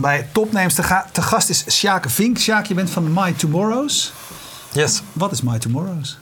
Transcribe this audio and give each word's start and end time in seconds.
welkom 0.00 0.20
bij 0.20 0.28
Topnames. 0.32 0.74
Te, 0.74 0.82
ga- 0.82 1.06
te 1.12 1.22
gast 1.22 1.48
is 1.48 1.64
Sjaak 1.68 2.08
Vink. 2.08 2.38
Sjaak, 2.38 2.66
je 2.66 2.74
bent 2.74 2.90
van 2.90 3.12
My 3.12 3.32
Tomorrows. 3.32 4.12
Yes. 4.72 5.02
Wat 5.12 5.32
is 5.32 5.42
My 5.42 5.58
Tomorrows? 5.58 6.18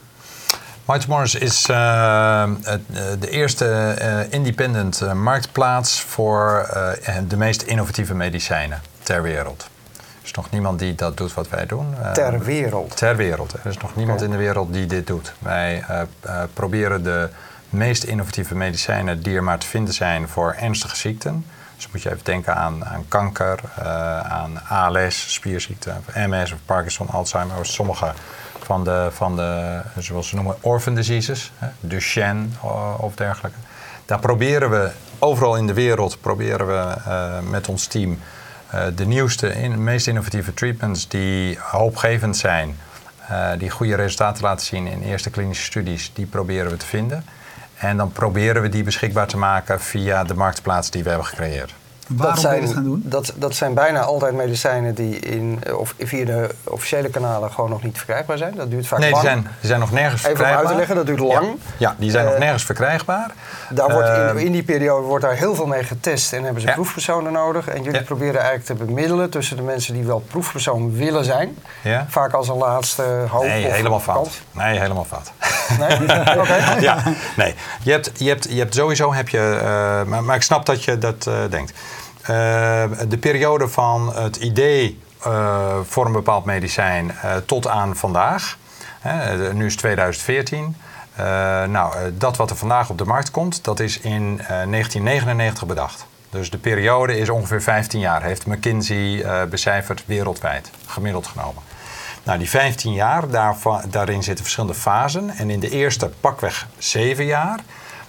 My 0.85 0.99
Tomorrows 0.99 1.35
is 1.35 1.69
uh, 1.69 2.49
het, 2.61 2.81
uh, 2.91 2.97
de 3.19 3.29
eerste 3.29 3.95
uh, 4.01 4.33
independent 4.33 5.13
marktplaats 5.13 6.01
voor 6.01 6.69
de 7.27 7.37
meest 7.37 7.61
innovatieve 7.61 8.13
medicijnen 8.13 8.81
ter 9.03 9.21
wereld. 9.21 9.69
Er 9.97 10.23
is 10.23 10.31
nog 10.31 10.49
niemand 10.49 10.79
die 10.79 10.95
dat 10.95 11.17
doet 11.17 11.33
wat 11.33 11.49
wij 11.49 11.65
doen. 11.65 11.95
ter 12.13 12.39
wereld? 12.39 12.97
Ter 12.97 13.15
wereld. 13.15 13.53
Er 13.53 13.69
is 13.69 13.77
nog 13.77 13.95
niemand 13.95 14.19
okay. 14.19 14.31
in 14.31 14.37
de 14.37 14.43
wereld 14.43 14.73
die 14.73 14.85
dit 14.85 15.07
doet. 15.07 15.33
Wij 15.39 15.83
proberen 16.53 17.03
de 17.03 17.29
meest 17.69 18.03
innovatieve 18.03 18.55
medicijnen 18.55 19.21
die 19.21 19.35
er 19.35 19.43
maar 19.43 19.59
te 19.59 19.67
vinden 19.67 19.93
zijn 19.93 20.27
voor 20.27 20.55
ernstige 20.59 20.95
ziekten. 20.95 21.45
Dus 21.77 21.87
moet 21.91 22.01
je 22.01 22.11
even 22.11 22.23
denken 22.23 22.55
aan, 22.55 22.85
aan 22.85 23.05
kanker, 23.07 23.59
uh, 23.79 24.19
aan 24.19 24.67
ALS, 24.67 25.33
spierziekte, 25.33 25.91
MS 26.13 26.51
of 26.51 26.59
Parkinson, 26.65 27.09
Alzheimer. 27.09 27.65
Sommige 27.65 28.11
van 28.61 28.83
de, 28.83 29.07
van 29.11 29.35
de 29.35 29.81
zoals 29.97 30.27
ze 30.27 30.35
noemen, 30.35 30.55
orphan 30.61 30.95
diseases, 30.95 31.51
Duchenne 31.79 32.47
uh, 32.63 32.93
of 32.97 33.15
dergelijke. 33.15 33.57
Daar 34.05 34.19
proberen 34.19 34.69
we 34.69 34.91
overal 35.19 35.55
in 35.55 35.67
de 35.67 35.73
wereld 35.73 36.21
proberen 36.21 36.67
we 36.67 36.95
uh, 37.07 37.49
met 37.49 37.67
ons 37.67 37.85
team 37.85 38.19
de 38.95 39.05
nieuwste, 39.05 39.53
in, 39.53 39.83
meest 39.83 40.07
innovatieve 40.07 40.53
treatments 40.53 41.07
die 41.07 41.57
hoopgevend 41.59 42.37
zijn, 42.37 42.79
die 43.57 43.69
goede 43.69 43.95
resultaten 43.95 44.43
laten 44.43 44.65
zien 44.65 44.87
in 44.87 45.01
eerste 45.01 45.29
klinische 45.29 45.63
studies, 45.63 46.11
die 46.13 46.25
proberen 46.25 46.71
we 46.71 46.77
te 46.77 46.85
vinden. 46.85 47.23
En 47.77 47.97
dan 47.97 48.11
proberen 48.11 48.61
we 48.61 48.69
die 48.69 48.83
beschikbaar 48.83 49.27
te 49.27 49.37
maken 49.37 49.81
via 49.81 50.23
de 50.23 50.33
marktplaats 50.33 50.89
die 50.89 51.03
we 51.03 51.09
hebben 51.09 51.27
gecreëerd. 51.27 51.73
Waarom 52.07 52.35
dat 52.35 52.43
zijn, 52.43 52.61
je 52.67 52.73
gaan 52.73 52.83
doen? 52.83 53.01
Dat, 53.05 53.33
dat 53.35 53.55
zijn 53.55 53.73
bijna 53.73 54.01
altijd 54.01 54.33
medicijnen 54.35 54.93
die 54.95 55.19
in, 55.19 55.59
of 55.75 55.93
via 55.97 56.25
de 56.25 56.49
officiële 56.63 57.09
kanalen 57.09 57.51
gewoon 57.51 57.69
nog 57.69 57.83
niet 57.83 57.97
verkrijgbaar 57.97 58.37
zijn. 58.37 58.55
Dat 58.55 58.69
duurt 58.69 58.87
vaak 58.87 58.99
nee, 58.99 59.11
lang. 59.11 59.21
die 59.23 59.31
zijn, 59.31 59.43
die 59.59 59.67
zijn 59.69 59.79
nog 59.79 59.91
nergens 59.91 60.13
Even 60.23 60.35
verkrijgbaar. 60.35 60.59
uit 60.59 60.71
te 60.71 60.75
leggen, 60.77 60.95
dat 60.95 61.05
duurt 61.05 61.19
lang. 61.19 61.45
Ja, 61.45 61.55
ja 61.77 61.95
die 61.97 62.11
zijn 62.11 62.23
uh, 62.23 62.29
nog 62.29 62.37
Eh, 62.39 62.43
nergens 62.43 62.65
verkrijgbaar. 62.65 63.31
Daar 63.69 63.91
wordt 63.91 64.07
in, 64.07 64.35
Uh, 64.35 64.45
in, 64.45 64.51
die 64.51 64.63
periode 64.63 65.05
wordt 65.07 65.23
daar 65.23 65.35
heel 65.35 65.55
veel 65.55 65.65
mee 65.65 65.83
getest 65.83 66.33
en 66.33 66.43
hebben 66.43 66.61
ze 66.61 66.67
Ja. 66.67 66.73
proefpersonen 66.73 67.31
nodig. 67.31 67.67
En 67.67 67.83
jullie 67.83 67.99
Ja. 67.99 68.05
proberen 68.05 68.41
eigenlijk 68.41 68.65
te 68.65 68.85
bemiddelen 68.85 69.29
tussen 69.29 69.55
de 69.55 69.63
mensen 69.63 69.93
die 69.93 70.03
wel 70.03 70.19
proefpersoon 70.19 70.93
willen 70.95 71.25
zijn. 71.25 71.57
Ja. 71.83 72.05
Vaak 72.09 72.33
als 72.33 72.47
een 72.47 72.57
laatste 72.57 73.03
hoop. 73.29 73.43
Nee, 73.43 73.65
of 73.67 73.71
helemaal 73.73 73.99
fout. 73.99 74.41
Nee, 74.51 74.79
helemaal 74.79 75.05
fout. 75.05 75.31
Nee? 75.79 75.97
Oké. 76.41 76.55
ja, 76.79 77.03
nee. 77.35 77.55
Je 77.83 77.91
hebt, 77.91 78.11
je 78.17 78.27
hebt, 78.29 78.47
je 78.49 78.57
hebt 78.59 78.75
sowieso 78.75 79.13
heb 79.13 79.29
je, 79.29 79.59
eh, 79.61 80.09
maar, 80.09 80.23
maar 80.23 80.35
ik 80.35 80.41
snap 80.41 80.65
dat 80.65 80.83
je 80.83 80.97
dat 80.97 81.27
eh, 81.27 81.33
denkt. 81.49 81.73
Eh, 82.27 82.83
de 83.07 83.17
periode 83.19 83.67
van 83.67 84.15
het 84.15 84.35
idee 84.35 84.99
eh, 85.23 85.77
voor 85.83 86.05
een 86.05 86.11
bepaald 86.11 86.45
medicijn 86.45 87.11
eh, 87.21 87.35
tot 87.45 87.67
aan 87.67 87.95
vandaag, 87.95 88.57
nu 89.53 89.65
is 89.65 89.75
2014. 89.75 90.75
Eh, 91.15 91.25
nou, 91.63 91.93
dat 92.17 92.37
wat 92.37 92.49
er 92.49 92.55
vandaag 92.55 92.89
op 92.89 92.97
de 92.97 93.05
markt 93.05 93.31
komt, 93.31 93.63
dat 93.63 93.79
is 93.79 93.99
in 93.99 94.39
eh, 94.39 94.47
1999 94.47 95.65
bedacht. 95.65 96.05
Dus 96.29 96.49
de 96.49 96.57
periode 96.57 97.17
is 97.17 97.29
ongeveer 97.29 97.61
15 97.61 97.99
jaar, 97.99 98.23
heeft 98.23 98.45
McKinsey 98.45 99.25
becijferd 99.49 100.03
wereldwijd, 100.05 100.71
gemiddeld 100.87 101.27
genomen. 101.27 101.61
Nou, 102.23 102.37
die 102.39 102.49
15 102.49 102.93
jaar, 102.93 103.29
daarva- 103.29 103.83
daarin 103.89 104.23
zitten 104.23 104.43
verschillende 104.43 104.75
fasen. 104.75 105.29
En 105.29 105.49
in 105.49 105.59
de 105.59 105.69
eerste 105.69 106.09
pakweg 106.19 106.67
7 106.77 107.25
jaar, 107.25 107.59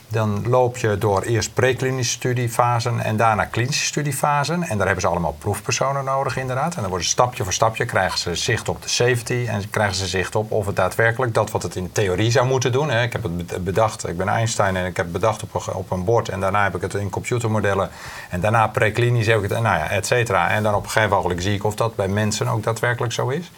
dan 0.08 0.48
loop 0.48 0.76
je 0.76 0.98
door 0.98 1.22
eerst 1.22 1.54
preklinische 1.54 2.12
studiefasen 2.12 3.00
en 3.00 3.16
daarna 3.16 3.44
klinische 3.44 3.84
studiefasen. 3.84 4.62
En 4.62 4.76
daar 4.76 4.86
hebben 4.86 5.04
ze 5.04 5.10
allemaal 5.10 5.36
proefpersonen 5.38 6.04
nodig 6.04 6.36
inderdaad. 6.36 6.74
En 6.74 6.80
dan 6.80 6.90
worden 6.90 7.08
stapje 7.08 7.44
voor 7.44 7.52
stapje, 7.52 7.84
krijgen 7.84 8.18
ze 8.18 8.34
zicht 8.34 8.68
op 8.68 8.82
de 8.82 8.88
safety 8.88 9.46
en 9.48 9.70
krijgen 9.70 9.94
ze 9.94 10.06
zicht 10.06 10.34
op 10.34 10.50
of 10.50 10.66
het 10.66 10.76
daadwerkelijk 10.76 11.34
dat 11.34 11.50
wat 11.50 11.62
het 11.62 11.76
in 11.76 11.92
theorie 11.92 12.30
zou 12.30 12.46
moeten 12.46 12.72
doen. 12.72 12.90
Hè. 12.90 13.02
Ik 13.02 13.12
heb 13.12 13.22
het 13.22 13.46
be- 13.46 13.60
bedacht, 13.60 14.08
ik 14.08 14.16
ben 14.16 14.28
Einstein 14.28 14.76
en 14.76 14.86
ik 14.86 14.96
heb 14.96 15.04
het 15.04 15.14
bedacht 15.14 15.42
op 15.42 15.54
een, 15.54 15.74
op 15.74 15.90
een 15.90 16.04
bord. 16.04 16.28
En 16.28 16.40
daarna 16.40 16.62
heb 16.62 16.74
ik 16.74 16.80
het 16.80 16.94
in 16.94 17.10
computermodellen. 17.10 17.90
En 18.28 18.40
daarna 18.40 18.66
preklinisch 18.66 19.26
heb 19.26 19.42
ik 19.42 19.50
het, 19.50 19.62
nou 19.62 19.78
ja, 19.78 19.90
et 19.90 20.06
cetera. 20.06 20.48
En 20.48 20.62
dan 20.62 20.74
op 20.74 20.84
een 20.84 20.90
gegeven 20.90 21.16
moment 21.16 21.42
zie 21.42 21.54
ik 21.54 21.64
of 21.64 21.74
dat 21.74 21.96
bij 21.96 22.08
mensen 22.08 22.48
ook 22.48 22.62
daadwerkelijk 22.62 23.12
zo 23.12 23.28
is. 23.28 23.50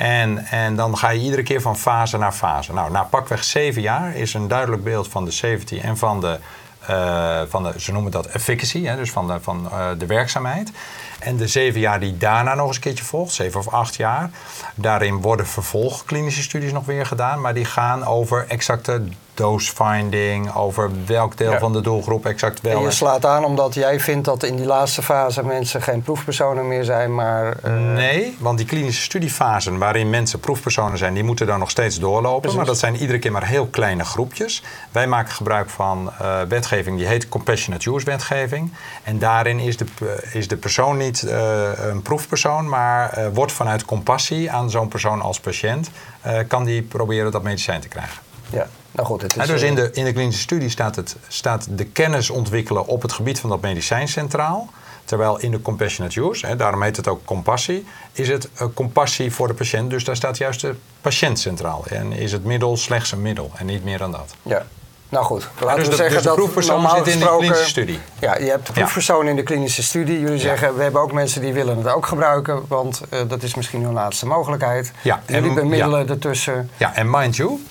En, 0.00 0.38
en 0.46 0.76
dan 0.76 0.98
ga 0.98 1.08
je 1.08 1.20
iedere 1.20 1.42
keer 1.42 1.60
van 1.60 1.76
fase 1.76 2.18
naar 2.18 2.32
fase. 2.32 2.72
Nou, 2.72 2.90
na 2.90 3.02
pakweg 3.02 3.44
zeven 3.44 3.82
jaar 3.82 4.16
is 4.16 4.34
een 4.34 4.48
duidelijk 4.48 4.84
beeld 4.84 5.08
van 5.08 5.24
de 5.24 5.30
safety 5.30 5.80
en 5.82 5.96
van 5.96 6.20
de, 6.20 6.38
eh, 6.86 7.40
van 7.48 7.62
de 7.62 7.72
ze 7.76 7.92
noemen 7.92 8.12
dat 8.12 8.26
efficacy, 8.26 8.84
hè, 8.84 8.96
dus 8.96 9.10
van, 9.10 9.26
de, 9.26 9.40
van 9.40 9.68
eh, 9.70 9.88
de 9.98 10.06
werkzaamheid. 10.06 10.72
En 11.18 11.36
de 11.36 11.46
zeven 11.46 11.80
jaar 11.80 12.00
die 12.00 12.16
daarna 12.16 12.54
nog 12.54 12.66
eens 12.66 12.76
een 12.76 12.82
keertje 12.82 13.04
volgt, 13.04 13.32
zeven 13.32 13.60
of 13.60 13.68
acht 13.68 13.94
jaar, 13.94 14.30
daarin 14.74 15.20
worden 15.20 15.46
vervolgklinische 15.46 16.42
studies 16.42 16.72
nog 16.72 16.84
weer 16.84 17.06
gedaan, 17.06 17.40
maar 17.40 17.54
die 17.54 17.64
gaan 17.64 18.04
over 18.04 18.44
exacte 18.48 19.02
dose 19.40 19.72
finding, 19.74 20.54
over 20.54 20.90
welk 21.06 21.36
deel 21.36 21.50
Ja. 21.52 21.58
van 21.58 21.72
de 21.72 21.80
doelgroep 21.80 22.26
exact 22.26 22.60
En 22.60 22.70
wel. 22.70 22.82
je 22.82 22.90
slaat 22.90 23.26
aan 23.26 23.44
omdat 23.44 23.74
jij 23.74 24.00
vindt 24.00 24.24
dat 24.24 24.42
in 24.42 24.56
die 24.56 24.66
laatste 24.66 25.02
fase 25.02 25.44
mensen 25.44 25.82
geen 25.82 26.02
proefpersonen 26.02 26.68
meer 26.68 26.84
zijn, 26.84 27.14
maar... 27.14 27.56
eh, 27.62 27.72
Nee, 27.72 28.36
want 28.38 28.58
die 28.58 28.66
klinische 28.66 29.02
studiefasen 29.02 29.78
waarin 29.78 30.10
mensen 30.10 30.40
proefpersonen 30.40 30.98
zijn, 30.98 31.14
die 31.14 31.24
moeten 31.24 31.46
dan 31.46 31.58
nog 31.58 31.70
steeds 31.70 31.98
doorlopen. 31.98 32.40
Precies. 32.40 32.56
Maar 32.58 32.66
dat 32.66 32.78
zijn 32.78 32.96
iedere 32.96 33.18
keer 33.18 33.32
maar 33.32 33.46
heel 33.46 33.66
kleine 33.66 34.04
groepjes. 34.04 34.62
Wij 34.90 35.06
maken 35.06 35.32
gebruik 35.32 35.70
van 35.70 36.10
eh, 36.20 36.40
wetgeving 36.48 36.96
die 36.98 37.06
heet 37.06 37.28
Compassionate 37.28 37.90
Use 37.94 38.04
wetgeving. 38.06 38.72
En 39.04 39.18
daarin 39.18 39.58
is 39.58 39.76
de, 39.76 39.84
p- 39.84 40.34
is 40.34 40.48
de 40.48 40.56
persoon 40.56 40.96
niet 40.96 41.22
eh, 41.22 41.60
een 41.76 42.02
proefpersoon, 42.02 42.68
maar 42.68 43.12
eh, 43.12 43.26
wordt 43.34 43.52
vanuit 43.52 43.84
compassie 43.84 44.50
aan 44.50 44.70
zo'n 44.70 44.88
persoon 44.88 45.20
als 45.20 45.40
patiënt, 45.40 45.90
eh, 46.20 46.38
kan 46.48 46.64
die 46.64 46.82
proberen 46.82 47.32
dat 47.32 47.42
medicijn 47.42 47.80
te 47.80 47.88
krijgen. 47.88 48.28
Ja, 48.52 48.66
nou 48.92 49.06
goed, 49.06 49.22
het 49.22 49.36
is... 49.36 49.46
Dus 49.46 49.62
eh, 49.62 49.68
in 49.68 49.74
de, 49.74 49.90
in 49.92 50.04
de 50.04 50.12
klinische 50.12 50.40
studie 50.42 50.68
staat, 50.68 50.96
het, 50.96 51.16
staat 51.28 51.66
de 51.70 51.84
kennis 51.84 52.30
ontwikkelen 52.30 52.86
op 52.86 53.02
het 53.02 53.12
gebied 53.12 53.40
van 53.40 53.50
dat 53.50 53.60
medicijn 53.60 54.08
centraal. 54.08 54.68
Terwijl 55.04 55.38
in 55.38 55.50
de 55.50 55.62
compassionate 55.62 56.20
use, 56.20 56.46
hè, 56.46 56.56
daarom 56.56 56.82
heet 56.82 56.96
het 56.96 57.08
ook 57.08 57.24
compassie, 57.24 57.86
is 58.12 58.28
het 58.28 58.48
eh, 58.54 58.66
compassie 58.74 59.32
voor 59.32 59.48
de 59.48 59.54
patiënt. 59.54 59.90
Dus 59.90 60.04
daar 60.04 60.16
staat 60.16 60.36
juist 60.38 60.60
de 60.60 60.74
patiënt 61.00 61.38
centraal. 61.38 61.84
En 61.88 62.12
is 62.12 62.32
het 62.32 62.44
middel 62.44 62.76
slechts 62.76 63.12
een 63.12 63.22
middel 63.22 63.50
en 63.56 63.66
niet 63.66 63.84
meer 63.84 63.98
dan 63.98 64.12
dat. 64.12 64.34
Ja. 64.42 64.66
Nou 65.08 65.24
goed, 65.24 65.48
laten 65.60 65.76
dus 65.76 65.84
we 65.84 65.90
de- 65.90 65.96
zeggen 65.96 66.12
dus 66.14 66.22
de 66.22 66.28
dat 66.28 66.36
proefpersoon 66.36 66.90
zit 66.90 67.06
in 67.14 67.18
de 67.18 67.36
klinische 67.36 67.64
studie. 67.68 67.98
Ja, 68.18 68.36
je 68.38 68.44
hebt 68.50 68.66
de 68.66 68.72
proefpersoon 68.72 69.26
in 69.28 69.36
de 69.36 69.42
klinische 69.42 69.82
studie. 69.82 70.20
Jullie 70.20 70.38
zeggen, 70.38 70.76
we 70.76 70.82
hebben 70.82 71.00
ook 71.00 71.12
mensen 71.12 71.40
die 71.40 71.52
willen 71.52 71.76
het 71.76 71.86
ook 71.92 72.06
gebruiken, 72.06 72.62
want 72.68 73.00
eh, 73.10 73.20
dat 73.28 73.42
is 73.42 73.54
misschien 73.54 73.82
hun 73.82 73.92
laatste 73.92 74.26
mogelijkheid. 74.26 74.92
Ja, 75.02 75.22
en- 75.26 75.34
Jullie 75.34 75.54
bemiddelen 75.54 76.04
ja. 76.04 76.06
ertussen. 76.12 76.70
Ja, 76.76 76.94
en 76.94 77.10
mind 77.10 77.36
you, 77.36 77.66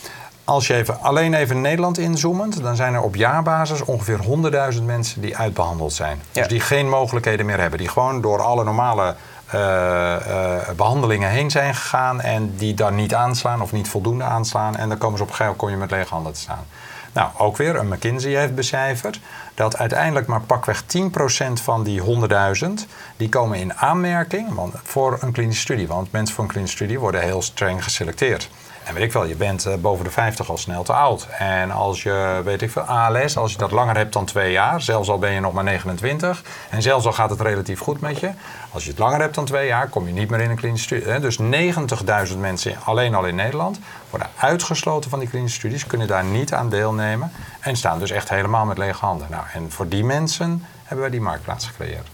als 0.50 0.68
je 0.68 0.74
even, 0.74 1.02
alleen 1.02 1.34
even 1.34 1.62
Nederland 1.62 1.98
inzoomend, 1.98 2.62
dan 2.64 2.76
zijn 2.76 2.94
er 2.94 3.02
op 3.02 3.16
jaarbasis 3.16 3.82
ongeveer 3.82 4.20
100.000 4.74 4.84
mensen 4.84 5.22
die 5.22 5.38
uitbehandeld 5.38 5.94
zijn. 5.94 6.22
Ja. 6.32 6.42
Dus 6.42 6.48
die 6.52 6.60
geen 6.60 6.90
mogelijkheden 6.90 7.46
meer 7.46 7.60
hebben. 7.60 7.80
Die 7.80 7.90
gewoon 7.90 8.22
door 8.22 8.42
alle 8.42 8.64
normale 8.64 9.16
eh, 9.46 10.16
eh, 10.16 10.70
behandelingen 10.76 11.30
heen 11.30 11.52
zijn 11.52 11.76
gegaan 11.76 12.22
en 12.22 12.54
die 12.58 12.74
dan 12.74 12.96
niet 12.96 13.14
aanslaan 13.14 13.62
of 13.62 13.72
niet 13.72 13.88
voldoende 13.88 14.24
aanslaan. 14.24 14.76
En 14.76 14.90
dan 14.90 14.98
komen 14.98 15.18
ze 15.18 15.24
op 15.24 15.30
een 15.30 15.36
gegeven 15.36 15.58
moment 15.58 15.58
kom 15.58 15.70
je 15.70 15.78
met 15.78 15.92
lege 15.92 16.14
handen 16.14 16.34
te 16.34 16.40
staan. 16.40 16.66
Nou, 17.14 17.30
ook 17.38 17.58
weer, 17.58 17.76
een 17.76 17.88
McKinsey 17.88 18.32
heeft 18.32 18.56
becijferd 18.56 19.20
dat 19.53 19.78
uiteindelijk 19.78 20.28
maar 20.28 20.41
pakweg 20.41 20.84
10% 20.84 20.85
van 21.53 21.84
die 21.84 22.02
100.000... 22.02 22.68
die 23.18 23.29
komen 23.29 23.58
in 23.58 23.73
aanmerking 23.73 24.53
want- 24.56 24.73
voor 24.84 25.18
een 25.22 25.32
klinische 25.32 25.62
studie. 25.62 25.88
Want 25.88 26.12
mensen 26.12 26.35
voor 26.35 26.44
een 26.44 26.50
klinische 26.50 26.76
studie 26.76 27.00
worden 27.00 27.22
heel 27.22 27.41
streng 27.41 27.84
geselecteerd. 27.84 28.50
En 28.90 28.96
weet 28.96 29.03
ik 29.03 29.14
wel, 29.14 29.26
je 29.26 29.36
bent 29.36 29.66
eh, 29.66 29.76
boven 29.76 30.06
de 30.06 30.12
50 30.12 30.50
al 30.50 30.58
snel 30.58 30.84
te 30.84 30.94
oud. 30.94 31.28
En 31.38 31.72
als 31.72 32.03
je, 32.03 32.41
weet 32.44 32.62
ik 32.62 32.72
veel, 32.72 32.82
ALS, 32.82 33.38
als 33.38 33.52
je 33.52 33.58
dat 33.58 33.72
langer 33.72 33.96
hebt 33.96 34.14
dan 34.14 34.26
twee 34.26 34.52
jaar... 34.52 34.82
zelfs 34.82 35.09
al 35.09 35.20
ben 35.20 35.32
je 35.32 35.40
nog 35.40 35.53
maar 35.53 35.64
29... 35.64 36.44
en 36.70 36.82
zelfs 36.82 37.06
al 37.06 37.12
gaat 37.12 37.30
het 37.30 37.41
relatief 37.41 37.80
goed 37.80 38.02
met 38.02 38.20
je... 38.20 38.32
als 38.72 38.84
je 38.84 38.90
het 38.90 39.00
langer 39.00 39.20
hebt 39.20 39.36
dan 39.36 39.46
twee 39.46 39.68
jaar, 39.68 39.88
kom 39.88 40.08
je 40.08 40.14
niet 40.14 40.30
meer 40.30 40.40
in 40.40 40.50
een 40.50 40.56
klinische 40.56 40.86
studie. 40.86 41.20
Dus 41.20 41.40
90.000 42.32 42.38
mensen 42.38 42.76
alleen 42.84 43.16
al 43.16 43.26
in 43.26 43.36
Nederland... 43.36 43.80
worden 44.09 44.30
uitgesloten 44.36 45.09
van 45.09 45.20
die 45.20 45.30
klinische 45.30 45.59
studies... 45.59 45.88
kunnen 45.88 46.08
daar 46.08 46.24
niet 46.24 46.53
aan 46.53 46.70
deelnemen... 46.70 47.32
en 47.59 47.76
staan 47.76 48.00
dus 48.00 48.12
echt 48.12 48.30
helemaal 48.30 48.66
met 48.66 48.78
lege 48.78 49.06
handen. 49.06 49.28
Nou, 49.30 49.44
en 49.53 49.72
voor 49.72 49.88
die 49.88 50.03
mensen 50.03 50.66
hebben 50.84 51.00
wij 51.00 51.09
die 51.09 51.22
marktplaats 51.22 51.68
gecreëerd. 51.68 52.08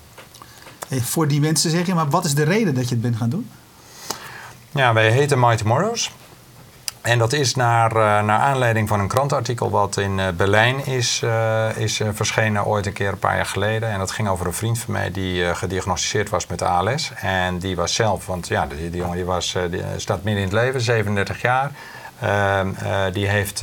Voor 0.89 1.28
die 1.28 1.39
mensen 1.39 1.71
zeg 1.71 1.86
je, 1.86 1.94
maar 1.94 2.10
wat 2.10 2.25
is 2.25 2.36
de 2.36 2.44
reden 2.44 2.74
dat 2.74 2.83
je 2.83 2.94
het 2.94 3.04
bent 3.04 3.16
gaan 3.16 3.30
doen? 3.30 3.50
Ja, 4.71 4.94
wij 4.94 5.12
heten 5.12 5.39
My 5.39 5.56
Tomorrows. 5.56 6.12
En 7.06 7.18
dat 7.18 7.34
is 7.34 7.56
naar, 7.56 7.92
eh, 7.92 8.24
naar 8.24 8.40
aanleiding 8.40 8.88
van 8.88 9.00
een 9.00 9.07
krantartikel 9.07 9.69
wat 9.69 9.98
in 9.98 10.19
eh, 10.19 10.28
Berlijn 10.38 10.86
is, 10.86 11.22
eh, 11.24 11.78
is 11.78 12.02
verschenen 12.13 12.66
ooit 12.66 12.86
een 12.86 12.94
keer 12.94 13.12
een 13.12 13.19
paar 13.19 13.36
jaar 13.36 13.46
geleden. 13.46 13.90
En 13.90 14.00
dat 14.00 14.12
ging 14.12 14.28
over 14.28 14.46
een 14.46 14.54
vriend 14.54 14.80
van 14.80 14.94
mij 14.94 15.12
die 15.12 15.56
gediagnosticeerd 15.56 16.30
was 16.30 16.48
met 16.48 16.62
ALS. 16.62 17.12
En 17.16 17.60
die 17.60 17.75
was 17.75 17.94
zelf, 17.94 18.25
want 18.25 18.48
ja, 18.48 18.66
die, 18.66 18.90
die 18.90 19.00
jongen 19.00 19.16
die 19.16 19.25
was, 19.25 19.56
die 19.69 19.81
staat 19.98 20.24
midden 20.24 20.44
in 20.44 20.50
het 20.50 20.57
leven, 20.57 20.81
37 20.81 21.42
jaar. 21.42 21.72
Ehm, 22.19 22.69
eh, 22.80 23.04
die 23.12 23.28
heeft 23.28 23.60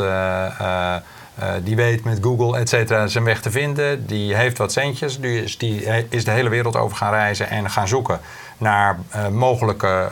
eh, 1.38 1.48
eh, 1.48 1.56
Eh, 1.56 1.64
die 1.64 1.76
weet 1.76 2.04
met 2.04 2.18
Google, 2.20 2.58
et 2.58 2.68
cetera, 2.68 3.06
zijn 3.06 3.24
weg 3.24 3.40
te 3.40 3.50
vinden. 3.50 4.06
Die 4.06 4.34
heeft 4.34 4.58
wat 4.58 4.72
centjes. 4.72 5.20
Die 5.20 5.42
is, 5.42 5.58
is 6.08 6.24
de 6.24 6.30
hele 6.30 6.48
wereld 6.48 6.76
over 6.76 6.96
gaan 6.96 7.12
reizen 7.12 7.50
en 7.50 7.70
gaan 7.70 7.88
zoeken 7.88 8.20
naar 8.58 8.98
uh, 9.16 9.28
mogelijke 9.28 10.08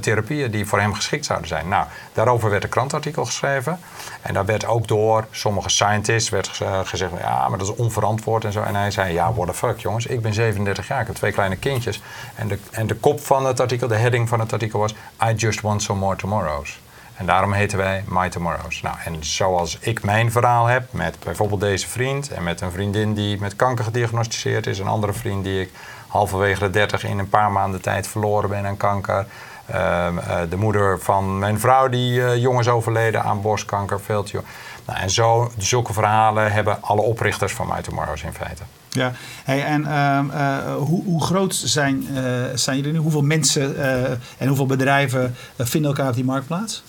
therapieën 0.00 0.50
die 0.50 0.66
voor 0.66 0.80
hem 0.80 0.94
geschikt 0.94 1.24
zouden 1.24 1.48
zijn. 1.48 1.68
Nou, 1.68 1.86
daarover 2.12 2.50
werd 2.50 2.62
een 2.62 2.68
krantartikel 2.68 3.24
geschreven. 3.24 3.78
En 4.22 4.34
daar 4.34 4.44
werd 4.44 4.66
ook 4.66 4.88
door 4.88 5.26
sommige 5.30 5.68
scientists 5.68 6.30
werd 6.30 6.60
gezegd: 6.84 7.12
ja, 7.20 7.48
maar 7.48 7.58
dat 7.58 7.68
is 7.68 7.74
onverantwoord 7.74 8.44
en 8.44 8.52
zo. 8.52 8.62
En 8.62 8.74
hij 8.74 8.90
zei: 8.90 9.12
ja, 9.12 9.32
what 9.32 9.46
the 9.46 9.54
fuck, 9.54 9.78
jongens, 9.78 10.06
ik 10.06 10.22
ben 10.22 10.34
37 10.34 10.88
jaar, 10.88 11.00
ik 11.00 11.06
heb 11.06 11.16
twee 11.16 11.32
kleine 11.32 11.56
kindjes. 11.56 12.02
En 12.34 12.48
de, 12.48 12.58
en 12.70 12.86
de 12.86 12.94
kop 12.94 13.20
van 13.20 13.46
het 13.46 13.60
artikel, 13.60 13.88
de 13.88 13.96
heading 13.96 14.28
van 14.28 14.40
het 14.40 14.52
artikel 14.52 14.78
was: 14.78 14.94
I 15.30 15.32
just 15.36 15.60
want 15.60 15.82
some 15.82 15.98
more 15.98 16.16
tomorrows. 16.16 16.78
En 17.18 17.26
daarom 17.26 17.52
heten 17.52 17.78
wij 17.78 18.04
My 18.08 18.28
Tomorrows. 18.28 18.82
Nou, 18.82 18.96
en 19.04 19.16
zoals 19.24 19.78
ik 19.80 20.02
mijn 20.02 20.32
verhaal 20.32 20.66
heb 20.66 20.92
met 20.92 21.16
bijvoorbeeld 21.24 21.60
deze 21.60 21.88
vriend 21.88 22.30
en 22.30 22.42
met 22.42 22.60
een 22.60 22.70
vriendin 22.70 23.14
die 23.14 23.40
met 23.40 23.56
kanker 23.56 23.84
gediagnosticeerd 23.84 24.66
is, 24.66 24.78
een 24.78 24.86
andere 24.86 25.12
vriend 25.12 25.44
die 25.44 25.60
ik 25.60 25.70
halverwege 26.08 26.60
de 26.60 26.70
30 26.70 27.04
in 27.04 27.18
een 27.18 27.28
paar 27.28 27.52
maanden 27.52 27.80
tijd 27.80 28.06
verloren 28.08 28.48
ben 28.48 28.66
aan 28.66 28.76
kanker. 28.76 29.26
Uh, 29.70 29.76
uh, 29.76 30.40
de 30.50 30.56
moeder 30.56 31.00
van 31.00 31.38
mijn 31.38 31.60
vrouw 31.60 31.88
die 31.88 32.20
uh, 32.20 32.36
jong 32.36 32.58
is 32.58 32.68
overleden 32.68 33.22
aan 33.22 33.42
borstkanker, 33.42 34.00
veel 34.00 34.22
te 34.22 34.32
jong. 34.32 34.44
Nou, 34.86 34.98
en 34.98 35.10
zo, 35.10 35.50
zulke 35.58 35.92
verhalen 35.92 36.52
hebben 36.52 36.82
alle 36.82 37.00
oprichters 37.00 37.52
van 37.52 37.66
My 37.66 37.82
Tomorrows 37.82 38.22
in 38.22 38.32
feite. 38.32 38.62
Ja, 38.88 39.12
hey, 39.44 39.64
en 39.64 39.80
uh, 39.80 40.74
hoe, 40.74 41.04
hoe, 41.04 41.22
groot 41.22 41.54
zijn, 41.54 42.06
zijn 42.54 42.76
jullie 42.76 42.92
nu? 42.92 42.98
Hoeveel 42.98 43.22
mensen 43.22 43.76
en 44.38 44.46
hoeveel 44.46 44.66
bedrijven 44.66 45.34
vinden 45.58 45.90
elkaar 45.90 46.08
op 46.08 46.14
die 46.14 46.24
marktplaats? 46.24 46.82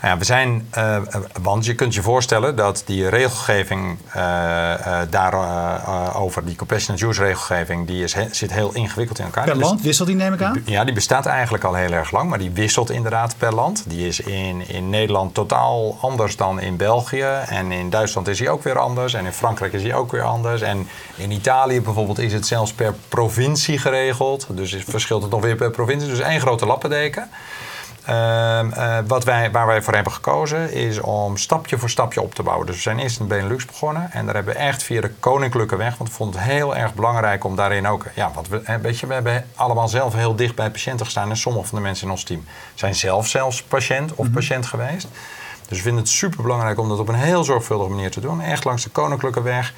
Nou 0.00 0.12
ja, 0.12 0.18
we 0.18 0.24
zijn, 0.24 0.68
uh, 0.78 0.96
want 1.42 1.64
je 1.64 1.74
kunt 1.74 1.94
je 1.94 2.02
voorstellen 2.02 2.56
dat 2.56 2.82
die 2.86 3.08
regelgeving 3.08 3.98
uh, 4.16 4.22
uh, 4.22 4.98
daarover, 5.10 6.44
die 6.44 6.56
compassionate 6.56 7.06
use 7.06 7.22
regelgeving, 7.22 7.86
die 7.86 8.02
is, 8.02 8.14
he, 8.14 8.26
zit 8.30 8.52
heel 8.52 8.74
ingewikkeld 8.74 9.18
in 9.18 9.24
elkaar. 9.24 9.44
Per 9.44 9.56
land 9.56 9.82
wisselt 9.82 10.08
die, 10.08 10.16
neem 10.16 10.32
ik 10.32 10.42
aan? 10.42 10.62
Ja, 10.64 10.84
die 10.84 10.94
bestaat 10.94 11.26
eigenlijk 11.26 11.64
al 11.64 11.74
heel 11.74 11.92
erg 11.92 12.10
lang, 12.10 12.28
maar 12.28 12.38
die 12.38 12.50
wisselt 12.50 12.90
inderdaad 12.90 13.34
per 13.38 13.54
land. 13.54 13.84
Die 13.86 14.06
is 14.06 14.20
in, 14.20 14.68
in 14.68 14.90
Nederland 14.90 15.34
totaal 15.34 15.98
anders 16.00 16.36
dan 16.36 16.60
in 16.60 16.76
België. 16.76 17.26
En 17.48 17.72
in 17.72 17.90
Duitsland 17.90 18.28
is 18.28 18.38
die 18.38 18.50
ook 18.50 18.62
weer 18.62 18.78
anders. 18.78 19.14
En 19.14 19.24
in 19.24 19.32
Frankrijk 19.32 19.72
is 19.72 19.82
die 19.82 19.94
ook 19.94 20.10
weer 20.10 20.22
anders. 20.22 20.62
En 20.62 20.88
in 21.16 21.30
Italië 21.30 21.80
bijvoorbeeld 21.80 22.18
is 22.18 22.32
het 22.32 22.46
zelfs 22.46 22.72
per 22.72 22.94
provincie 23.08 23.78
geregeld. 23.78 24.46
Dus 24.50 24.76
verschilt 24.86 25.22
het 25.22 25.30
nog 25.30 25.40
weer 25.40 25.56
per 25.56 25.70
provincie. 25.70 26.10
Dus 26.10 26.20
één 26.20 26.40
grote 26.40 26.66
lappendeken. 26.66 27.30
Uh, 28.08 28.60
uh, 28.76 28.98
wat 29.06 29.24
wij, 29.24 29.50
waar 29.50 29.66
wij 29.66 29.82
voor 29.82 29.94
hebben 29.94 30.12
gekozen 30.12 30.72
is 30.72 31.00
om 31.00 31.36
stapje 31.36 31.78
voor 31.78 31.90
stapje 31.90 32.20
op 32.20 32.34
te 32.34 32.42
bouwen. 32.42 32.66
Dus 32.66 32.76
we 32.76 32.82
zijn 32.82 32.98
eerst 32.98 33.20
in 33.20 33.26
Benelux 33.26 33.64
begonnen 33.64 34.12
en 34.12 34.24
daar 34.26 34.34
hebben 34.34 34.54
we 34.54 34.60
echt 34.60 34.82
via 34.82 35.00
de 35.00 35.10
koninklijke 35.10 35.76
weg, 35.76 35.96
want 35.96 36.10
we 36.10 36.16
vonden 36.16 36.40
het 36.40 36.50
heel 36.50 36.76
erg 36.76 36.94
belangrijk 36.94 37.44
om 37.44 37.56
daarin 37.56 37.86
ook, 37.86 38.04
ja, 38.14 38.30
want 38.34 38.48
we, 38.48 38.78
weet 38.82 38.98
je, 38.98 39.06
we 39.06 39.14
hebben 39.14 39.46
allemaal 39.54 39.88
zelf 39.88 40.14
heel 40.14 40.36
dicht 40.36 40.54
bij 40.54 40.70
patiënten 40.70 41.04
gestaan 41.04 41.30
en 41.30 41.36
sommige 41.36 41.66
van 41.66 41.78
de 41.78 41.84
mensen 41.84 42.06
in 42.06 42.12
ons 42.12 42.22
team 42.22 42.44
zijn 42.74 42.94
zelf 42.94 43.28
zelfs 43.28 43.62
patiënt 43.62 44.10
of 44.10 44.18
mm 44.18 44.24
-hmm. 44.24 44.34
patiënt 44.34 44.66
geweest. 44.66 45.08
Dus 45.68 45.76
we 45.76 45.82
vinden 45.82 46.02
het 46.02 46.12
super 46.12 46.42
belangrijk 46.42 46.78
om 46.78 46.88
dat 46.88 46.98
op 46.98 47.08
een 47.08 47.14
heel 47.14 47.44
zorgvuldige 47.44 47.90
manier 47.90 48.10
te 48.10 48.20
doen. 48.20 48.40
Echt 48.40 48.64
langs 48.64 48.82
de 48.82 48.90
koninklijke 48.90 49.42
weg 49.42 49.74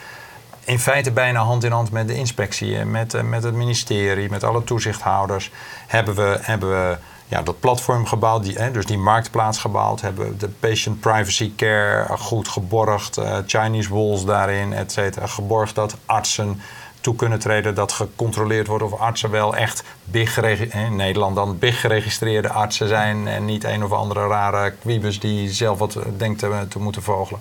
in 0.69 0.79
feite 0.79 1.11
bijna 1.11 1.41
hand 1.41 1.65
in 1.65 1.73
hand 1.73 1.91
met 1.91 2.09
de 2.09 2.15
inspectie, 2.15 2.85
met, 2.85 3.23
met 3.23 3.43
het 3.43 3.55
ministerie, 3.55 4.31
met 4.31 4.45
alle 4.45 4.65
toezichthouders, 4.65 5.51
hebben 5.87 6.15
we, 6.15 6.39
hebben 6.41 6.71
we 6.71 6.97
ja, 7.29 7.43
dat 7.43 7.61
platform 7.61 8.07
gebouwd, 8.07 8.43
die, 8.43 8.59
hè, 8.59 8.71
dus 8.71 8.87
die 8.87 8.99
marktplaats 8.99 9.59
gebouwd, 9.59 10.01
hebben 10.01 10.39
de 10.39 10.49
patient 10.49 11.01
privacy 11.01 11.53
care 11.57 12.17
goed 12.19 12.49
geborgd, 12.49 13.19
uh, 13.19 13.37
Chinese 13.47 13.95
walls 13.95 14.25
daarin, 14.25 14.73
et 14.73 14.93
cetera, 14.93 15.27
geborgd 15.27 15.75
dat 15.75 15.97
artsen 16.07 16.61
toe 17.01 17.15
kunnen 17.15 17.39
treden, 17.39 17.75
dat 17.75 17.93
gecontroleerd 17.93 18.67
wordt 18.67 18.85
of 18.85 18.99
artsen 18.99 19.31
wel 19.31 19.57
echt 19.57 19.85
big 20.05 20.43
in 20.73 20.97
Nederland 20.97 21.37
dan 21.37 21.59
big 21.59 21.81
geregistreerde 21.81 22.51
artsen 22.51 22.89
zijn 22.89 23.29
en 23.29 23.45
niet 23.45 23.65
een 23.65 23.85
of 23.85 23.93
andere 23.93 24.27
rare 24.27 24.71
kwiebus 24.71 25.21
die 25.21 25.53
zelf 25.53 25.79
wat 25.79 25.99
denkt 26.17 26.39
te, 26.39 26.67
te 26.69 26.79
moeten 26.79 27.03
vogelen. 27.03 27.41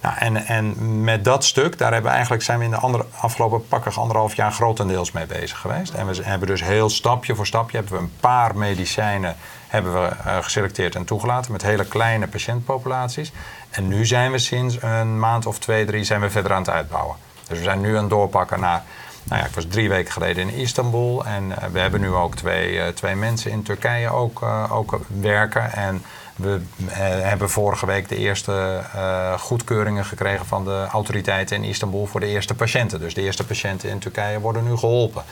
Nou, 0.00 0.14
en, 0.18 0.36
en 0.46 1.04
met 1.04 1.24
dat 1.24 1.44
stuk, 1.44 1.78
daar 1.78 1.92
hebben 1.92 2.08
we 2.10 2.14
eigenlijk, 2.16 2.44
zijn 2.44 2.58
we 2.58 2.64
in 2.64 2.70
de 2.70 2.76
andere, 2.76 3.04
afgelopen 3.20 3.68
pakkig 3.68 3.98
anderhalf 3.98 4.34
jaar 4.34 4.52
grotendeels 4.52 5.12
mee 5.12 5.26
bezig 5.26 5.58
geweest. 5.58 5.92
En 5.94 6.06
we 6.06 6.22
hebben 6.22 6.48
dus 6.48 6.62
heel 6.62 6.90
stapje 6.90 7.34
voor 7.34 7.46
stapje 7.46 7.76
hebben 7.76 7.94
we 7.94 8.00
een 8.00 8.12
paar 8.20 8.56
medicijnen 8.56 9.36
hebben 9.68 9.92
we, 9.92 10.10
uh, 10.26 10.36
geselecteerd 10.42 10.94
en 10.94 11.04
toegelaten 11.04 11.52
met 11.52 11.62
hele 11.62 11.84
kleine 11.84 12.26
patiëntpopulaties. 12.26 13.32
En 13.70 13.88
nu 13.88 14.06
zijn 14.06 14.32
we 14.32 14.38
sinds 14.38 14.82
een 14.82 15.18
maand 15.18 15.46
of 15.46 15.58
twee, 15.58 15.84
drie 15.84 16.04
zijn 16.04 16.20
we 16.20 16.30
verder 16.30 16.52
aan 16.52 16.62
het 16.62 16.70
uitbouwen. 16.70 17.16
Dus 17.48 17.58
we 17.58 17.64
zijn 17.64 17.80
nu 17.80 17.94
aan 17.96 18.00
het 18.00 18.10
doorpakken 18.10 18.60
naar 18.60 18.82
nou 19.22 19.40
ja, 19.40 19.46
ik 19.46 19.54
was 19.54 19.66
drie 19.68 19.88
weken 19.88 20.12
geleden 20.12 20.48
in 20.48 20.54
Istanbul 20.54 21.24
en 21.24 21.44
uh, 21.44 21.56
we 21.72 21.78
hebben 21.78 22.00
nu 22.00 22.12
ook 22.12 22.34
twee, 22.34 22.72
uh, 22.72 22.86
twee 22.86 23.14
mensen 23.14 23.50
in 23.50 23.62
Turkije 23.62 24.10
ook, 24.10 24.42
ook 24.70 25.00
werken. 25.20 25.72
En 25.72 26.02
we 26.38 26.60
hebben 26.92 27.50
vorige 27.50 27.86
week 27.86 28.08
de 28.08 28.16
eerste 28.16 28.82
goedkeuringen 29.38 30.04
gekregen 30.04 30.46
van 30.46 30.64
de 30.64 30.86
autoriteiten 30.90 31.56
in 31.56 31.64
Istanbul 31.64 32.06
voor 32.06 32.20
de 32.20 32.26
eerste 32.26 32.54
patiënten. 32.54 33.00
Dus 33.00 33.14
de 33.14 33.22
eerste 33.22 33.46
patiënten 33.46 33.90
in 33.90 33.98
Turkije 33.98 34.40
worden 34.40 34.64
nu 34.64 34.76
geholpen. 34.76 35.22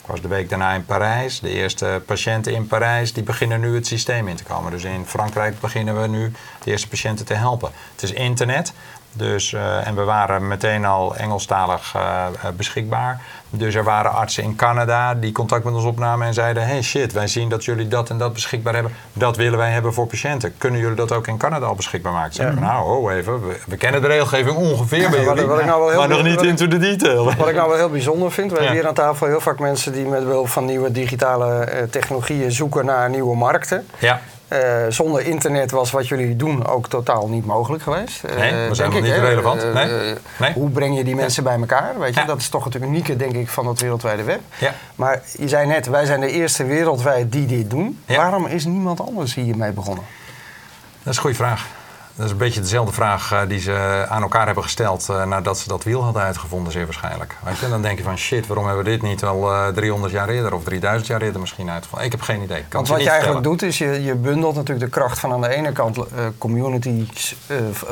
Ik 0.00 0.12
was 0.12 0.20
de 0.20 0.28
week 0.28 0.48
daarna 0.48 0.72
in 0.72 0.84
Parijs. 0.84 1.40
De 1.40 1.50
eerste 1.50 2.02
patiënten 2.06 2.52
in 2.54 2.66
Parijs 2.66 3.12
die 3.12 3.22
beginnen 3.22 3.60
nu 3.60 3.74
het 3.74 3.86
systeem 3.86 4.28
in 4.28 4.36
te 4.36 4.44
komen. 4.44 4.70
Dus 4.70 4.84
in 4.84 5.06
Frankrijk 5.06 5.60
beginnen 5.60 6.00
we 6.00 6.08
nu 6.08 6.32
de 6.66 6.72
eerste 6.72 6.88
patiënten 6.88 7.26
te 7.26 7.34
helpen. 7.34 7.70
Het 7.92 8.02
is 8.02 8.12
internet. 8.12 8.72
Dus, 9.12 9.52
uh, 9.52 9.86
en 9.86 9.94
we 9.94 10.02
waren 10.02 10.48
meteen 10.48 10.84
al 10.84 11.16
Engelstalig 11.16 11.94
uh, 11.96 12.26
beschikbaar. 12.56 13.20
Dus 13.50 13.74
er 13.74 13.84
waren 13.84 14.12
artsen 14.12 14.42
in 14.42 14.56
Canada 14.56 15.14
die 15.14 15.32
contact 15.32 15.64
met 15.64 15.74
ons 15.74 15.84
opnamen 15.84 16.26
en 16.26 16.34
zeiden: 16.34 16.66
Hey 16.66 16.82
shit, 16.82 17.12
wij 17.12 17.26
zien 17.26 17.48
dat 17.48 17.64
jullie 17.64 17.88
dat 17.88 18.10
en 18.10 18.18
dat 18.18 18.32
beschikbaar 18.32 18.74
hebben. 18.74 18.92
Dat 19.12 19.36
willen 19.36 19.58
wij 19.58 19.70
hebben 19.70 19.94
voor 19.94 20.06
patiënten. 20.06 20.54
Kunnen 20.58 20.80
jullie 20.80 20.96
dat 20.96 21.12
ook 21.12 21.26
in 21.26 21.36
Canada 21.36 21.66
al 21.66 21.74
beschikbaar 21.74 22.12
maken? 22.12 22.32
Ja. 22.34 22.42
Zeggen, 22.42 22.62
nou, 22.62 22.96
oh 22.96 23.12
even, 23.12 23.48
we, 23.48 23.56
we, 23.66 23.76
kennen 23.76 24.00
de 24.00 24.06
regelgeving 24.06 24.56
ongeveer 24.56 25.00
ja, 25.00 25.10
bij 25.10 25.24
jullie, 25.24 25.34
wat, 25.34 25.46
wat 25.46 25.58
ik 25.58 25.66
nou 25.66 25.80
wel 25.80 25.88
heel 25.88 25.98
maar 25.98 26.08
nog 26.08 26.22
niet 26.22 26.42
into 26.42 26.68
the 26.68 26.78
detail. 26.78 27.24
Wat 27.24 27.48
ik 27.48 27.54
nou 27.54 27.68
wel 27.68 27.78
heel 27.78 27.90
bijzonder 27.90 28.32
vind, 28.32 28.50
we 28.50 28.56
ja. 28.56 28.62
hebben 28.62 28.80
hier 28.80 28.88
aan 28.88 28.94
tafel 28.94 29.26
heel 29.26 29.40
vaak 29.40 29.58
mensen 29.58 29.92
die 29.92 30.04
met 30.04 30.24
behulp 30.24 30.48
van 30.48 30.64
nieuwe 30.64 30.90
digitale 30.92 31.88
technologieën 31.90 32.52
zoeken 32.52 32.84
naar 32.84 33.10
nieuwe 33.10 33.36
markten. 33.36 33.86
Ja. 33.98 34.20
Uh, 34.52 34.58
zonder 34.88 35.26
internet 35.26 35.70
was 35.70 35.90
wat 35.90 36.08
jullie 36.08 36.36
doen 36.36 36.66
ook 36.66 36.88
totaal 36.88 37.28
niet 37.28 37.46
mogelijk 37.46 37.82
geweest. 37.82 38.22
Uh, 38.24 38.36
nee, 38.36 38.68
we 38.68 38.74
zijn 38.74 38.90
nog 38.90 39.02
niet 39.02 39.12
relevant. 39.12 39.64
Uh, 39.64 39.74
nee? 39.74 40.14
nee? 40.38 40.52
Hoe 40.52 40.70
breng 40.70 40.96
je 40.96 41.04
die 41.04 41.14
mensen 41.14 41.42
bij 41.42 41.58
elkaar? 41.58 41.98
Weet 41.98 42.14
je? 42.14 42.20
Ja. 42.20 42.26
Dat 42.26 42.38
is 42.38 42.48
toch 42.48 42.64
het 42.64 42.74
unieke, 42.74 43.16
denk 43.16 43.32
ik, 43.32 43.48
van 43.48 43.66
het 43.66 43.80
wereldwijde 43.80 44.22
web. 44.22 44.40
Ja. 44.58 44.74
Maar 44.94 45.22
je 45.38 45.48
zei 45.48 45.66
net, 45.66 45.86
wij 45.86 46.04
zijn 46.04 46.20
de 46.20 46.30
eerste 46.30 46.64
wereldwijd 46.64 47.32
die 47.32 47.46
dit 47.46 47.70
doen. 47.70 48.00
Waarom 48.06 48.46
is 48.46 48.64
niemand 48.64 49.00
anders 49.00 49.34
hiermee 49.34 49.72
begonnen? 49.72 50.04
Dat 51.02 51.12
is 51.12 51.16
een 51.16 51.22
goede 51.22 51.36
vraag. 51.36 51.66
Dat 52.16 52.24
is 52.24 52.30
een 52.30 52.36
beetje 52.36 52.60
dezelfde 52.60 52.92
vraag 52.92 53.32
uh, 53.32 53.40
die 53.48 53.60
ze 53.60 54.06
aan 54.08 54.22
elkaar 54.22 54.46
hebben 54.46 54.62
gesteld 54.62 55.06
uh, 55.10 55.24
nadat 55.24 55.58
ze 55.58 55.68
dat 55.68 55.84
wiel 55.84 56.02
hadden 56.02 56.22
uitgevonden, 56.22 56.72
zeer 56.72 56.84
waarschijnlijk. 56.84 57.36
Weet 57.44 57.58
je? 57.58 57.64
En 57.64 57.70
dan 57.70 57.82
denk 57.82 57.98
je 57.98 58.04
van 58.04 58.18
shit, 58.18 58.46
waarom 58.46 58.66
hebben 58.66 58.84
we 58.84 58.90
dit 58.90 59.02
niet 59.02 59.24
al 59.24 59.52
uh, 59.52 59.66
300 59.66 60.12
jaar 60.12 60.28
eerder 60.28 60.54
of 60.54 60.64
3000 60.64 61.06
jaar 61.08 61.22
eerder 61.22 61.40
misschien 61.40 61.70
uitgevonden? 61.70 62.06
Ik 62.06 62.12
heb 62.12 62.20
geen 62.20 62.42
idee. 62.42 62.60
Kan 62.60 62.66
Want 62.70 62.88
wat 62.88 63.02
je 63.02 63.10
eigenlijk 63.10 63.42
doet 63.42 63.62
is, 63.62 63.78
je, 63.78 64.02
je 64.02 64.14
bundelt 64.14 64.54
natuurlijk 64.54 64.84
de 64.92 64.98
kracht 64.98 65.18
van 65.18 65.32
aan 65.32 65.40
de 65.40 65.48
ene 65.48 65.72
kant 65.72 65.98
communities 66.38 67.36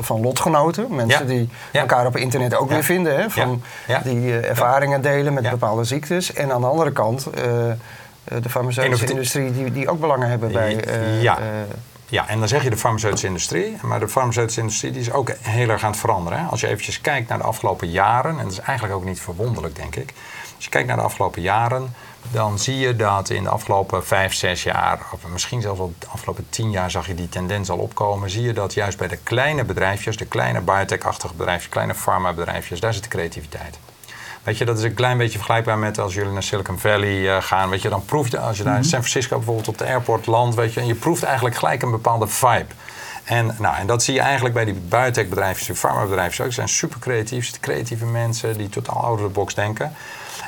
van 0.00 0.20
lotgenoten. 0.20 0.94
Mensen 0.94 1.20
ja. 1.20 1.26
die 1.26 1.48
ja. 1.72 1.80
elkaar 1.80 2.06
op 2.06 2.16
internet 2.16 2.54
ook 2.54 2.68
ja. 2.68 2.74
weer 2.74 2.84
vinden. 2.84 3.16
Hè, 3.16 3.30
van 3.30 3.62
Die 4.02 4.40
ervaringen 4.40 5.02
delen 5.02 5.34
met 5.34 5.50
bepaalde 5.50 5.84
ziektes. 5.84 6.32
En 6.32 6.52
aan 6.52 6.60
de 6.60 6.66
andere 6.66 6.92
kant 6.92 7.26
de 8.24 8.48
farmaceutische 8.48 9.06
industrie 9.06 9.52
die, 9.52 9.72
die 9.72 9.88
ook 9.88 10.00
belangen 10.00 10.28
hebben 10.28 10.52
bij... 10.52 10.84
ja. 11.20 11.38
Ja, 12.08 12.28
en 12.28 12.38
dan 12.38 12.48
zeg 12.48 12.62
je 12.62 12.70
de 12.70 12.76
farmaceutische 12.76 13.26
industrie. 13.26 13.76
Maar 13.82 14.00
de 14.00 14.08
farmaceutische 14.08 14.60
industrie 14.60 14.92
is 14.92 15.12
ook 15.12 15.30
heel 15.40 15.68
erg 15.68 15.82
aan 15.82 15.90
het 15.90 16.00
veranderen. 16.00 16.38
Hè? 16.38 16.46
Als 16.46 16.60
je 16.60 16.66
eventjes 16.66 17.00
kijkt 17.00 17.28
naar 17.28 17.38
de 17.38 17.44
afgelopen 17.44 17.90
jaren, 17.90 18.38
en 18.38 18.42
dat 18.42 18.52
is 18.52 18.58
eigenlijk 18.60 18.98
ook 18.98 19.04
niet 19.04 19.20
verwonderlijk, 19.20 19.76
denk 19.76 19.96
ik. 19.96 20.14
Als 20.54 20.64
je 20.64 20.70
kijkt 20.70 20.88
naar 20.88 20.96
de 20.96 21.02
afgelopen 21.02 21.42
jaren, 21.42 21.94
dan 22.30 22.58
zie 22.58 22.78
je 22.78 22.96
dat 22.96 23.30
in 23.30 23.42
de 23.42 23.48
afgelopen 23.48 24.06
vijf, 24.06 24.34
zes 24.34 24.62
jaar, 24.62 25.00
of 25.12 25.26
misschien 25.26 25.60
zelfs 25.60 25.80
al 25.80 25.92
de 25.98 26.06
afgelopen 26.06 26.46
tien 26.50 26.70
jaar, 26.70 26.90
zag 26.90 27.06
je 27.06 27.14
die 27.14 27.28
tendens 27.28 27.70
al 27.70 27.78
opkomen. 27.78 28.30
Zie 28.30 28.42
je 28.42 28.52
dat 28.52 28.74
juist 28.74 28.98
bij 28.98 29.08
de 29.08 29.18
kleine 29.22 29.64
bedrijfjes, 29.64 30.16
de 30.16 30.26
kleine 30.26 30.60
biotech-achtige 30.60 31.34
bedrijfjes, 31.34 31.68
kleine 31.68 31.94
farmabedrijfjes, 31.94 32.80
daar 32.80 32.94
zit 32.94 33.02
de 33.02 33.08
creativiteit. 33.08 33.78
Weet 34.44 34.58
je, 34.58 34.64
dat 34.64 34.78
is 34.78 34.84
een 34.84 34.94
klein 34.94 35.18
beetje 35.18 35.38
vergelijkbaar 35.38 35.78
met 35.78 35.98
als 35.98 36.14
jullie 36.14 36.32
naar 36.32 36.42
Silicon 36.42 36.78
Valley 36.78 37.20
uh, 37.20 37.42
gaan. 37.42 37.70
Weet 37.70 37.82
je, 37.82 37.88
dan 37.88 38.04
proef 38.04 38.28
je, 38.28 38.38
als 38.38 38.56
je 38.56 38.64
daar 38.64 38.76
in 38.76 38.84
San 38.84 39.04
Francisco 39.04 39.36
bijvoorbeeld 39.36 39.68
op 39.68 39.78
de 39.78 39.84
airport 39.84 40.26
landt, 40.26 40.54
weet 40.54 40.74
je, 40.74 40.80
en 40.80 40.86
je 40.86 40.94
proeft 40.94 41.22
eigenlijk 41.22 41.56
gelijk 41.56 41.82
een 41.82 41.90
bepaalde 41.90 42.26
vibe. 42.26 42.66
En, 43.24 43.56
nou, 43.58 43.76
en 43.76 43.86
dat 43.86 44.02
zie 44.02 44.14
je 44.14 44.20
eigenlijk 44.20 44.54
bij 44.54 44.64
die 44.64 44.74
biotech-bedrijven, 44.74 45.66
die 45.66 45.74
farmabedrijven 45.74 46.44
ook. 46.44 46.50
Ze 46.50 46.56
zijn 46.56 46.68
super 46.68 46.98
creatief, 46.98 47.60
creatieve 47.60 48.06
mensen 48.06 48.56
die 48.56 48.68
totaal 48.68 49.04
out 49.04 49.18
of 49.18 49.26
the 49.26 49.32
box 49.32 49.54
denken. 49.54 49.92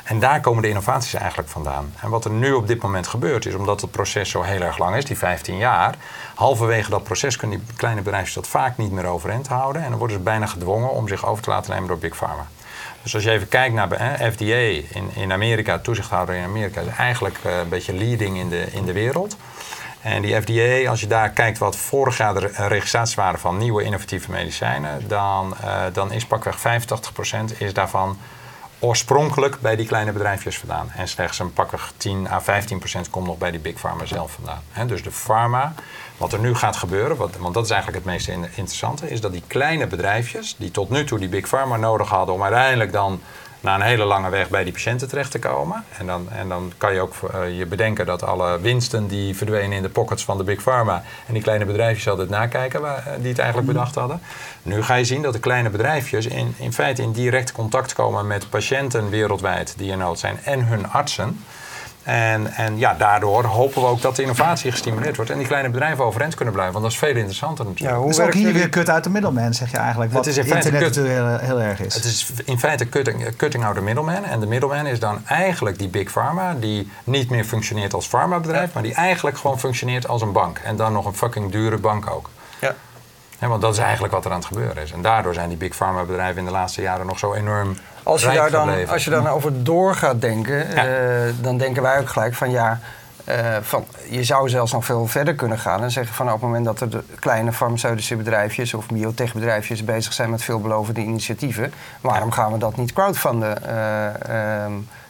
En 0.03 0.19
daar 0.19 0.41
komen 0.41 0.61
de 0.61 0.69
innovaties 0.69 1.13
eigenlijk 1.13 1.49
vandaan. 1.49 1.93
En 2.01 2.09
wat 2.09 2.25
er 2.25 2.31
nu 2.31 2.53
op 2.53 2.67
dit 2.67 2.81
moment 2.81 3.07
gebeurt, 3.07 3.45
is 3.45 3.53
omdat 3.53 3.81
het 3.81 3.91
proces 3.91 4.29
zo 4.29 4.41
heel 4.41 4.61
erg 4.61 4.77
lang 4.77 4.95
is, 4.95 5.05
die 5.05 5.17
15 5.17 5.57
jaar, 5.57 5.95
halverwege 6.35 6.89
dat 6.89 7.03
proces 7.03 7.35
kunnen 7.35 7.65
die 7.65 7.75
kleine 7.75 8.01
bedrijfjes 8.01 8.33
dat 8.33 8.47
vaak 8.47 8.77
niet 8.77 8.91
meer 8.91 9.05
overeind 9.05 9.47
houden. 9.47 9.83
En 9.83 9.89
dan 9.89 9.97
worden 9.99 10.17
ze 10.17 10.23
bijna 10.23 10.45
gedwongen 10.45 10.91
om 10.91 11.07
zich 11.07 11.25
over 11.25 11.43
te 11.43 11.49
laten 11.49 11.71
nemen 11.71 11.87
door 11.87 11.97
Big 11.97 12.15
Pharma. 12.15 12.47
Dus 13.07 13.15
als 13.15 13.23
je 13.23 13.31
even 13.31 13.47
kijkt 13.47 13.75
naar 13.75 13.89
hè, 13.89 14.31
FDA 14.31 14.95
in, 14.97 15.09
in 15.13 15.31
Amerika, 15.31 15.79
toezichthouder 15.79 16.35
in 16.35 16.43
Amerika, 16.43 16.81
is 16.81 16.87
eigenlijk 16.97 17.37
uh, 17.45 17.57
een 17.57 17.69
beetje 17.69 17.93
leading 17.93 18.37
in 18.37 18.49
de, 18.49 18.65
in 18.71 18.85
de 18.85 18.93
wereld. 18.93 19.37
En 20.01 20.21
die 20.21 20.41
FDA, 20.41 20.89
als 20.89 20.99
je 20.99 21.07
daar 21.07 21.29
kijkt 21.29 21.57
wat 21.57 21.75
vorig 21.75 22.17
jaar 22.17 22.33
de 22.33 22.51
registraties 22.67 23.15
waren 23.15 23.39
van 23.39 23.57
nieuwe 23.57 23.83
innovatieve 23.83 24.31
medicijnen, 24.31 25.07
dan, 25.07 25.55
uh, 25.63 25.83
dan 25.93 26.11
is 26.11 26.25
pakweg 26.25 26.57
85% 26.57 27.57
is 27.57 27.73
daarvan 27.73 28.17
oorspronkelijk 28.79 29.59
bij 29.61 29.75
die 29.75 29.87
kleine 29.87 30.11
bedrijfjes 30.11 30.57
vandaan. 30.57 30.91
En 30.95 31.07
slechts 31.07 31.39
een 31.39 31.53
pakweg 31.53 31.93
10 31.97 32.27
à 32.29 32.41
15 32.41 32.79
procent 32.79 33.09
komt 33.09 33.27
nog 33.27 33.37
bij 33.37 33.51
die 33.51 33.59
big 33.59 33.79
pharma 33.79 34.05
zelf 34.05 34.31
vandaan. 34.31 34.87
dus 34.87 35.03
de 35.03 35.11
pharma, 35.11 35.73
wat 36.17 36.33
er 36.33 36.39
nu 36.39 36.55
gaat 36.55 36.75
gebeuren, 36.75 37.17
wat, 37.17 37.35
want 37.39 37.53
dat 37.53 37.63
is 37.63 37.71
eigenlijk 37.71 38.03
het 38.03 38.13
meest 38.13 38.27
interessante, 38.27 39.09
is 39.09 39.21
dat 39.21 39.31
die 39.31 39.43
kleine 39.47 39.87
bedrijfjes, 39.87 40.55
die 40.57 40.71
tot 40.71 40.89
nu 40.89 41.03
toe 41.03 41.19
die 41.19 41.29
big 41.29 41.47
pharma 41.47 41.77
nodig 41.77 42.09
hadden 42.09 42.35
om 42.35 42.43
uiteindelijk 42.43 42.91
dan 42.91 43.21
na 43.59 43.75
een 43.75 43.81
hele 43.81 44.03
lange 44.03 44.29
weg 44.29 44.49
bij 44.49 44.63
die 44.63 44.73
patiënten 44.73 45.07
terecht 45.07 45.31
te 45.31 45.39
komen. 45.39 45.83
En 45.97 46.05
dan, 46.05 46.31
en 46.31 46.49
dan 46.49 46.71
kan 46.77 46.93
je 46.93 47.01
ook 47.01 47.13
uh, 47.35 47.57
je 47.57 47.65
bedenken 47.65 48.05
dat 48.05 48.23
alle 48.23 48.59
winsten 48.59 49.07
die 49.07 49.35
verdwenen 49.35 49.77
in 49.77 49.81
de 49.81 49.89
pockets 49.89 50.23
van 50.23 50.37
de 50.37 50.43
Big 50.43 50.61
Pharma 50.61 51.03
en 51.27 51.33
die 51.33 51.41
kleine 51.41 51.65
bedrijfjes 51.65 52.07
altijd 52.07 52.29
nakijken 52.29 52.81
waar, 52.81 52.97
eh, 52.97 53.13
die 53.19 53.29
het 53.29 53.39
eigenlijk 53.39 53.67
bedacht 53.67 53.95
hadden. 53.95 54.21
Nu 54.63 54.83
ga 54.83 54.95
je 54.95 55.05
zien 55.05 55.21
dat 55.21 55.33
de 55.33 55.39
kleine 55.39 55.69
bedrijfjes 55.69 56.25
in, 56.25 56.55
in 56.57 56.73
feite 56.73 57.01
in 57.01 57.11
direct 57.11 57.51
contact 57.51 57.93
komen 57.93 58.27
met 58.27 58.49
patiënten 58.49 59.09
wereldwijd 59.09 59.73
die 59.77 59.91
in 59.91 59.97
nood 59.97 60.19
zijn 60.19 60.39
en 60.43 60.65
hun 60.65 60.89
artsen. 60.89 61.43
En, 62.07 62.53
en 62.53 62.77
ja, 62.77 62.93
daardoor 62.93 63.43
hopen 63.43 63.81
we 63.81 63.87
ook 63.87 64.01
dat 64.01 64.15
de 64.15 64.21
innovatie 64.21 64.71
gestimuleerd 64.71 65.15
wordt 65.15 65.31
en 65.31 65.37
die 65.37 65.47
kleine 65.47 65.69
bedrijven 65.69 66.05
overeind 66.05 66.35
kunnen 66.35 66.53
blijven. 66.53 66.73
Want 66.73 66.85
dat 66.85 66.93
is 66.93 66.99
veel 66.99 67.15
interessanter 67.15 67.65
natuurlijk. 67.65 67.95
Ja, 67.95 68.01
hoe 68.01 68.09
dus 68.09 68.19
ook 68.19 68.33
hier 68.33 68.53
weer 68.53 68.69
kut 68.69 68.89
uit 68.89 69.03
de 69.03 69.09
middelman, 69.09 69.53
zeg 69.53 69.71
je 69.71 69.77
eigenlijk. 69.77 70.11
Wat 70.11 70.25
het 70.25 70.37
is 70.37 70.45
in 70.45 70.55
internet 70.55 70.81
kut, 70.81 70.95
heel, 70.95 71.37
heel, 71.37 71.61
erg 71.61 71.79
is. 71.79 71.93
Het 71.93 72.03
is 72.03 72.31
in 72.45 72.59
feite 72.59 72.89
cutting, 72.89 73.35
cutting 73.35 73.65
out 73.65 73.75
the 73.75 73.81
middleman. 73.81 74.25
En 74.25 74.39
de 74.39 74.47
middleman 74.47 74.85
is 74.85 74.99
dan 74.99 75.21
eigenlijk 75.25 75.79
die 75.79 75.87
big 75.87 76.11
pharma, 76.11 76.53
die 76.53 76.91
niet 77.03 77.29
meer 77.29 77.43
functioneert 77.43 77.93
als 77.93 78.07
farmabedrijf, 78.07 78.73
maar 78.73 78.83
die 78.83 78.93
eigenlijk 78.93 79.37
gewoon 79.37 79.59
functioneert 79.59 80.07
als 80.07 80.21
een 80.21 80.31
bank. 80.31 80.57
En 80.57 80.75
dan 80.75 80.93
nog 80.93 81.05
een 81.05 81.15
fucking 81.15 81.51
dure 81.51 81.77
bank 81.77 82.09
ook. 82.09 82.29
Ja. 82.59 82.75
Want 83.39 83.61
dat 83.61 83.73
is 83.73 83.79
eigenlijk 83.79 84.13
wat 84.13 84.25
er 84.25 84.31
aan 84.31 84.37
het 84.37 84.47
gebeuren 84.47 84.83
is. 84.83 84.91
En 84.91 85.01
daardoor 85.01 85.33
zijn 85.33 85.49
die 85.49 85.57
big 85.57 85.75
pharma 85.75 86.03
bedrijven 86.03 86.37
in 86.37 86.45
de 86.45 86.51
laatste 86.51 86.81
jaren 86.81 87.05
nog 87.05 87.19
zo 87.19 87.33
enorm 87.33 87.77
als 88.07 88.21
je, 88.21 88.31
daar 88.31 88.51
dan, 88.51 88.87
als 88.87 89.03
je 89.03 89.09
daar 89.09 89.21
nou 89.21 89.35
over 89.35 89.63
door 89.63 89.95
gaat 89.95 90.21
denken, 90.21 90.75
eh, 90.75 91.33
dan 91.41 91.57
denken 91.57 91.81
wij 91.81 91.99
ook 91.99 92.09
gelijk 92.09 92.33
van 92.33 92.51
ja, 92.51 92.79
uh, 93.29 93.35
van, 93.61 93.85
je 94.09 94.23
zou 94.23 94.49
zelfs 94.49 94.71
nog 94.71 94.85
veel 94.85 95.07
verder 95.07 95.35
kunnen 95.35 95.59
gaan 95.59 95.83
en 95.83 95.91
zeggen 95.91 96.15
van 96.15 96.25
op 96.25 96.33
het 96.33 96.41
moment 96.41 96.65
dat 96.65 96.81
er 96.81 96.89
de 96.89 97.03
kleine 97.19 97.53
farmaceutische 97.53 98.15
bedrijfjes 98.15 98.73
of 98.73 98.87
biotechbedrijfjes 98.87 99.83
bezig 99.83 100.13
zijn 100.13 100.29
met 100.29 100.43
veelbelovende 100.43 101.01
initiatieven, 101.01 101.73
waarom 102.01 102.31
gaan 102.31 102.51
we 102.51 102.57
dat 102.57 102.77
niet 102.77 102.93
crowdfunden? 102.93 103.61
Uh, 103.65 104.65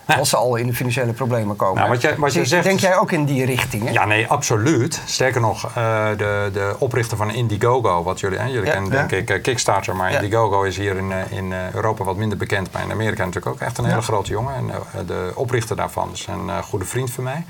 als 0.20 0.30
ze 0.30 0.38
al 0.38 0.56
in 0.56 0.68
de 0.68 0.74
financiële 0.74 1.14
problemen 1.14 1.56
komen. 1.56 1.76
Nou, 1.76 1.90
wat 1.90 2.02
jij, 2.02 2.16
wat 2.16 2.34
je 2.34 2.46
zegt, 2.46 2.64
Denk 2.64 2.80
jij 2.80 2.98
ook 2.98 3.12
in 3.12 3.26
die 3.26 3.46
richting? 3.46 3.92
Ja, 3.92 4.06
nee, 4.06 4.28
absoluut. 4.28 5.02
Sterker 5.06 5.42
nog, 5.42 5.68
uh, 5.78 6.08
de, 6.18 6.50
de 6.54 6.76
oprichter 6.78 7.18
van 7.18 7.32
Indiegogo, 7.32 8.04
wat 8.04 8.20
jullie, 8.20 8.40
hè, 8.40 8.46
jullie 8.46 8.72
kennen 8.72 8.92
denk 8.92 9.12
ik 9.12 9.30
uh, 9.30 9.42
Kickstarter, 9.42 9.96
maar 9.96 10.12
Indiegogo 10.12 10.64
is 10.64 10.78
hier 10.78 10.96
in, 10.96 11.10
uh, 11.10 11.38
in 11.38 11.54
Europa 11.74 12.04
wat 12.04 12.16
minder 12.16 12.38
bekend, 12.38 12.72
maar 12.72 12.82
in 12.82 12.92
Amerika 12.92 13.26
natuurlijk 13.26 13.56
ook 13.56 13.62
echt 13.62 13.78
een 13.78 13.86
hele 13.86 14.02
grote 14.02 14.32
jongen. 14.32 14.56
En 14.56 14.72
de 15.06 15.32
oprichter 15.36 15.76
daarvan 15.76 16.10
is 16.14 16.28
een 16.28 16.64
goede 16.64 16.86
vriend 16.86 17.12
van 17.12 17.24
mij. 17.24 17.46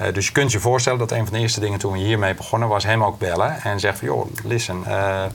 Uh, 0.00 0.12
dus 0.12 0.26
je 0.26 0.32
kunt 0.32 0.52
je 0.52 0.60
voorstellen 0.60 0.98
dat 0.98 1.10
een 1.10 1.24
van 1.24 1.34
de 1.34 1.40
eerste 1.40 1.60
dingen 1.60 1.78
toen 1.78 1.92
we 1.92 1.98
hiermee 1.98 2.34
begonnen 2.34 2.68
was 2.68 2.84
hem 2.84 3.04
ook 3.04 3.18
bellen 3.18 3.62
en 3.62 3.80
zeggen 3.80 3.98
van 3.98 4.16
joh, 4.16 4.26
listen, 4.44 4.84
uh, 4.86 4.92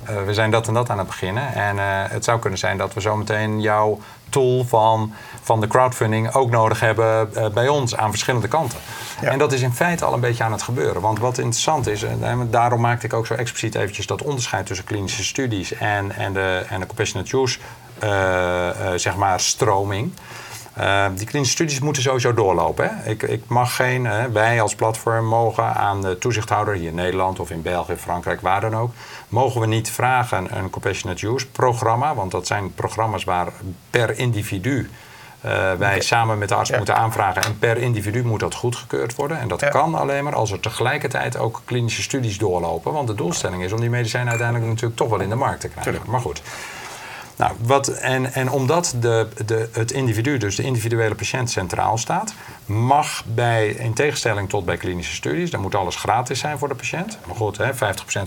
uh, 0.09 0.23
we 0.25 0.33
zijn 0.33 0.51
dat 0.51 0.67
en 0.67 0.73
dat 0.73 0.89
aan 0.89 0.97
het 0.97 1.07
beginnen. 1.07 1.53
En 1.53 1.77
het 2.09 2.23
zou 2.23 2.39
kunnen 2.39 2.59
zijn 2.59 2.77
dat 2.77 2.93
we 2.93 2.99
zometeen 2.99 3.61
jouw 3.61 3.99
tool 4.29 4.65
van, 4.65 5.13
van 5.41 5.59
de 5.59 5.67
crowdfunding 5.67 6.33
ook 6.33 6.49
nodig 6.49 6.79
hebben 6.79 7.29
bij 7.53 7.67
ons 7.67 7.95
aan 7.95 8.09
verschillende 8.09 8.47
kanten. 8.47 8.79
En 9.21 9.37
dat 9.37 9.53
is 9.53 9.61
in 9.61 9.73
feite 9.73 10.05
al 10.05 10.13
een 10.13 10.19
beetje 10.19 10.43
aan 10.43 10.51
het 10.51 10.61
gebeuren. 10.61 11.01
Want 11.01 11.19
wat 11.19 11.37
interessant 11.37 11.87
is, 11.87 12.03
en 12.03 12.47
daarom 12.51 12.81
maakte 12.81 13.05
ik 13.05 13.13
ook 13.13 13.27
zo 13.27 13.33
expliciet 13.33 13.75
eventjes 13.75 14.07
dat 14.07 14.21
onderscheid 14.21 14.65
tussen 14.65 14.85
klinische 14.85 15.23
studies 15.23 15.73
en, 15.73 16.11
en 16.11 16.33
de, 16.33 16.65
en 16.69 16.79
de 16.79 16.85
compassionate 16.85 17.37
use 17.37 17.59
zeg 18.95 19.15
maar 19.15 19.39
stroming. 19.39 20.11
Uh, 20.79 21.05
die 21.15 21.27
klinische 21.27 21.53
studies 21.53 21.79
moeten 21.79 22.03
sowieso 22.03 22.33
doorlopen. 22.33 22.89
Hè? 22.89 23.09
Ik, 23.09 23.23
ik, 23.23 23.43
mag 23.47 23.75
geen, 23.75 24.31
wij 24.33 24.61
als 24.61 24.75
platform 24.75 25.25
mogen 25.25 25.75
aan 25.75 26.01
de 26.01 26.17
toezichthouder 26.17 26.73
hier 26.73 26.87
in 26.87 26.95
Nederland 26.95 27.39
of 27.39 27.51
in 27.51 27.61
België, 27.61 27.95
Frankrijk, 27.95 28.41
waar 28.41 28.61
dan 28.61 28.75
ook, 28.75 28.91
mogen 29.27 29.61
we 29.61 29.67
niet 29.67 29.91
vragen 29.91 30.57
een 30.57 30.69
compassionate 30.69 31.27
use 31.27 31.47
programma, 31.47 32.15
want 32.15 32.31
dat 32.31 32.47
zijn 32.47 32.73
programma's 32.73 33.23
waar 33.23 33.47
per 33.89 34.19
individu 34.19 34.89
uh, 35.45 35.73
wij 35.73 36.01
samen 36.01 36.37
met 36.37 36.49
de 36.49 36.55
arts 36.55 36.71
moeten 36.71 36.95
aanvragen 36.95 37.41
en 37.41 37.59
per 37.59 37.77
individu 37.77 38.23
moet 38.23 38.39
dat 38.39 38.55
goedgekeurd 38.55 39.15
worden. 39.15 39.39
En 39.39 39.47
dat 39.47 39.69
kan 39.69 39.95
alleen 39.95 40.23
maar 40.23 40.35
als 40.35 40.51
er 40.51 40.59
tegelijkertijd 40.59 41.37
ook 41.37 41.61
klinische 41.65 42.01
studies 42.01 42.37
doorlopen, 42.37 42.93
want 42.93 43.07
de 43.07 43.15
doelstelling 43.15 43.63
is 43.63 43.71
om 43.71 43.79
die 43.79 43.89
medicijnen 43.89 44.29
uiteindelijk 44.29 44.69
natuurlijk 44.69 44.97
toch 44.97 45.09
wel 45.09 45.19
in 45.19 45.29
de 45.29 45.35
markt 45.35 45.61
te 45.61 45.67
krijgen. 45.67 45.91
Tuurlijk. 45.91 46.11
Maar 46.11 46.21
goed. 46.21 46.41
Nou, 47.37 47.51
wat, 47.61 47.87
en, 47.87 48.33
en 48.33 48.51
omdat 48.51 48.95
de, 48.99 49.27
de, 49.45 49.69
het 49.71 49.91
individu, 49.91 50.37
dus 50.37 50.55
de 50.55 50.63
individuele 50.63 51.15
patiënt, 51.15 51.49
centraal 51.49 51.97
staat, 51.97 52.33
mag 52.65 53.23
bij, 53.25 53.67
in 53.67 53.93
tegenstelling 53.93 54.49
tot 54.49 54.65
bij 54.65 54.77
klinische 54.77 55.15
studies, 55.15 55.51
dan 55.51 55.61
moet 55.61 55.75
alles 55.75 55.95
gratis 55.95 56.39
zijn 56.39 56.57
voor 56.57 56.67
de 56.67 56.75
patiënt. 56.75 57.17
Maar 57.25 57.35
goed, 57.35 57.57
hè, 57.57 57.73
50% 57.73 57.77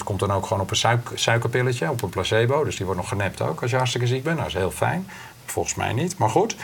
komt 0.04 0.20
dan 0.20 0.32
ook 0.32 0.46
gewoon 0.46 0.62
op 0.62 0.70
een 0.70 1.00
suikerpilletje, 1.14 1.90
op 1.90 2.02
een 2.02 2.08
placebo. 2.08 2.64
Dus 2.64 2.76
die 2.76 2.84
wordt 2.86 3.00
nog 3.00 3.08
genept 3.08 3.42
ook 3.42 3.62
als 3.62 3.70
je 3.70 3.76
hartstikke 3.76 4.06
ziek 4.06 4.22
bent. 4.22 4.36
Nou, 4.36 4.48
dat 4.48 4.56
is 4.56 4.62
heel 4.62 4.76
fijn. 4.76 5.08
Volgens 5.44 5.74
mij 5.74 5.92
niet, 5.92 6.18
maar 6.18 6.30
goed. 6.30 6.56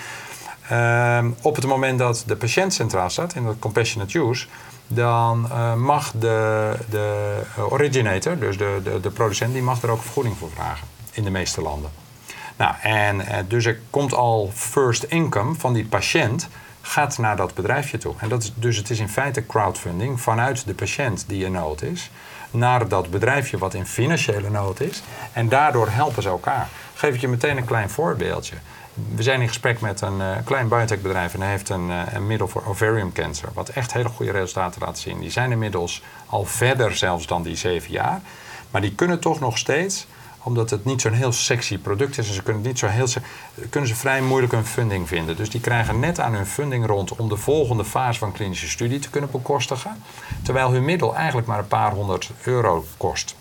Ehm, 0.68 1.30
op 1.42 1.56
het 1.56 1.66
moment 1.66 1.98
dat 1.98 2.24
de 2.26 2.36
patiënt 2.36 2.74
centraal 2.74 3.10
staat 3.10 3.34
in 3.34 3.44
dat 3.44 3.56
compassionate 3.58 4.18
use, 4.18 4.46
dan 4.86 5.46
uh, 5.48 5.74
mag 5.74 6.12
de, 6.18 6.72
de 6.90 7.34
originator, 7.70 8.38
dus 8.38 8.58
de, 8.58 8.80
de, 8.84 9.00
de 9.00 9.10
producent, 9.10 9.52
die 9.52 9.62
mag 9.62 9.82
er 9.82 9.90
ook 9.90 10.02
vergoeding 10.02 10.36
voor 10.36 10.50
vragen 10.50 10.86
in 11.12 11.24
de 11.24 11.30
meeste 11.30 11.62
landen. 11.62 12.05
Nou, 12.56 12.74
en 12.82 13.20
uh, 13.20 13.36
dus 13.48 13.64
er 13.64 13.80
komt 13.90 14.14
al 14.14 14.50
first 14.54 15.02
income 15.02 15.54
van 15.54 15.72
die 15.72 15.86
patiënt 15.86 16.48
gaat 16.80 17.18
naar 17.18 17.36
dat 17.36 17.54
bedrijfje 17.54 17.98
toe. 17.98 18.14
En 18.18 18.28
dat 18.28 18.42
is, 18.42 18.52
dus 18.54 18.76
het 18.76 18.90
is 18.90 18.98
in 18.98 19.08
feite 19.08 19.46
crowdfunding 19.46 20.20
vanuit 20.20 20.66
de 20.66 20.74
patiënt 20.74 21.24
die 21.28 21.44
in 21.44 21.52
nood 21.52 21.82
is, 21.82 22.10
naar 22.50 22.88
dat 22.88 23.10
bedrijfje 23.10 23.58
wat 23.58 23.74
in 23.74 23.86
financiële 23.86 24.50
nood 24.50 24.80
is. 24.80 25.02
En 25.32 25.48
daardoor 25.48 25.88
helpen 25.90 26.22
ze 26.22 26.28
elkaar. 26.28 26.68
Geef 26.94 27.14
ik 27.14 27.20
je 27.20 27.28
meteen 27.28 27.56
een 27.56 27.64
klein 27.64 27.90
voorbeeldje. 27.90 28.54
We 29.14 29.22
zijn 29.22 29.40
in 29.40 29.48
gesprek 29.48 29.80
met 29.80 30.00
een 30.00 30.18
uh, 30.18 30.30
klein 30.44 30.68
biotechbedrijf 30.68 31.34
en 31.34 31.40
hij 31.40 31.50
heeft 31.50 31.68
een, 31.68 31.88
uh, 31.88 32.02
een 32.12 32.26
middel 32.26 32.48
voor 32.48 32.66
ovarium 32.66 33.12
cancer, 33.12 33.48
wat 33.54 33.68
echt 33.68 33.92
hele 33.92 34.08
goede 34.08 34.32
resultaten 34.32 34.82
laat 34.84 34.98
zien. 34.98 35.20
Die 35.20 35.30
zijn 35.30 35.50
inmiddels 35.50 36.02
al 36.26 36.44
verder 36.44 36.96
zelfs 36.96 37.26
dan 37.26 37.42
die 37.42 37.56
zeven 37.56 37.92
jaar. 37.92 38.20
Maar 38.70 38.80
die 38.80 38.94
kunnen 38.94 39.20
toch 39.20 39.40
nog 39.40 39.58
steeds 39.58 40.06
omdat 40.46 40.70
het 40.70 40.84
niet 40.84 41.00
zo'n 41.00 41.12
heel 41.12 41.32
sexy 41.32 41.78
product 41.78 42.18
is 42.18 42.28
en 42.28 42.34
ze 42.34 42.42
kunnen, 42.42 42.62
niet 42.62 42.78
zo 42.78 42.86
heel, 42.86 43.08
kunnen 43.70 43.88
ze 43.88 43.94
vrij 43.94 44.22
moeilijk 44.22 44.52
een 44.52 44.66
funding 44.66 45.08
vinden. 45.08 45.36
Dus 45.36 45.50
die 45.50 45.60
krijgen 45.60 46.00
net 46.00 46.20
aan 46.20 46.34
hun 46.34 46.46
funding 46.46 46.86
rond 46.86 47.16
om 47.16 47.28
de 47.28 47.36
volgende 47.36 47.84
fase 47.84 48.18
van 48.18 48.32
klinische 48.32 48.68
studie 48.68 48.98
te 48.98 49.10
kunnen 49.10 49.30
bekostigen. 49.30 50.02
Terwijl 50.42 50.70
hun 50.70 50.84
middel 50.84 51.16
eigenlijk 51.16 51.46
maar 51.46 51.58
een 51.58 51.66
paar 51.66 51.92
honderd 51.92 52.30
euro 52.42 52.84
kost. 52.96 53.36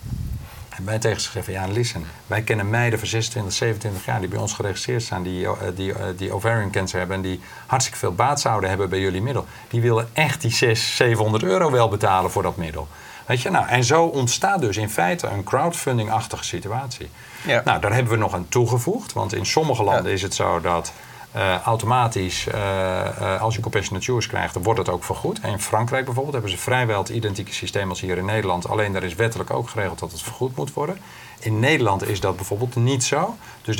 En 0.78 0.86
wij 0.86 1.00
tegen 1.00 1.22
ze 1.22 1.32
zeggen, 1.32 1.54
ja 1.54 1.68
listen, 1.68 2.06
wij 2.28 2.42
kennen 2.42 2.70
meiden 2.70 3.00
van 3.00 3.08
26, 3.08 3.54
27 3.54 4.06
jaar 4.06 4.20
die 4.20 4.30
bij 4.30 4.40
ons 4.40 4.54
geregistreerd 4.54 5.04
staan, 5.04 5.24
die, 5.24 5.42
uh, 5.42 5.52
die, 5.76 5.90
uh, 5.90 5.98
die 6.18 6.32
ovarian 6.32 6.72
cancer 6.72 7.00
hebben 7.00 7.16
en 7.16 7.22
die 7.22 7.40
hartstikke 7.66 8.00
veel 8.00 8.14
baat 8.16 8.42
zouden 8.42 8.70
hebben 8.70 8.90
bij 8.90 9.00
jullie 9.00 9.22
middel. 9.22 9.46
Die 9.70 9.82
willen 9.82 10.10
echt 10.14 10.42
die 10.42 10.52
600, 10.52 10.96
700 10.96 11.44
euro 11.44 11.72
wel 11.72 11.88
betalen 11.90 12.32
voor 12.32 12.44
dat 12.44 12.58
middel. 12.58 12.88
Weet 13.26 13.42
je? 13.42 13.50
Nou, 13.50 13.68
en 13.68 13.84
zo 13.84 14.04
ontstaat 14.04 14.62
dus 14.62 14.78
in 14.78 14.90
feite 14.90 15.28
een 15.28 15.44
crowdfunding-achtige 15.44 16.44
situatie. 16.44 17.10
Ja. 17.46 17.62
Nou, 17.66 17.80
daar 17.80 17.94
hebben 17.94 18.14
we 18.14 18.20
nog 18.20 18.34
aan 18.34 18.46
toegevoegd. 18.50 19.14
Want 19.14 19.34
in 19.34 19.46
sommige 19.46 19.84
landen 19.84 20.12
is 20.12 20.22
het 20.22 20.34
zo 20.34 20.62
dat 20.62 20.92
uh, 21.36 21.62
automatisch, 21.62 22.48
uh, 22.48 22.54
uh, 22.56 23.42
als 23.42 23.56
je 23.56 23.62
compassionate 23.62 24.28
krijgt, 24.28 24.58
wordt 24.64 24.80
het 24.80 24.90
ook 24.90 25.04
vergoed. 25.04 25.40
En 25.40 25.52
in 25.52 25.60
Frankrijk 25.60 26.06
bijvoorbeeld 26.06 26.34
hebben 26.34 26.52
ze 26.52 26.58
vrijwel 26.58 27.00
het 27.00 27.10
identieke 27.10 27.54
systeem 27.54 27.90
als 27.90 28.02
hier 28.02 28.18
in 28.18 28.26
Nederland. 28.26 28.68
Alleen 28.70 28.94
daar 28.94 29.04
is 29.04 29.16
wettelijk 29.16 29.50
ook 29.52 29.70
geregeld 29.70 30.00
dat 30.00 30.12
het 30.12 30.22
vergoed 30.22 30.56
moet 30.56 30.74
worden. 30.74 30.98
In 31.40 31.60
Nederland 31.60 32.08
is 32.08 32.20
dat 32.20 32.36
bijvoorbeeld 32.36 32.76
niet 32.76 33.04
zo. 33.04 33.36
Dus 33.62 33.78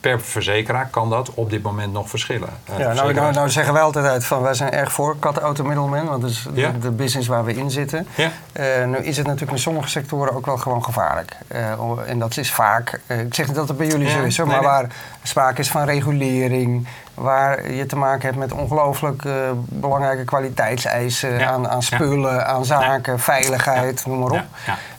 per 0.00 0.20
verzekeraar 0.20 0.88
kan 0.88 1.10
dat 1.10 1.34
op 1.34 1.50
dit 1.50 1.62
moment 1.62 1.92
nog 1.92 2.08
verschillen. 2.08 2.48
Uh, 2.70 2.78
ja, 2.78 2.92
nou, 2.92 3.12
nou, 3.12 3.32
nou, 3.32 3.48
zeggen 3.50 3.72
wij 3.72 3.82
altijd 3.82 4.04
uit 4.04 4.24
van 4.24 4.42
wij 4.42 4.54
zijn 4.54 4.72
erg 4.72 4.92
voor 4.92 5.16
kat-auto-middelman, 5.18 6.06
want 6.06 6.22
dat 6.22 6.30
is 6.30 6.46
de, 6.80 6.90
business 6.90 7.28
waar 7.28 7.44
we 7.44 7.54
in 7.54 7.70
zitten. 7.70 8.06
Ja. 8.14 8.30
Uh, 8.52 8.86
nu 8.86 8.96
is 8.96 9.16
het 9.16 9.26
natuurlijk 9.26 9.52
in 9.52 9.58
sommige 9.58 9.88
sectoren 9.88 10.34
ook 10.34 10.46
wel 10.46 10.56
gewoon 10.56 10.84
gevaarlijk. 10.84 11.36
Uh, 11.52 11.72
en 12.06 12.18
dat 12.18 12.36
is 12.36 12.52
vaak, 12.52 13.00
ik 13.06 13.34
zeg 13.34 13.46
niet 13.46 13.56
dat 13.56 13.68
het 13.68 13.76
bij 13.76 13.86
jullie 13.86 14.10
zo 14.10 14.22
is, 14.22 14.38
maar 14.38 14.62
waar 14.62 14.86
sprake 15.22 15.60
is 15.60 15.70
van 15.70 15.84
regulering, 15.84 16.86
waar 17.18 17.72
je 17.72 17.86
te 17.86 17.96
maken 17.96 18.22
hebt 18.22 18.36
met 18.36 18.52
ongelooflijk 18.52 19.24
uh, 19.24 19.34
belangrijke 19.54 20.24
kwaliteitseisen 20.24 21.48
aan, 21.48 21.68
aan 21.68 21.82
spullen, 21.82 22.46
aan 22.46 22.64
zaken, 22.64 23.20
veiligheid, 23.20 24.06
noem 24.06 24.18
maar 24.18 24.30
op. 24.30 24.44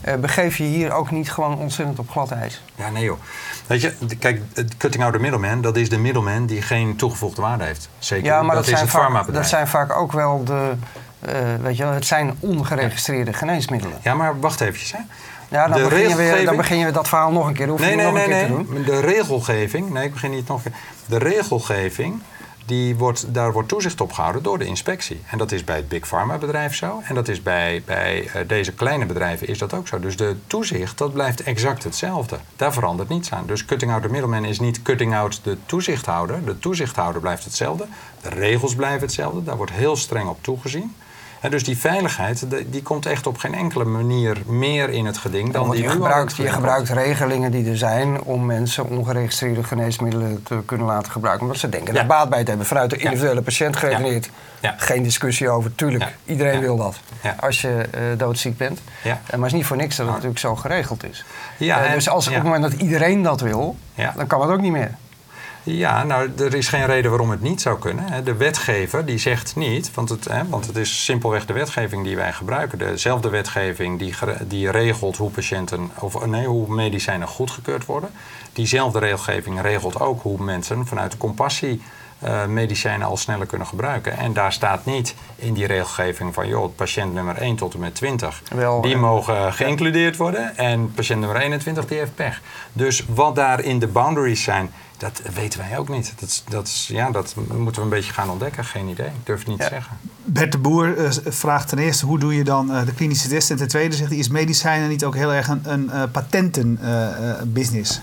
Uh, 0.08 0.14
begeef 0.14 0.56
je 0.56 0.64
hier 0.64 0.92
ook 0.92 1.10
niet 1.10 1.32
gewoon 1.32 1.58
ontzettend 1.58 1.98
op 1.98 2.10
glad 2.10 2.30
ijs? 2.30 2.62
Ja, 2.74 2.90
nee 2.90 3.04
joh. 3.04 3.18
Weet 3.66 3.80
je, 3.80 3.94
kijk, 4.18 4.42
cutting 4.78 5.04
out 5.04 5.12
the 5.12 5.18
middleman, 5.18 5.60
dat 5.60 5.76
is 5.76 5.88
de 5.88 5.98
middleman 5.98 6.46
die 6.46 6.62
geen 6.62 6.96
toegevoegde 6.96 7.42
waarde 7.42 7.64
heeft. 7.64 7.88
Zeker, 7.98 8.24
ja, 8.24 8.42
maar 8.42 8.56
dat, 8.56 8.64
dat 8.64 8.74
is 8.74 8.80
het 8.80 8.90
vaak, 8.90 9.32
Dat 9.32 9.46
zijn 9.46 9.68
vaak 9.68 9.96
ook 9.96 10.12
wel 10.12 10.44
de, 10.44 10.72
uh, 11.28 11.32
weet 11.60 11.76
je, 11.76 11.84
het 11.84 12.06
zijn 12.06 12.36
ongeregistreerde 12.40 13.32
geneesmiddelen. 13.32 13.98
Ja, 14.02 14.14
maar 14.14 14.40
wacht 14.40 14.60
eventjes 14.60 14.92
hè. 14.92 14.98
Ja, 15.50 15.68
dan, 15.68 15.82
begin 15.82 16.08
je 16.08 16.16
weer, 16.16 16.44
dan 16.44 16.56
begin 16.56 16.78
je 16.78 16.90
dat 16.90 17.08
verhaal 17.08 17.32
nog 17.32 17.46
een 17.46 17.54
keer. 17.54 17.68
Hoef 17.68 17.80
nee, 17.80 17.94
nee, 17.94 18.04
nog 18.04 18.14
nee, 18.14 18.22
een 18.22 18.30
keer 18.30 18.56
nee. 18.56 18.64
te 18.64 18.72
doen. 18.72 18.82
De 18.84 19.00
regelgeving, 19.00 19.90
nee, 19.90 20.04
ik 20.04 20.12
begin 20.12 20.30
niet 20.30 20.48
nog. 20.48 20.62
De 21.06 21.18
regelgeving, 21.18 22.22
die 22.66 22.96
wordt, 22.96 23.34
daar 23.34 23.52
wordt 23.52 23.68
toezicht 23.68 24.00
op 24.00 24.12
gehouden 24.12 24.42
door 24.42 24.58
de 24.58 24.64
inspectie. 24.64 25.20
En 25.30 25.38
dat 25.38 25.52
is 25.52 25.64
bij 25.64 25.76
het 25.76 25.88
Big 25.88 26.06
Pharma 26.06 26.38
bedrijf 26.38 26.74
zo. 26.74 27.00
En 27.04 27.14
dat 27.14 27.28
is 27.28 27.42
bij, 27.42 27.82
bij 27.86 28.22
uh, 28.24 28.32
deze 28.46 28.72
kleine 28.72 29.06
bedrijven 29.06 29.48
is 29.48 29.58
dat 29.58 29.74
ook 29.74 29.88
zo. 29.88 30.00
Dus 30.00 30.16
de 30.16 30.36
toezicht, 30.46 30.98
dat 30.98 31.12
blijft 31.12 31.42
exact 31.42 31.84
hetzelfde. 31.84 32.38
Daar 32.56 32.72
verandert 32.72 33.08
niets 33.08 33.32
aan. 33.32 33.46
Dus 33.46 33.64
cutting 33.64 33.92
out 33.92 34.02
the 34.02 34.08
middleman 34.08 34.44
is 34.44 34.60
niet 34.60 34.82
cutting 34.82 35.14
out 35.14 35.40
de 35.42 35.56
toezichthouder. 35.66 36.44
De 36.44 36.58
toezichthouder 36.58 37.20
blijft 37.20 37.44
hetzelfde. 37.44 37.86
De 38.20 38.28
regels 38.28 38.74
blijven 38.74 39.00
hetzelfde. 39.00 39.42
Daar 39.42 39.56
wordt 39.56 39.72
heel 39.72 39.96
streng 39.96 40.28
op 40.28 40.42
toegezien. 40.42 40.94
En 41.40 41.50
dus 41.50 41.64
die 41.64 41.78
veiligheid, 41.78 42.46
die 42.66 42.82
komt 42.82 43.06
echt 43.06 43.26
op 43.26 43.38
geen 43.38 43.54
enkele 43.54 43.84
manier 43.84 44.36
meer 44.46 44.90
in 44.90 45.06
het 45.06 45.18
geding 45.18 45.52
dan 45.52 45.70
die 45.70 45.82
je 45.82 45.88
gebruikt, 45.88 46.36
je 46.36 46.48
gebruikt 46.48 46.88
regelingen 46.88 47.50
die 47.50 47.70
er 47.70 47.76
zijn 47.76 48.22
om 48.22 48.46
mensen 48.46 48.88
ongeregistreerde 48.88 49.62
geneesmiddelen 49.62 50.42
te 50.42 50.58
kunnen 50.64 50.86
laten 50.86 51.12
gebruiken. 51.12 51.46
Omdat 51.46 51.60
ze 51.60 51.68
denken 51.68 51.94
ja. 51.94 52.00
er 52.00 52.06
baat 52.06 52.28
bij 52.28 52.42
te 52.42 52.48
hebben. 52.48 52.66
Vanuit 52.66 52.90
de 52.90 52.96
individuele 52.96 53.42
patiënt 53.42 53.76
geredeneerd. 53.76 54.30
Geen 54.76 55.02
discussie 55.02 55.48
over. 55.50 55.74
Tuurlijk, 55.74 56.16
iedereen 56.24 56.60
wil 56.60 56.76
dat. 56.76 57.00
Als 57.40 57.60
je 57.60 57.88
uh, 57.94 58.00
doodziek 58.18 58.56
bent. 58.56 58.80
Uh, 59.06 59.12
maar 59.12 59.30
het 59.30 59.44
is 59.44 59.52
niet 59.52 59.66
voor 59.66 59.76
niks 59.76 59.96
dat 59.96 60.06
het 60.06 60.14
natuurlijk 60.14 60.40
zo 60.40 60.56
geregeld 60.56 61.04
is. 61.04 61.24
Uh, 61.58 61.92
dus 61.92 62.08
als 62.08 62.28
op 62.28 62.34
het 62.34 62.42
moment 62.42 62.62
dat 62.62 62.72
iedereen 62.72 63.22
dat 63.22 63.40
wil, 63.40 63.76
dan 64.16 64.26
kan 64.26 64.40
het 64.40 64.50
ook 64.50 64.60
niet 64.60 64.72
meer. 64.72 64.94
Ja, 65.62 66.04
nou, 66.04 66.30
er 66.38 66.54
is 66.54 66.68
geen 66.68 66.86
reden 66.86 67.10
waarom 67.10 67.30
het 67.30 67.40
niet 67.40 67.60
zou 67.60 67.78
kunnen. 67.78 68.24
De 68.24 68.34
wetgever 68.34 69.06
die 69.06 69.18
zegt 69.18 69.56
niet, 69.56 69.94
want 69.94 70.08
het, 70.08 70.24
hè, 70.24 70.48
want 70.48 70.66
het 70.66 70.76
is 70.76 71.04
simpelweg 71.04 71.46
de 71.46 71.52
wetgeving 71.52 72.04
die 72.04 72.16
wij 72.16 72.32
gebruiken. 72.32 72.78
Dezelfde 72.78 73.28
wetgeving 73.28 73.98
die, 73.98 74.14
die 74.48 74.70
regelt 74.70 75.16
hoe 75.16 75.30
patiënten, 75.30 75.90
of 75.98 76.26
nee, 76.26 76.46
hoe 76.46 76.74
medicijnen 76.74 77.28
goedgekeurd 77.28 77.86
worden. 77.86 78.10
Diezelfde 78.52 78.98
regelgeving 78.98 79.60
regelt 79.60 80.00
ook 80.00 80.22
hoe 80.22 80.42
mensen 80.42 80.86
vanuit 80.86 81.10
de 81.10 81.18
compassie 81.18 81.82
uh, 82.24 82.46
medicijnen 82.46 83.06
al 83.06 83.16
sneller 83.16 83.46
kunnen 83.46 83.66
gebruiken. 83.66 84.16
En 84.16 84.32
daar 84.32 84.52
staat 84.52 84.84
niet 84.84 85.14
in 85.36 85.54
die 85.54 85.66
regelgeving 85.66 86.34
van, 86.34 86.48
joh, 86.48 86.74
patiënt 86.76 87.14
nummer 87.14 87.36
1 87.36 87.56
tot 87.56 87.74
en 87.74 87.80
met 87.80 87.94
20, 87.94 88.42
Wel, 88.54 88.80
die 88.80 88.96
mogen 88.96 89.52
geïncludeerd 89.52 90.16
worden. 90.16 90.56
En 90.56 90.92
patiënt 90.92 91.20
nummer 91.20 91.40
21, 91.40 91.86
die 91.86 91.98
heeft 91.98 92.14
pech. 92.14 92.40
Dus 92.72 93.04
wat 93.14 93.34
daar 93.34 93.60
in 93.60 93.78
de 93.78 93.86
boundaries 93.86 94.42
zijn, 94.42 94.72
dat 95.00 95.20
weten 95.34 95.60
wij 95.60 95.78
ook 95.78 95.88
niet. 95.88 96.12
Dat, 96.18 96.42
dat, 96.48 96.84
ja, 96.86 97.10
dat 97.10 97.34
moeten 97.34 97.74
we 97.74 97.80
een 97.80 97.88
beetje 97.88 98.12
gaan 98.12 98.30
ontdekken. 98.30 98.64
Geen 98.64 98.88
idee. 98.88 99.06
Ik 99.06 99.12
durf 99.26 99.38
het 99.38 99.48
niet 99.48 99.58
te 99.58 99.66
zeggen. 99.70 99.98
Bert 100.24 100.52
de 100.52 100.58
Boer 100.58 100.96
uh, 100.96 101.10
vraagt 101.24 101.68
ten 101.68 101.78
eerste 101.78 102.06
hoe 102.06 102.18
doe 102.18 102.34
je 102.34 102.44
dan 102.44 102.70
uh, 102.70 102.86
de 102.86 102.94
klinische 102.94 103.28
test. 103.28 103.50
En 103.50 103.56
ten 103.56 103.68
tweede 103.68 103.96
zegt 103.96 104.10
hij, 104.10 104.18
is 104.18 104.28
medicijnen 104.28 104.88
niet 104.88 105.04
ook 105.04 105.14
heel 105.14 105.32
erg 105.32 105.48
een, 105.48 105.62
een 105.64 105.90
uh, 105.92 106.02
patentenbusiness? 106.12 108.00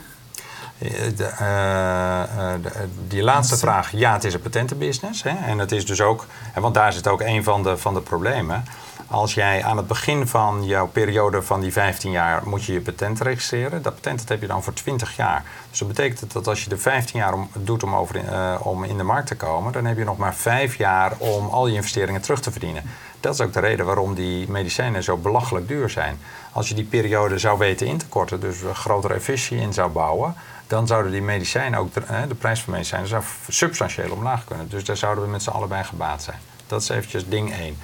De, 0.78 1.14
de, 1.16 2.70
die 3.08 3.24
laatste 3.24 3.58
vraag, 3.58 3.92
ja, 3.92 4.14
het 4.14 4.24
is 4.24 4.34
een 4.34 4.42
patentenbusiness. 4.42 5.24
Hè? 5.24 5.30
En 5.46 5.58
het 5.58 5.72
is 5.72 5.86
dus 5.86 6.02
ook, 6.02 6.26
want 6.56 6.74
daar 6.74 6.94
zit 6.94 7.08
ook 7.08 7.22
een 7.22 7.44
van 7.44 7.64
de, 7.64 7.78
van 7.78 7.94
de 7.94 8.02
problemen. 8.02 8.64
Als 9.10 9.34
jij 9.34 9.64
aan 9.64 9.78
het 9.78 9.88
begin 9.88 10.28
van 10.28 10.66
jouw 10.66 10.88
periode 10.88 11.42
van 11.42 11.62
die 11.62 11.72
15 11.72 12.12
jaar 12.12 12.42
moet 12.46 12.64
je 12.64 12.74
je 12.74 12.82
patent 12.82 13.22
registreren. 13.22 13.82
Dat 13.82 13.94
patent 13.94 14.30
heb 14.30 14.42
je 14.42 14.48
dan 14.48 14.64
voor 14.64 14.74
20 14.74 15.16
jaar. 15.16 15.44
Dus 15.70 15.80
dat 15.80 15.88
betekent 15.88 16.34
dat 16.34 16.48
als 16.48 16.64
je 16.64 16.70
er 16.70 16.80
15 16.80 17.20
jaar 17.20 17.34
om, 17.34 17.50
doet 17.54 17.84
om, 17.84 17.96
over, 17.96 18.16
uh, 18.16 18.56
om 18.60 18.84
in 18.84 18.98
de 18.98 19.04
markt 19.04 19.28
te 19.28 19.36
komen, 19.36 19.72
dan 19.72 19.86
heb 19.86 19.98
je 19.98 20.04
nog 20.04 20.18
maar 20.18 20.36
5 20.36 20.76
jaar 20.76 21.14
om 21.18 21.48
al 21.48 21.68
je 21.68 21.76
investeringen 21.76 22.22
terug 22.22 22.42
te 22.42 22.52
verdienen. 22.52 22.84
Dat 23.20 23.34
is 23.34 23.42
ook 23.42 23.54
de 23.54 23.60
reden 23.60 23.86
waarom 23.86 24.14
die 24.14 24.50
medicijnen 24.50 25.04
zo 25.04 25.18
belachelijk 25.18 25.68
duur 25.68 25.90
zijn. 25.90 26.20
Als 26.52 26.70
je 26.70 26.76
die 26.76 26.86
periode 26.86 27.38
zou 27.38 27.58
weten 27.58 27.88
in 27.88 27.98
te 27.98 28.08
korten, 28.08 28.40
dus 28.40 28.62
een 28.62 28.76
grotere 28.76 29.14
efficiëntie 29.14 29.68
in 29.68 29.74
zou 29.74 29.92
bouwen, 29.92 30.36
dan 30.68 30.88
zouden 30.88 31.12
die 31.12 31.22
medicijnen 31.22 31.80
ook, 31.80 31.94
de, 31.94 32.02
de 32.28 32.36
prijs 32.36 32.62
van 32.62 32.74
medicijnen 32.74 33.08
zou 33.08 33.24
substantieel 33.48 34.12
omlaag 34.12 34.46
kunnen. 34.46 34.70
Dus 34.70 34.84
daar 34.84 34.98
zouden 34.98 35.24
we 35.24 35.30
met 35.30 35.44
z'n 35.44 35.50
allen 35.50 35.70
bij 35.70 35.84
gebaat 35.84 36.24
zijn. 36.24 36.38
Dat 36.68 36.82
is 36.82 36.90
eventjes 36.90 37.28
ding 37.28 37.54
1. 37.54 37.78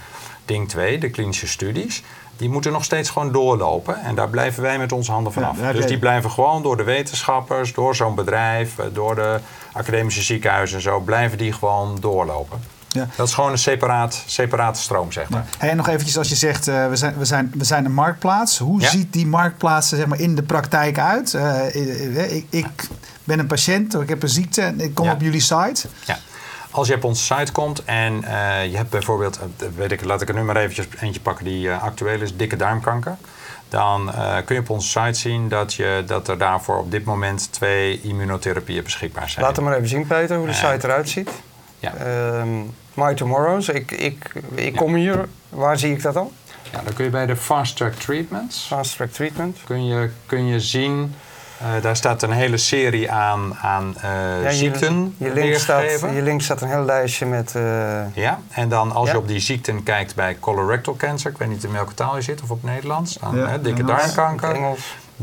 Ding 0.45 0.69
2, 0.69 0.97
de 0.97 1.09
klinische 1.09 1.47
studies, 1.47 2.03
die 2.37 2.49
moeten 2.49 2.71
nog 2.71 2.83
steeds 2.83 3.09
gewoon 3.09 3.31
doorlopen. 3.31 4.01
En 4.01 4.15
daar 4.15 4.29
blijven 4.29 4.63
wij 4.63 4.77
met 4.77 4.91
onze 4.91 5.11
handen 5.11 5.33
vanaf. 5.33 5.59
Ja, 5.59 5.73
dus 5.73 5.85
die 5.85 5.99
blijven 5.99 6.31
gewoon 6.31 6.63
door 6.63 6.77
de 6.77 6.83
wetenschappers, 6.83 7.73
door 7.73 7.95
zo'n 7.95 8.15
bedrijf, 8.15 8.77
eh, 8.77 8.85
door 8.93 9.15
de 9.15 9.39
academische 9.73 10.21
ziekenhuizen 10.21 10.77
en 10.77 10.83
zo, 10.83 10.99
blijven 10.99 11.37
die 11.37 11.53
gewoon 11.53 11.97
doorlopen. 11.99 12.59
Ja. 12.93 13.07
Dat 13.15 13.27
is 13.27 13.33
gewoon 13.33 13.51
een 13.51 13.57
separaat, 13.57 14.23
separate 14.25 14.79
stroom, 14.79 15.11
zeg 15.11 15.29
maar. 15.29 15.45
Ja. 15.59 15.67
en 15.67 15.77
nog 15.77 15.87
eventjes 15.87 16.17
als 16.17 16.29
je 16.29 16.35
zegt, 16.35 16.67
uh, 16.67 16.87
we, 16.87 16.95
zijn, 16.95 17.17
we, 17.17 17.25
zijn, 17.25 17.51
we 17.57 17.63
zijn 17.63 17.85
een 17.85 17.93
marktplaats. 17.93 18.57
Hoe 18.57 18.81
ziet 18.83 19.13
die 19.13 19.27
marktplaats 19.27 19.89
zeg 19.89 20.05
maar, 20.05 20.19
in 20.19 20.35
de 20.35 20.43
praktijk 20.43 20.99
uit? 20.99 21.33
Uh, 21.33 22.35
ik, 22.35 22.45
ik 22.49 22.87
ben 23.23 23.39
een 23.39 23.47
patiënt, 23.47 23.93
ik 23.93 24.09
heb 24.09 24.23
een 24.23 24.29
ziekte 24.29 24.61
en 24.61 24.79
ik 24.79 24.93
kom 24.93 25.09
op 25.09 25.21
jullie 25.21 25.41
site. 25.41 25.87
Ja. 26.05 26.19
Als 26.73 26.87
je 26.87 26.95
op 26.95 27.03
onze 27.03 27.23
site 27.23 27.51
komt 27.51 27.83
en 27.85 28.13
uh, 28.13 28.65
je 28.65 28.77
hebt 28.77 28.89
bijvoorbeeld, 28.89 29.39
uh, 29.39 29.67
weet 29.75 29.91
ik, 29.91 30.03
laat 30.03 30.21
ik 30.21 30.29
er 30.29 30.35
nu 30.35 30.41
maar 30.41 30.55
eventjes 30.55 30.87
eentje 30.99 31.21
pakken 31.21 31.45
die 31.45 31.67
uh, 31.67 31.83
actueel 31.83 32.21
is, 32.21 32.35
dikke 32.35 32.55
darmkanker. 32.55 33.15
Dan 33.69 34.11
kun 34.45 34.55
je 34.55 34.61
op 34.61 34.69
onze 34.69 34.87
site 34.87 35.19
zien 35.19 35.49
dat, 35.49 35.73
je, 35.73 36.03
dat 36.05 36.27
er 36.27 36.37
daarvoor 36.37 36.77
op 36.77 36.91
dit 36.91 37.05
moment 37.05 37.51
twee 37.51 38.01
immunotherapieën 38.01 38.83
beschikbaar 38.83 39.29
zijn. 39.29 39.45
Laat 39.45 39.55
hem 39.55 39.65
maar 39.65 39.75
even 39.75 39.87
zien, 39.87 40.07
Peter, 40.07 40.37
hoe 40.37 40.47
de 40.47 40.53
site 40.53 40.79
eruit 40.87 41.09
ziet. 41.09 41.29
Ja. 41.79 41.93
Um, 42.39 42.73
My 42.93 43.13
Tomorrows, 43.13 43.69
ik, 43.69 43.91
ik, 43.91 44.31
ik 44.55 44.75
kom 44.75 44.95
hier, 44.95 45.27
waar 45.49 45.77
zie 45.77 45.91
ik 45.91 46.01
dat 46.01 46.13
dan? 46.13 46.31
Ja, 46.71 46.81
dan 46.83 46.93
kun 46.93 47.05
je 47.05 47.11
bij 47.11 47.25
de 47.25 47.35
Fast 47.35 47.77
Track 47.77 47.93
Treatments. 47.93 48.65
Fast 48.67 48.95
Track 48.95 49.11
Treatment. 49.11 49.57
Kun 49.65 49.85
je, 49.85 50.09
kun 50.25 50.45
je 50.45 50.59
zien 50.59 51.15
uh, 51.63 51.81
daar 51.81 51.95
staat 51.95 52.21
een 52.21 52.31
hele 52.31 52.57
serie 52.57 53.11
aan, 53.11 53.55
aan 53.61 53.95
uh, 53.97 54.43
ja, 54.43 54.51
ziekten. 54.51 55.15
Je, 55.17 55.33
link 55.33 55.55
staat, 55.55 55.99
je 55.99 56.21
link 56.21 56.41
staat 56.41 56.61
een 56.61 56.69
heel 56.69 56.85
lijstje 56.85 57.25
met. 57.25 57.53
Uh, 57.57 57.63
ja, 58.13 58.39
en 58.49 58.69
dan 58.69 58.91
als 58.91 59.07
ja. 59.07 59.13
je 59.13 59.19
op 59.19 59.27
die 59.27 59.39
ziekten 59.39 59.83
kijkt 59.83 60.15
bij 60.15 60.37
colorectal 60.39 60.95
cancer, 60.95 61.31
ik 61.31 61.37
weet 61.37 61.49
niet 61.49 61.63
in 61.63 61.71
welke 61.71 61.93
taal 61.93 62.15
je 62.15 62.21
zit 62.21 62.41
of 62.41 62.51
op 62.51 62.63
Nederlands, 62.63 63.17
dan 63.17 63.35
ja, 63.35 63.47
hè, 63.47 63.61
dikke 63.61 63.83
darmkanker. 63.83 64.57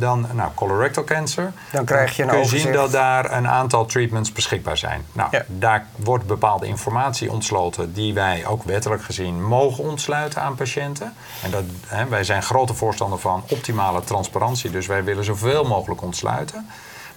Dan 0.00 0.26
nou, 0.32 0.50
colorectal 0.54 1.04
cancer. 1.04 1.52
Dan 1.72 1.84
krijg 1.84 2.16
je 2.16 2.22
een 2.22 2.28
kun 2.28 2.38
je 2.38 2.44
overzicht. 2.44 2.64
zien 2.64 2.72
dat 2.72 2.92
daar 2.92 3.32
een 3.32 3.48
aantal 3.48 3.86
treatments 3.86 4.32
beschikbaar 4.32 4.76
zijn. 4.76 5.04
Nou, 5.12 5.28
ja. 5.30 5.44
daar 5.46 5.86
wordt 5.96 6.26
bepaalde 6.26 6.66
informatie 6.66 7.30
ontsloten 7.32 7.92
die 7.92 8.14
wij 8.14 8.46
ook 8.46 8.62
wettelijk 8.62 9.02
gezien 9.02 9.44
mogen 9.44 9.84
ontsluiten 9.84 10.42
aan 10.42 10.54
patiënten. 10.54 11.14
En 11.42 11.50
dat, 11.50 11.64
hè, 11.86 12.06
wij 12.06 12.24
zijn 12.24 12.42
grote 12.42 12.74
voorstander 12.74 13.18
van 13.18 13.42
optimale 13.48 14.04
transparantie, 14.04 14.70
dus 14.70 14.86
wij 14.86 15.04
willen 15.04 15.24
zoveel 15.24 15.64
mogelijk 15.64 16.02
ontsluiten. 16.02 16.68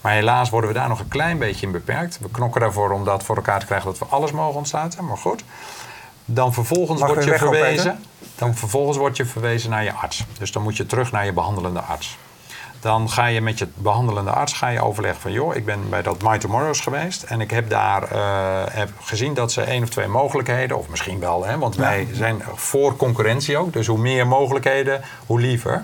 Maar 0.02 0.14
helaas 0.14 0.50
worden 0.50 0.70
we 0.70 0.76
daar 0.76 0.88
nog 0.88 1.00
een 1.00 1.08
klein 1.08 1.38
beetje 1.38 1.66
in 1.66 1.72
beperkt. 1.72 2.20
We 2.20 2.30
knokken 2.32 2.62
daarvoor 2.62 2.92
om 2.92 3.04
dat 3.04 3.24
voor 3.24 3.36
elkaar 3.36 3.60
te 3.60 3.66
krijgen 3.66 3.88
dat 3.88 4.00
we 4.00 4.06
alles 4.06 4.32
mogen 4.32 4.58
ontsluiten, 4.58 5.06
maar 5.06 5.18
goed. 5.18 5.44
Dan 6.26 6.54
vervolgens 6.54 7.00
Mag 7.00 7.10
word 7.10 7.24
je 7.24 7.38
verwezen. 7.38 8.04
Dan 8.36 8.56
vervolgens 8.56 8.98
word 8.98 9.18
je 9.18 9.26
verwezen 9.26 9.70
naar 9.70 9.84
je 9.84 9.94
arts. 9.94 10.26
Dus 10.40 10.52
dan 10.52 10.64
moet 10.64 10.78
je 10.78 10.86
terug 10.86 11.12
naar 11.12 11.26
je 11.26 11.34
behandelende 11.34 11.80
arts. 11.80 12.18
Dan 12.84 13.10
ga 13.10 13.26
je 13.26 13.42
met 13.42 13.58
je 13.58 13.68
behandelende 13.76 14.32
arts 14.32 14.54
ga 14.54 14.68
je 14.68 14.82
overleggen 14.82 15.22
van... 15.22 15.32
joh, 15.32 15.56
ik 15.56 15.66
ben 15.66 15.90
bij 15.90 16.02
dat 16.02 16.22
My 16.22 16.38
Tomorrows 16.38 16.80
geweest... 16.80 17.24
en 17.24 17.42
ik 17.42 17.52
heb 17.52 17.70
daar 17.70 18.04
uh, 18.12 18.20
heb 18.72 18.90
gezien 19.02 19.34
dat 19.34 19.52
ze 19.52 19.62
één 19.62 19.84
of 19.84 19.90
twee 19.90 20.08
mogelijkheden... 20.08 20.78
of 20.78 20.90
misschien 20.90 21.20
wel, 21.20 21.46
hè, 21.46 21.58
want 21.58 21.76
ja. 21.76 21.82
wij 21.82 22.08
zijn 22.12 22.44
voor 22.56 22.96
concurrentie 22.96 23.58
ook... 23.58 23.74
dus 23.74 23.88
hoe 23.88 23.98
meer 23.98 24.28
mogelijkheden, 24.28 25.02
hoe 25.26 25.40
liever... 25.40 25.84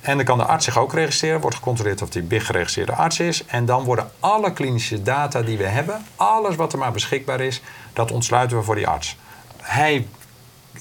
En 0.00 0.16
dan 0.16 0.24
kan 0.24 0.38
de 0.38 0.44
arts 0.44 0.64
zich 0.64 0.78
ook 0.78 0.92
registreren. 0.92 1.40
Wordt 1.40 1.56
gecontroleerd 1.56 2.02
of 2.02 2.08
die 2.08 2.22
BIG 2.22 2.46
geregistreerde 2.46 2.92
arts 2.92 3.20
is. 3.20 3.44
En 3.46 3.64
dan 3.64 3.84
worden 3.84 4.10
alle 4.20 4.52
klinische 4.52 5.02
data 5.02 5.42
die 5.42 5.58
we 5.58 5.66
hebben... 5.66 6.04
alles 6.16 6.56
wat 6.56 6.72
er 6.72 6.78
maar 6.78 6.92
beschikbaar 6.92 7.40
is... 7.40 7.62
dat 7.92 8.12
ontsluiten 8.12 8.56
we 8.56 8.62
voor 8.62 8.74
die 8.74 8.86
arts. 8.88 9.16
Hij 9.60 10.06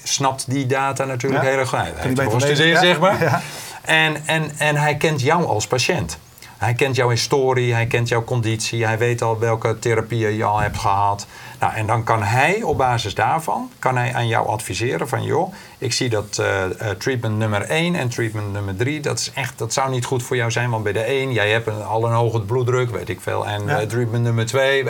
snapt 0.03 0.51
die 0.51 0.65
data 0.65 1.05
natuurlijk 1.05 1.43
ja. 1.43 1.49
heel 1.49 1.59
erg 1.59 1.69
goed. 1.69 1.79
Hij 1.79 1.93
heeft 1.95 2.33
gestudeerd, 2.33 2.79
zeg 2.79 2.99
maar. 2.99 3.21
Ja. 3.21 3.41
En, 3.89 4.15
en, 4.25 4.51
en 4.57 4.75
hij 4.75 4.97
kent 4.97 5.21
jou 5.21 5.45
als 5.45 5.67
patiënt. 5.67 6.19
Hij 6.57 6.73
kent 6.73 6.95
jouw 6.95 7.09
historie, 7.09 7.73
hij 7.73 7.87
kent 7.87 8.07
jouw 8.07 8.23
conditie, 8.23 8.85
hij 8.85 8.97
weet 8.97 9.21
al 9.21 9.39
welke 9.39 9.79
therapieën 9.79 10.35
je 10.35 10.43
al 10.43 10.59
hebt 10.59 10.77
gehad. 10.77 11.27
Nou, 11.59 11.73
en 11.73 11.85
dan 11.85 12.03
kan 12.03 12.23
hij 12.23 12.61
op 12.63 12.77
basis 12.77 13.15
daarvan 13.15 13.71
kan 13.79 13.97
hij 13.97 14.13
aan 14.13 14.27
jou 14.27 14.47
adviseren 14.47 15.07
van 15.07 15.23
joh, 15.23 15.53
ik 15.77 15.93
zie 15.93 16.09
dat 16.09 16.37
uh, 16.41 16.89
treatment 16.97 17.37
nummer 17.37 17.61
1 17.61 17.95
en 17.95 18.09
treatment 18.09 18.53
nummer 18.53 18.75
3, 18.75 18.99
dat, 18.99 19.19
is 19.19 19.31
echt, 19.33 19.57
dat 19.57 19.73
zou 19.73 19.89
niet 19.89 20.05
goed 20.05 20.23
voor 20.23 20.35
jou 20.35 20.51
zijn. 20.51 20.69
Want 20.69 20.83
bij 20.83 20.93
de 20.93 21.03
1, 21.03 21.31
jij 21.31 21.51
hebt 21.51 21.67
een, 21.67 21.83
al 21.83 22.05
een 22.05 22.13
hoge 22.13 22.41
bloeddruk, 22.41 22.89
weet 22.89 23.09
ik 23.09 23.21
veel. 23.21 23.47
En 23.47 23.65
ja. 23.65 23.85
treatment 23.85 24.23
nummer 24.23 24.45
2, 24.45 24.85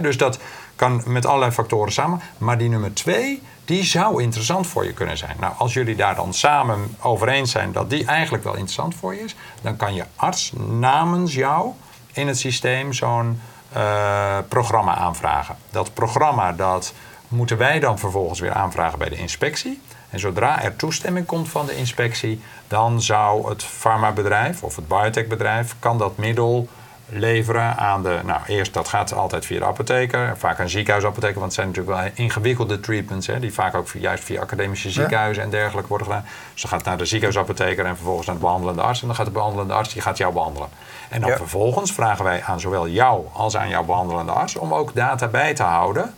dus 0.00 0.16
dat 0.16 0.38
kan 0.76 1.02
met 1.06 1.26
allerlei 1.26 1.50
factoren 1.50 1.92
samen. 1.92 2.20
Maar 2.38 2.58
die 2.58 2.68
nummer 2.68 2.94
2, 2.94 3.42
die 3.64 3.84
zou 3.84 4.22
interessant 4.22 4.66
voor 4.66 4.84
je 4.84 4.92
kunnen 4.92 5.16
zijn. 5.16 5.36
Nou, 5.40 5.52
als 5.58 5.72
jullie 5.72 5.96
daar 5.96 6.14
dan 6.14 6.34
samen 6.34 6.96
over 7.00 7.28
eens 7.28 7.50
zijn 7.50 7.72
dat 7.72 7.90
die 7.90 8.04
eigenlijk 8.04 8.44
wel 8.44 8.54
interessant 8.54 8.94
voor 8.94 9.14
je 9.14 9.20
is, 9.20 9.34
dan 9.62 9.76
kan 9.76 9.94
je 9.94 10.04
arts 10.16 10.52
namens 10.68 11.34
jou 11.34 11.72
in 12.12 12.26
het 12.26 12.38
systeem 12.38 12.92
zo'n 12.92 13.40
uh, 13.76 14.38
programma 14.48 14.94
aanvragen. 14.94 15.56
Dat 15.70 15.94
programma 15.94 16.52
dat 16.52 16.92
moeten 17.28 17.56
wij 17.56 17.80
dan 17.80 17.98
vervolgens 17.98 18.40
weer 18.40 18.52
aanvragen 18.52 18.98
bij 18.98 19.08
de 19.08 19.16
inspectie. 19.16 19.80
En 20.10 20.20
zodra 20.20 20.62
er 20.62 20.76
toestemming 20.76 21.26
komt 21.26 21.48
van 21.48 21.66
de 21.66 21.76
inspectie, 21.76 22.40
dan 22.68 23.02
zou 23.02 23.48
het 23.48 23.62
farmabedrijf 23.62 24.62
of 24.62 24.76
het 24.76 24.88
biotechbedrijf 24.88 25.76
kan 25.78 25.98
dat 25.98 26.16
middel 26.16 26.68
leveren 27.14 27.76
aan 27.76 28.02
de. 28.02 28.20
Nou, 28.24 28.40
eerst 28.46 28.74
dat 28.74 28.88
gaat 28.88 29.12
altijd 29.12 29.46
via 29.46 29.58
de 29.58 29.64
apotheker, 29.64 30.36
vaak 30.36 30.58
een 30.58 30.68
ziekenhuisapotheker, 30.68 31.40
want 31.40 31.44
het 31.44 31.54
zijn 31.54 31.66
natuurlijk 31.66 31.96
wel 31.96 32.10
ingewikkelde 32.14 32.80
treatments, 32.80 33.26
hè, 33.26 33.40
die 33.40 33.52
vaak 33.52 33.74
ook 33.74 33.88
juist 33.98 34.24
via 34.24 34.40
academische 34.40 34.90
ziekenhuizen 34.90 35.42
en 35.42 35.50
dergelijke 35.50 35.88
worden 35.88 36.06
gedaan. 36.06 36.24
Dus 36.52 36.62
dan 36.62 36.70
gaat 36.70 36.84
naar 36.84 36.98
de 36.98 37.04
ziekenhuisapotheker 37.04 37.84
en 37.84 37.96
vervolgens 37.96 38.26
naar 38.26 38.36
de 38.36 38.42
behandelende 38.42 38.82
arts. 38.82 39.00
En 39.00 39.06
dan 39.06 39.16
gaat 39.16 39.26
de 39.26 39.32
behandelende 39.32 39.74
arts 39.74 39.92
die 39.92 40.02
gaat 40.02 40.18
jou 40.18 40.32
behandelen. 40.32 40.68
En 41.08 41.20
dan 41.20 41.30
vervolgens 41.30 41.92
vragen 41.92 42.24
wij 42.24 42.42
aan 42.42 42.60
zowel 42.60 42.88
jou 42.88 43.24
als 43.32 43.56
aan 43.56 43.68
jouw 43.68 43.84
behandelende 43.84 44.32
arts 44.32 44.56
om 44.56 44.74
ook 44.74 44.94
data 44.94 45.26
bij 45.26 45.54
te 45.54 45.62
houden 45.62 46.14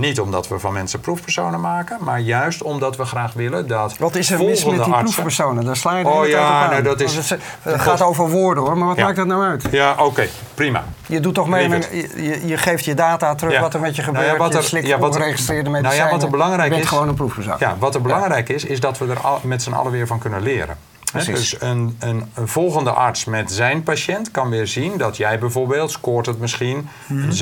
niet 0.00 0.20
omdat 0.20 0.48
we 0.48 0.58
van 0.58 0.72
mensen 0.72 1.00
proefpersonen 1.00 1.60
maken, 1.60 1.98
maar 2.00 2.20
juist 2.20 2.62
omdat 2.62 2.96
we 2.96 3.04
graag 3.04 3.32
willen 3.32 3.66
dat. 3.68 3.98
Wat 3.98 4.14
is 4.14 4.30
er 4.30 4.38
mis 4.44 4.64
met 4.64 4.84
die 4.84 4.94
proefpersonen? 4.94 5.64
Daar 5.64 5.76
sla 5.76 5.96
je 5.96 6.06
oh, 6.06 6.26
ja, 6.26 6.70
nou, 6.70 6.82
dat 6.82 7.00
is, 7.00 7.30
het, 7.30 7.40
gaat 7.62 8.02
over 8.02 8.28
woorden 8.30 8.64
hoor, 8.64 8.78
maar 8.78 8.88
wat 8.88 8.96
maakt 8.96 9.16
dat 9.16 9.26
nou 9.26 9.44
uit? 9.44 9.64
Ja, 9.70 9.94
oké, 9.98 10.28
prima. 10.54 10.84
Je 11.06 11.20
doet 11.20 11.34
toch 11.34 11.48
mee, 11.48 11.68
je, 11.68 12.40
je, 12.46 12.56
geeft 12.56 12.84
je 12.84 12.94
data 12.94 13.34
terug 13.34 13.60
wat 13.60 13.74
er 13.74 13.80
met 13.80 13.96
je 13.96 14.02
gebeurt. 14.02 14.24
Nou 14.24 14.36
ja, 14.36 14.42
wat 14.42 14.54
er, 14.54 14.60
je 14.60 14.66
slikt 14.66 14.86
ja, 14.86 14.98
wat 14.98 15.14
ongeregistreerde 15.14 15.70
medicijnen. 15.70 15.98
Nou 15.98 16.10
ja, 16.10 16.16
wat 16.16 16.22
er 16.22 16.30
belangrijk 16.30 16.64
je 16.64 16.70
bent 16.70 16.82
is, 16.82 16.88
gewoon 16.88 17.08
een 17.08 17.14
proefpersoon. 17.14 17.56
Ja, 17.58 17.76
wat 17.78 17.94
er 17.94 18.00
belangrijk 18.00 18.48
is, 18.48 18.64
is 18.64 18.80
dat 18.80 18.98
we 18.98 19.06
er 19.06 19.18
al, 19.18 19.40
met 19.42 19.62
z'n 19.62 19.72
allen 19.72 19.92
weer 19.92 20.06
van 20.06 20.18
kunnen 20.18 20.42
leren. 20.42 20.76
Dus 21.12 21.60
een, 21.60 21.96
een, 21.98 22.30
een, 22.34 22.48
volgende 22.48 22.90
arts 22.90 23.24
met 23.24 23.52
zijn 23.52 23.82
patiënt 23.82 24.30
kan 24.30 24.50
weer 24.50 24.66
zien 24.66 24.96
dat 24.96 25.16
jij 25.16 25.38
bijvoorbeeld 25.38 25.90
scoort 25.90 26.26
het 26.26 26.38
misschien 26.38 26.88
mm 27.06 27.30
7,2. 27.30 27.36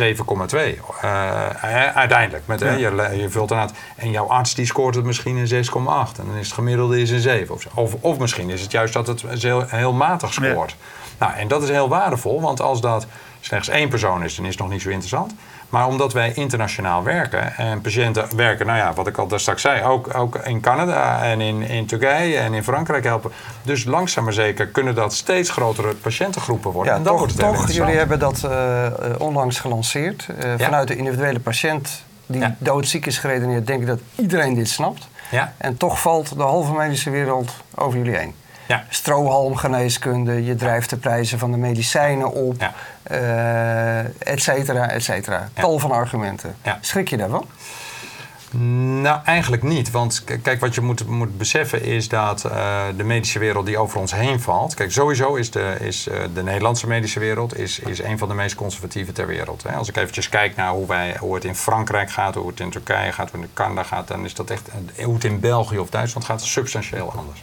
Uh, 1.05 1.47
uiteindelijk. 1.95 2.47
Met, 2.47 2.61
ja. 2.61 2.73
je, 2.73 3.17
je 3.17 3.29
vult 3.31 3.51
een 3.51 3.71
En 3.97 4.11
jouw 4.11 4.27
arts 4.27 4.55
die 4.55 4.67
scoort 4.67 4.95
het 4.95 5.05
misschien 5.05 5.37
een 5.37 5.65
6,8. 5.65 5.71
En 6.19 6.27
dan 6.27 6.37
is 6.37 6.47
het 6.47 6.55
gemiddelde 6.55 7.01
is 7.01 7.11
een 7.11 7.21
7. 7.21 7.55
Of, 7.55 7.67
of, 7.75 7.95
of, 8.01 8.19
misschien 8.19 8.51
is 8.51 8.61
het 8.61 8.71
juist 8.71 8.93
dat 8.93 9.07
het 9.07 9.23
heel, 9.23 9.65
heel 9.67 9.93
matig 9.93 10.33
scoort. 10.33 10.77
Nou, 11.19 11.33
en 11.33 11.49
dat 11.49 11.63
is 11.63 11.69
heel 11.69 11.89
waardevol, 11.89 12.41
want 12.41 12.61
als 12.61 12.81
dat 12.81 13.07
slechts 13.41 13.69
één 13.69 13.89
persoon 13.89 14.25
is, 14.25 14.37
dan 14.37 14.45
is 14.45 14.51
het 14.51 14.61
nog 14.61 14.71
niet 14.71 14.83
zo 14.83 14.89
interessant. 14.89 15.35
Maar 15.69 15.87
omdat 15.87 16.13
wij 16.13 16.33
internationaal 16.35 17.03
werken 17.03 17.57
en 17.57 17.81
patiënten 17.81 18.37
werken, 18.37 18.67
nou 18.67 18.79
ja, 18.79 18.93
wat 18.93 19.07
ik 19.07 19.19
al 19.19 19.27
daar 19.27 19.41
straks 19.41 19.63
zei, 19.63 19.83
ook, 19.83 20.15
ook 20.15 20.37
in 20.37 20.61
Canada 20.61 21.23
en 21.23 21.41
in, 21.41 21.63
in 21.63 21.87
Turkije 21.87 22.37
en 22.37 22.55
in 22.55 22.63
Frankrijk 22.65 23.05
helpen. 23.05 23.31
Dus 23.63 23.85
langzaam 23.85 24.25
maar 24.25 24.33
zeker 24.33 24.67
kunnen 24.67 24.95
dat 24.95 25.15
steeds 25.15 25.51
grotere 25.51 25.95
patiëntengroepen 25.95 26.71
worden. 26.71 26.93
Ja, 26.93 26.99
en 26.99 27.05
dan 27.05 27.13
toch, 27.13 27.21
wordt 27.21 27.43
het 27.43 27.67
toch 27.67 27.71
jullie 27.71 27.97
hebben 27.97 28.19
dat 28.19 28.43
uh, 28.45 28.87
onlangs 29.19 29.61
gelanceerd. 29.61 30.27
Uh, 30.45 30.53
vanuit 30.59 30.89
de 30.89 30.97
individuele 30.97 31.41
patiënt 31.41 32.03
die 32.27 32.55
doodziek 32.59 33.07
is 33.07 33.19
geredeneerd, 33.19 33.67
denk 33.67 33.81
ik 33.81 33.87
dat 33.87 34.01
iedereen 34.15 34.55
dit 34.55 34.69
snapt. 34.69 35.09
Ja. 35.31 35.53
En 35.57 35.77
toch 35.77 36.01
valt 36.01 36.37
de 36.37 36.43
halve 36.43 36.73
medische 36.73 37.11
wereld 37.11 37.53
over 37.75 37.99
jullie 37.99 38.17
heen. 38.17 38.35
Ja. 38.69 38.85
Strohalmgeneeskunde, 38.89 40.45
je 40.45 40.55
drijft 40.55 40.91
de 40.91 40.97
prijzen 40.97 41.39
van 41.39 41.51
de 41.51 41.57
medicijnen 41.57 42.33
op, 42.33 42.61
ja. 42.61 42.75
uh, 43.11 43.99
et 44.33 44.43
cetera, 44.43 44.89
et 44.89 45.03
cetera. 45.03 45.49
Tal 45.55 45.79
van 45.79 45.91
argumenten. 45.91 46.57
Schrik 46.81 47.09
je 47.09 47.17
daarvan? 47.17 47.47
Nou, 49.01 49.21
eigenlijk 49.25 49.63
niet. 49.63 49.91
Want 49.91 50.25
kijk, 50.43 50.61
wat 50.61 50.75
je 50.75 50.81
moet, 50.81 51.07
moet 51.07 51.39
beseffen 51.39 51.83
is 51.83 52.09
dat 52.09 52.45
uh, 52.47 52.83
de 52.97 53.05
medische 53.05 53.39
wereld 53.39 53.67
die 53.67 53.79
over 53.79 54.01
ons 54.01 54.15
heen 54.15 54.41
valt. 54.41 54.75
Kijk, 54.75 54.93
sowieso 54.93 55.35
is 55.35 55.51
de, 55.51 55.77
is, 55.81 56.09
uh, 56.09 56.15
de 56.35 56.43
Nederlandse 56.43 56.87
medische 56.87 57.21
wereld 57.21 57.59
is, 57.59 57.79
is 57.79 58.03
een 58.03 58.19
van 58.19 58.29
de 58.29 58.35
meest 58.35 58.55
conservatieve 58.55 59.13
ter 59.13 59.27
wereld. 59.27 59.63
Hè. 59.63 59.75
Als 59.75 59.89
ik 59.89 59.97
eventjes 59.97 60.29
kijk 60.29 60.57
naar 60.57 60.71
hoe, 60.71 60.87
wij, 60.87 61.17
hoe 61.19 61.35
het 61.35 61.45
in 61.45 61.55
Frankrijk 61.55 62.11
gaat, 62.11 62.35
hoe 62.35 62.49
het 62.49 62.61
in 62.61 62.71
Turkije 62.71 63.13
gaat, 63.13 63.31
hoe 63.31 63.41
het 63.41 63.49
in 63.49 63.55
Canada 63.55 63.83
gaat, 63.83 64.09
dan 64.09 64.25
is 64.25 64.35
dat 64.35 64.51
echt. 64.51 64.69
Hoe 65.05 65.15
het 65.15 65.25
in 65.25 65.41
België 65.41 65.79
of 65.79 65.91
Duitsland 65.91 66.27
gaat, 66.27 66.43
substantieel 66.43 67.13
anders. 67.17 67.43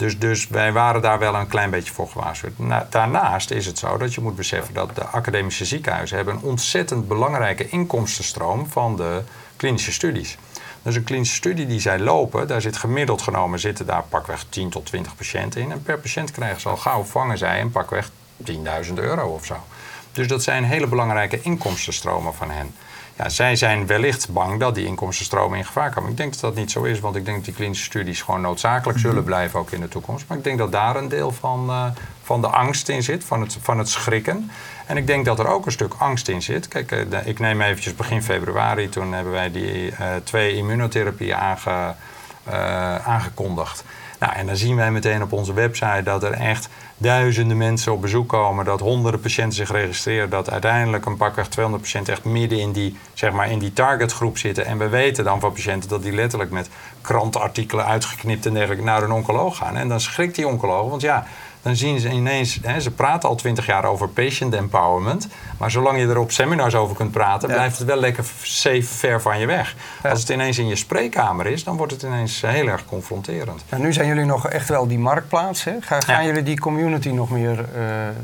Dus, 0.00 0.18
dus 0.18 0.48
wij 0.48 0.72
waren 0.72 1.02
daar 1.02 1.18
wel 1.18 1.34
een 1.34 1.46
klein 1.46 1.70
beetje 1.70 1.92
voor 1.92 2.08
gewaarschuwd. 2.08 2.52
daarnaast 2.90 3.50
is 3.50 3.66
het 3.66 3.78
zo 3.78 3.96
dat 3.96 4.14
je 4.14 4.20
moet 4.20 4.36
beseffen 4.36 4.74
dat 4.74 4.94
de 4.94 5.04
academische 5.04 5.64
ziekenhuizen 5.64 6.16
hebben 6.16 6.34
een 6.34 6.42
ontzettend 6.42 7.08
belangrijke 7.08 7.68
inkomstenstroom 7.68 8.66
van 8.66 8.96
de 8.96 9.22
klinische 9.56 9.92
studies. 9.92 10.38
Dus 10.82 10.94
een 10.94 11.04
klinische 11.04 11.34
studie 11.34 11.66
die 11.66 11.80
zij 11.80 11.98
lopen, 11.98 12.46
daar 12.46 12.60
zit 12.60 12.76
gemiddeld 12.76 13.22
genomen 13.22 13.58
zitten 13.58 13.86
daar 13.86 14.02
pakweg 14.08 14.44
10 14.48 14.70
tot 14.70 14.86
20 14.86 15.16
patiënten 15.16 15.60
in. 15.60 15.72
En 15.72 15.82
per 15.82 15.98
patiënt 15.98 16.30
krijgen 16.30 16.60
ze 16.60 16.68
al 16.68 16.76
gauw 16.76 17.02
vangen 17.02 17.38
zij 17.38 17.60
een 17.60 17.70
pakweg 17.70 18.10
10.000 18.44 18.94
euro 18.94 19.28
of 19.28 19.44
zo. 19.44 19.56
Dus 20.12 20.28
dat 20.28 20.42
zijn 20.42 20.64
hele 20.64 20.86
belangrijke 20.86 21.40
inkomstenstromen 21.42 22.34
van 22.34 22.50
hen. 22.50 22.74
Ja, 23.22 23.28
zij 23.28 23.56
zijn 23.56 23.86
wellicht 23.86 24.32
bang 24.32 24.60
dat 24.60 24.74
die 24.74 24.86
inkomstenstromen 24.86 25.58
in 25.58 25.64
gevaar 25.64 25.90
komen. 25.90 26.10
Ik 26.10 26.16
denk 26.16 26.32
dat 26.32 26.40
dat 26.40 26.54
niet 26.54 26.70
zo 26.70 26.82
is, 26.82 27.00
want 27.00 27.16
ik 27.16 27.24
denk 27.24 27.36
dat 27.36 27.44
die 27.44 27.54
klinische 27.54 27.84
studies 27.84 28.22
gewoon 28.22 28.40
noodzakelijk 28.40 28.98
mhm. 28.98 29.08
zullen 29.08 29.24
blijven 29.24 29.60
ook 29.60 29.70
in 29.70 29.80
de 29.80 29.88
toekomst. 29.88 30.24
Maar 30.28 30.36
ik 30.38 30.44
denk 30.44 30.58
dat 30.58 30.72
daar 30.72 30.96
een 30.96 31.08
deel 31.08 31.32
van, 31.32 31.66
uh, 31.68 31.84
van 32.22 32.40
de 32.40 32.46
angst 32.46 32.88
in 32.88 33.02
zit, 33.02 33.24
van 33.24 33.40
het, 33.40 33.58
van 33.60 33.78
het 33.78 33.88
schrikken. 33.88 34.50
En 34.86 34.96
ik 34.96 35.06
denk 35.06 35.24
dat 35.24 35.38
er 35.38 35.46
ook 35.46 35.66
een 35.66 35.72
stuk 35.72 35.94
angst 35.98 36.28
in 36.28 36.42
zit. 36.42 36.68
Kijk, 36.68 36.92
uh, 36.92 37.26
ik 37.26 37.38
neem 37.38 37.60
eventjes 37.60 37.94
begin 37.94 38.22
februari, 38.22 38.88
toen 38.88 39.12
hebben 39.12 39.32
wij 39.32 39.50
die 39.50 39.90
uh, 39.90 39.96
twee 40.24 40.56
immunotherapieën 40.56 41.36
aange, 41.36 41.94
aangekondigd. 43.04 43.84
Nou, 44.18 44.32
en 44.32 44.46
dan 44.46 44.56
zien 44.56 44.76
wij 44.76 44.90
meteen 44.90 45.22
op 45.22 45.32
onze 45.32 45.52
website 45.52 46.02
dat 46.02 46.22
er 46.22 46.32
echt 46.32 46.68
duizenden 47.00 47.56
mensen 47.56 47.92
op 47.92 48.00
bezoek 48.00 48.28
komen, 48.28 48.64
dat 48.64 48.80
honderden 48.80 49.20
patiënten 49.20 49.52
zich 49.56 49.70
registreren, 49.70 50.30
dat 50.30 50.50
uiteindelijk 50.50 51.06
een 51.06 51.16
pakweg 51.16 51.48
200 51.48 51.82
patiënten 51.84 52.12
echt 52.12 52.24
midden 52.24 52.58
in 52.58 52.72
die, 52.72 52.96
zeg 53.14 53.32
maar, 53.32 53.50
in 53.50 53.58
die 53.58 53.72
targetgroep 53.72 54.38
zitten. 54.38 54.66
En 54.66 54.78
we 54.78 54.88
weten 54.88 55.24
dan 55.24 55.40
van 55.40 55.52
patiënten 55.52 55.88
dat 55.88 56.02
die 56.02 56.12
letterlijk 56.12 56.50
met 56.50 56.68
krantenartikelen 57.00 57.86
uitgeknipt 57.86 58.46
en 58.46 58.54
dergelijke 58.54 58.84
naar 58.84 59.02
een 59.02 59.12
oncoloog 59.12 59.56
gaan. 59.56 59.76
En 59.76 59.88
dan 59.88 60.00
schrikt 60.00 60.34
die 60.34 60.46
oncoloog, 60.46 60.90
want 60.90 61.02
ja, 61.02 61.26
dan 61.62 61.76
zien 61.76 62.00
ze 62.00 62.08
ineens, 62.08 62.58
hè, 62.62 62.80
ze 62.80 62.90
praten 62.90 63.28
al 63.28 63.34
twintig 63.34 63.66
jaar 63.66 63.84
over 63.84 64.08
patient 64.08 64.54
empowerment. 64.54 65.28
Maar 65.58 65.70
zolang 65.70 65.98
je 65.98 66.06
er 66.06 66.18
op 66.18 66.30
seminars 66.30 66.74
over 66.74 66.96
kunt 66.96 67.10
praten, 67.10 67.48
blijft 67.48 67.78
het 67.78 67.86
wel 67.86 67.96
lekker 67.96 68.24
safe 68.42 68.82
ver 68.82 69.20
van 69.20 69.38
je 69.38 69.46
weg. 69.46 69.74
Als 70.02 70.20
het 70.20 70.28
ineens 70.28 70.58
in 70.58 70.66
je 70.66 70.76
spreekkamer 70.76 71.46
is, 71.46 71.64
dan 71.64 71.76
wordt 71.76 71.92
het 71.92 72.02
ineens 72.02 72.40
heel 72.40 72.66
erg 72.66 72.84
confronterend. 72.84 73.64
En 73.68 73.80
nu 73.80 73.92
zijn 73.92 74.06
jullie 74.06 74.24
nog 74.24 74.48
echt 74.48 74.68
wel 74.68 74.86
die 74.86 74.98
marktplaats. 74.98 75.64
Hè? 75.64 75.72
Gaan, 75.80 76.02
gaan 76.02 76.26
jullie 76.26 76.42
die 76.42 76.60
community 76.60 77.08
nog 77.08 77.30
meer, 77.30 77.58
uh, 77.58 77.64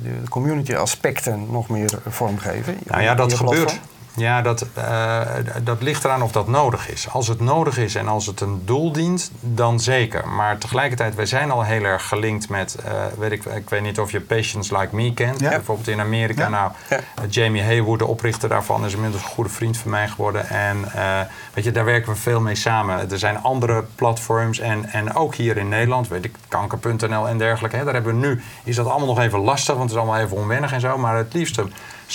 de 0.02 0.28
community 0.28 0.74
aspecten 0.74 1.46
nog 1.50 1.68
meer 1.68 1.98
vormgeven? 2.08 2.78
Nou 2.84 3.02
ja, 3.02 3.14
dat 3.14 3.34
gebeurt. 3.34 3.80
Ja, 4.16 4.42
dat, 4.42 4.66
uh, 4.78 5.20
dat 5.62 5.82
ligt 5.82 6.04
eraan 6.04 6.22
of 6.22 6.32
dat 6.32 6.48
nodig 6.48 6.90
is. 6.90 7.08
Als 7.10 7.28
het 7.28 7.40
nodig 7.40 7.78
is 7.78 7.94
en 7.94 8.08
als 8.08 8.26
het 8.26 8.40
een 8.40 8.62
doel 8.64 8.92
dient, 8.92 9.30
dan 9.40 9.80
zeker. 9.80 10.28
Maar 10.28 10.58
tegelijkertijd, 10.58 11.14
wij 11.14 11.26
zijn 11.26 11.50
al 11.50 11.62
heel 11.62 11.82
erg 11.82 12.08
gelinkt 12.08 12.48
met, 12.48 12.76
uh, 12.86 12.92
weet 13.18 13.32
ik, 13.32 13.44
ik 13.44 13.70
weet 13.70 13.82
niet 13.82 14.00
of 14.00 14.10
je 14.10 14.20
Patients 14.20 14.70
Like 14.70 14.88
Me 14.90 15.14
kent. 15.14 15.38
Bijvoorbeeld 15.38 15.88
in 15.88 16.00
Amerika. 16.00 16.48
Nou, 16.48 16.72
Jamie 17.28 17.62
Haywood, 17.62 17.98
de 17.98 18.06
oprichter 18.06 18.48
daarvan, 18.48 18.84
is 18.84 18.94
inmiddels 18.94 19.22
een 19.22 19.28
goede 19.28 19.50
vriend 19.50 19.76
van 19.76 19.90
mij 19.90 20.08
geworden. 20.08 20.48
En 20.48 20.84
uh, 20.96 21.20
weet 21.54 21.64
je, 21.64 21.70
daar 21.70 21.84
werken 21.84 22.12
we 22.12 22.18
veel 22.18 22.40
mee 22.40 22.54
samen. 22.54 23.10
Er 23.10 23.18
zijn 23.18 23.42
andere 23.42 23.84
platforms 23.94 24.58
en, 24.58 24.84
en 24.92 25.14
ook 25.14 25.34
hier 25.34 25.56
in 25.56 25.68
Nederland, 25.68 26.08
weet 26.08 26.24
ik, 26.24 26.34
kanker.nl 26.48 27.28
en 27.28 27.38
dergelijke. 27.38 27.76
Hè, 27.76 27.84
daar 27.84 27.94
hebben 27.94 28.20
we 28.20 28.26
nu, 28.26 28.42
is 28.64 28.76
dat 28.76 28.86
allemaal 28.86 29.06
nog 29.06 29.20
even 29.20 29.38
lastig, 29.38 29.76
want 29.76 29.90
het 29.90 29.98
is 29.98 30.04
allemaal 30.04 30.24
even 30.24 30.36
onwennig 30.36 30.72
en 30.72 30.80
zo. 30.80 30.98
Maar 30.98 31.16
het 31.16 31.32
liefste 31.32 31.66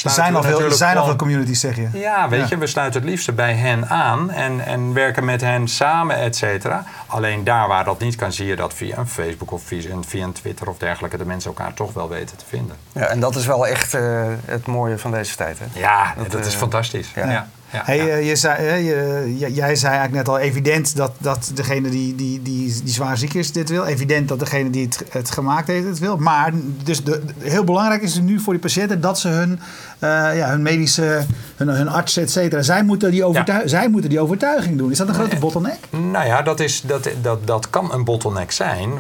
er 0.04 0.10
zijn, 0.10 0.36
al 0.36 0.44
veel, 0.44 0.62
er 0.62 0.72
zijn 0.72 0.98
al 0.98 1.06
veel 1.06 1.16
communities, 1.16 1.60
zeg 1.60 1.76
je. 1.76 1.90
Ja, 1.94 2.30
weet 2.30 2.50
je, 2.50 2.58
we 2.58 2.68
sluiten 2.68 3.02
het 3.02 3.10
liefste 3.10 3.32
bij 3.32 3.54
hen 3.54 3.90
aan 3.90 4.32
en, 4.32 4.66
en 4.66 4.94
werken 4.94 5.26
met 5.26 5.42
hen 5.42 5.68
samen, 5.68 6.16
et 6.16 6.36
cetera. 6.36 6.84
Alleen 7.08 7.44
daar 7.44 7.68
waar 7.68 7.84
dat 7.84 8.00
niet 8.00 8.16
kan, 8.16 8.32
zie 8.32 8.46
je 8.46 8.56
dat 8.56 8.74
via 8.74 8.98
een 8.98 9.08
Facebook 9.08 9.52
of 9.52 9.64
via 9.64 9.92
een, 9.92 10.04
via 10.08 10.24
een 10.24 10.34
Twitter 10.34 10.70
of 10.70 10.78
dergelijke 10.78 11.18
de 11.18 11.26
mensen 11.26 11.50
elkaar 11.50 11.74
toch 11.74 11.94
wel 11.94 12.10
weten 12.10 12.38
te 12.38 12.46
vinden. 12.48 12.76
Ja, 12.92 13.06
en 13.06 13.20
dat 13.20 13.36
is 13.36 13.46
wel 13.46 13.68
echt 13.68 13.94
uh, 13.94 14.02
het 14.46 14.68
mooie 14.68 14.98
van 14.98 15.12
deze 15.12 15.36
tijd, 15.36 15.60
hè? 15.60 15.80
Ja, 15.80 16.14
dat, 16.30 16.46
is 16.46 16.54
uh, 16.54 16.60
fantastisch. 16.60 17.12
Ja. 17.16 17.32
ja. 17.32 17.48
Hey, 17.72 18.12
eh, 18.12 18.28
je 18.28 18.36
zei, 18.36 18.84
je, 18.84 19.54
jij 19.54 19.76
zei 19.76 19.94
eigenlijk 19.94 20.28
net 20.28 20.28
al 20.28 20.40
evident 20.40 20.96
dat, 20.96 21.12
dat 21.18 21.52
degene 21.54 21.90
die, 21.90 22.16
die, 22.16 22.42
die, 22.42 22.82
die 22.84 22.94
zwaar 22.94 23.18
ziek 23.18 23.34
is 23.34 23.52
dit 23.52 23.70
wil. 23.70 23.86
Evident 23.86 24.28
dat 24.28 24.40
degene 24.40 24.70
die 24.70 24.86
het, 24.86 25.04
het 25.10 25.32
gemaakt 25.32 25.68
heeft 25.68 25.88
het 25.88 26.00
wil. 26.00 26.18
Maar 26.18 26.52
dus 26.84 27.04
de, 27.04 27.22
heel 27.40 27.64
belangrijk 27.64 28.02
is 28.02 28.14
het 28.14 28.24
nu 28.24 28.40
voor 28.40 28.54
die 28.54 28.62
patiënten 28.62 29.02
dat 29.02 29.20
ze 29.20 29.28
hun, 29.28 29.52
uh, 29.52 30.38
ja, 30.38 30.50
hun 30.50 30.62
medische, 30.62 31.26
hun, 31.56 31.68
hun 31.68 31.88
arts, 31.88 32.18
et 32.18 32.32
cetera, 32.32 32.62
zij 32.62 32.84
moeten, 32.84 33.12
die 33.12 33.24
overtuig, 33.26 33.70
zij 33.70 33.90
moeten 33.90 34.10
die 34.10 34.20
overtuiging 34.20 34.78
doen. 34.78 34.92
Is 34.92 34.98
dat 34.98 35.08
een 35.08 35.14
grote 35.14 35.36
bottleneck? 35.36 35.78
Nou 35.90 36.26
ja, 36.26 36.42
dat, 36.42 36.60
is, 36.60 36.82
dat, 36.82 37.10
dat, 37.22 37.48
dat 37.48 37.70
kan 37.70 37.94
een 37.94 38.04
bottleneck 38.04 38.52
zijn. 38.52 38.92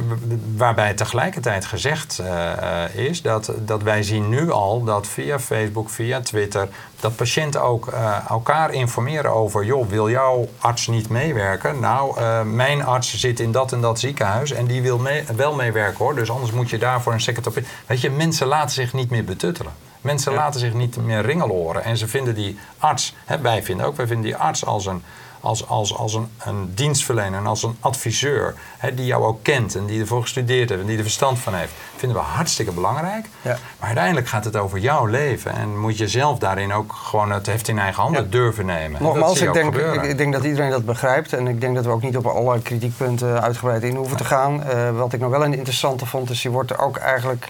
Waarbij 0.56 0.94
tegelijkertijd 0.94 1.66
gezegd 1.66 2.22
uh, 2.22 3.08
is 3.08 3.22
dat, 3.22 3.52
dat 3.66 3.84
wij 3.84 4.04
zien 4.04 4.30
nu 4.30 4.52
al 4.52 4.84
dat 4.84 5.08
via 5.08 5.40
Facebook, 5.40 5.90
via 5.90 6.20
Twitter, 6.22 6.68
dat 7.02 7.16
patiënten 7.16 7.62
ook 7.62 7.88
uh, 7.88 8.30
elkaar 8.30 8.74
informeren 8.74 9.34
over, 9.34 9.66
joh, 9.66 9.88
wil 9.88 10.10
jouw 10.10 10.48
arts 10.60 10.88
niet 10.88 11.10
meewerken? 11.10 11.80
Nou, 11.80 12.20
uh, 12.20 12.42
mijn 12.42 12.86
arts 12.86 13.20
zit 13.20 13.40
in 13.40 13.52
dat 13.52 13.72
en 13.72 13.82
dat 13.82 14.00
ziekenhuis 14.00 14.52
en 14.52 14.66
die 14.66 14.82
wil 14.82 14.98
mee, 14.98 15.24
wel 15.36 15.56
meewerken 15.56 15.98
hoor, 15.98 16.16
dus 16.16 16.32
anders 16.32 16.52
moet 16.52 16.70
je 16.70 16.78
daarvoor 16.78 17.14
een 17.14 17.36
opinion. 17.40 17.72
Weet 17.86 18.02
je, 18.02 18.10
mensen 18.10 18.48
laten 18.48 18.72
zich 18.72 18.94
niet 18.94 19.10
meer 19.10 19.24
betuttelen. 19.24 19.74
Mensen 20.02 20.34
laten 20.34 20.60
zich 20.60 20.74
niet 20.74 20.98
meer 20.98 21.22
ringeloren 21.22 21.84
en 21.84 21.98
ze 21.98 22.08
vinden 22.08 22.36
die 22.36 22.60
arts, 22.78 23.16
hè, 23.26 23.40
wij 23.40 23.64
vinden 23.64 23.86
ook, 23.86 23.96
wij 23.96 24.08
vinden 24.08 24.26
die 24.26 24.36
arts 24.36 24.66
als 24.66 24.86
een 24.86 25.04
als, 25.41 25.67
als, 25.67 25.95
als 25.95 26.13
een, 26.13 26.27
een 26.38 26.71
dienstverlener 26.75 27.39
en 27.39 27.47
als 27.47 27.63
een 27.63 27.77
adviseur, 27.80 28.54
hè, 28.77 28.93
die 28.93 29.06
jou 29.06 29.23
ook 29.23 29.43
kent 29.43 29.75
en 29.75 29.86
die 29.86 29.99
ervoor 29.99 30.21
gestudeerd 30.21 30.69
heeft 30.69 30.82
en 30.82 30.88
die 30.88 30.97
er 30.97 31.04
verstand 31.04 31.39
van 31.39 31.54
heeft, 31.54 31.71
vinden 31.95 32.17
we 32.17 32.23
hartstikke 32.23 32.71
belangrijk. 32.71 33.25
Ja. 33.41 33.58
Maar 33.80 33.88
uiteindelijk 33.88 34.27
gaat 34.27 34.45
het 34.45 34.56
over 34.56 34.80
jouw 34.80 35.06
leven 35.06 35.54
en 35.54 35.80
moet 35.80 35.97
je 35.97 36.08
zelf 36.08 36.39
daarin 36.39 36.73
ook 36.73 36.93
gewoon 36.93 37.32
het 37.32 37.45
heft 37.45 37.67
in 37.67 37.80
eigen 37.80 38.04
handen 38.04 38.30
durven 38.30 38.65
nemen. 38.65 39.04
Nogmaals, 39.04 39.41
ik 39.41 39.54
denk, 39.54 39.75
ik, 39.75 40.17
denk 40.17 40.34
dat 40.34 40.43
iedereen 40.43 40.69
dat 40.69 40.86
begrijpt 40.86 41.34
en 41.34 41.47
ik 41.47 41.62
denk 41.62 41.75
dat 41.75 41.86
we 41.86 41.91
ook 41.91 42.01
niet 42.01 42.17
op 42.17 42.25
alle 42.25 42.62
kritiekpunten 42.62 43.41
uitgebreid 43.41 43.84
in 43.84 43.95
hoeven 43.95 44.17
te 44.17 44.23
gaan. 44.23 44.63
Uh, 44.67 44.97
wat 44.97 45.13
ik 45.13 45.19
nog 45.19 45.30
wel 45.30 45.43
een 45.43 45.54
interessante 45.54 46.06
vond, 46.06 46.30
is 46.30 46.41
je 46.41 46.49
wordt 46.49 46.71
er 46.71 46.80
ook 46.80 46.97
eigenlijk. 46.97 47.47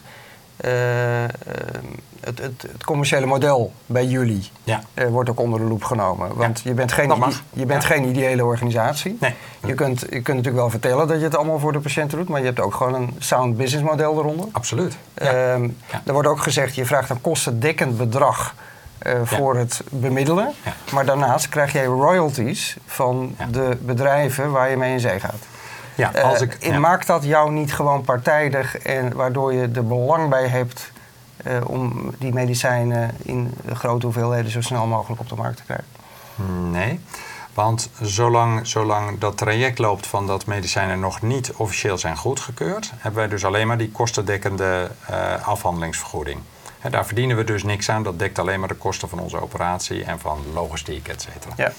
Uh, 0.65 0.71
het, 2.41 2.61
het, 2.61 2.83
commerciële 2.83 3.25
model 3.25 3.73
bij 3.85 4.05
jullie 4.05 4.49
ja. 4.63 4.81
uh, 4.93 5.07
wordt 5.07 5.29
ook 5.29 5.39
onder 5.39 5.59
de 5.59 5.65
loep 5.65 5.83
genomen. 5.83 6.35
Want 6.35 6.61
je 6.63 6.73
bent 6.73 6.91
geen, 6.91 7.13
je 7.53 7.65
bent 7.65 7.85
geen 7.85 8.05
ideële 8.07 8.45
organisatie. 8.45 9.17
Nee. 9.19 9.35
Je, 9.65 9.73
kunt, 9.73 9.99
je 9.99 10.07
kunt 10.07 10.27
natuurlijk 10.27 10.55
wel 10.55 10.69
vertellen 10.69 11.07
dat 11.07 11.17
je 11.17 11.23
het 11.23 11.35
allemaal 11.35 11.59
voor 11.59 11.71
de 11.71 11.79
patiënten 11.79 12.17
doet, 12.17 12.29
maar 12.29 12.39
je 12.39 12.45
hebt 12.45 12.59
ook 12.59 12.75
gewoon 12.75 12.93
een 12.93 13.15
sound 13.19 13.57
business 13.57 13.89
model 13.89 14.17
eronder. 14.17 14.45
Absoluut. 14.51 14.97
Um, 15.21 15.77
er 16.05 16.13
wordt 16.13 16.27
ook 16.27 16.41
gezegd, 16.41 16.75
je 16.75 16.85
vraagt 16.85 17.09
een 17.09 17.21
kostendekkend 17.21 17.97
bedrag 17.97 18.55
uh, 19.07 19.13
voor 19.23 19.55
het 19.55 19.81
bemiddelen. 19.89 20.53
Maar 20.91 21.05
daarnaast 21.05 21.49
krijg 21.49 21.71
jij 21.71 21.85
royalties 21.85 22.77
van 22.85 23.35
de 23.51 23.77
bedrijven 23.81 24.51
waar 24.51 24.69
je 24.69 24.77
mee 24.77 24.93
in 24.93 24.99
zee 24.99 25.19
gaat. 25.19 25.47
Ja, 25.95 26.11
als 26.21 26.41
ik, 26.41 26.57
uh, 26.67 26.77
maakt 26.77 27.07
dat 27.07 27.23
jou 27.23 27.51
niet 27.51 27.73
gewoon 27.73 28.01
partijdig 28.01 28.77
en 28.77 29.13
waardoor 29.15 29.53
je 29.53 29.69
er 29.75 29.87
belang 29.87 30.29
bij 30.29 30.47
hebt 30.47 30.90
uh, 31.47 31.57
om 31.65 32.11
die 32.17 32.33
medicijnen 32.33 33.15
in 33.23 33.53
grote 33.73 34.05
hoeveelheden 34.05 34.51
zo 34.51 34.61
snel 34.61 34.85
mogelijk 34.85 35.21
op 35.21 35.29
de 35.29 35.35
markt 35.35 35.57
te 35.57 35.63
krijgen? 35.63 35.85
Nee. 36.71 36.99
Want 37.53 37.89
zolang, 38.01 38.67
zolang 38.67 39.19
dat 39.19 39.37
traject 39.37 39.79
loopt 39.79 40.07
van 40.07 40.27
dat 40.27 40.45
medicijnen 40.45 40.99
nog 40.99 41.21
niet 41.21 41.51
officieel 41.55 41.97
zijn 41.97 42.17
goedgekeurd, 42.17 42.91
hebben 42.97 43.19
wij 43.19 43.29
dus 43.29 43.45
alleen 43.45 43.67
maar 43.67 43.77
die 43.77 43.91
kostendekkende 43.91 44.91
uh, 45.09 45.47
afhandelingsvergoeding. 45.47 46.39
He, 46.79 46.89
daar 46.89 47.05
verdienen 47.05 47.37
we 47.37 47.43
dus 47.43 47.63
niks 47.63 47.89
aan. 47.89 48.03
Dat 48.03 48.19
dekt 48.19 48.39
alleen 48.39 48.59
maar 48.59 48.67
de 48.67 48.75
kosten 48.75 49.09
van 49.09 49.19
onze 49.19 49.41
operatie 49.41 50.03
en 50.03 50.19
van 50.19 50.39
logistiek, 50.53 51.07
et 51.07 51.21
cetera. 51.21 51.53
Ja. 51.57 51.71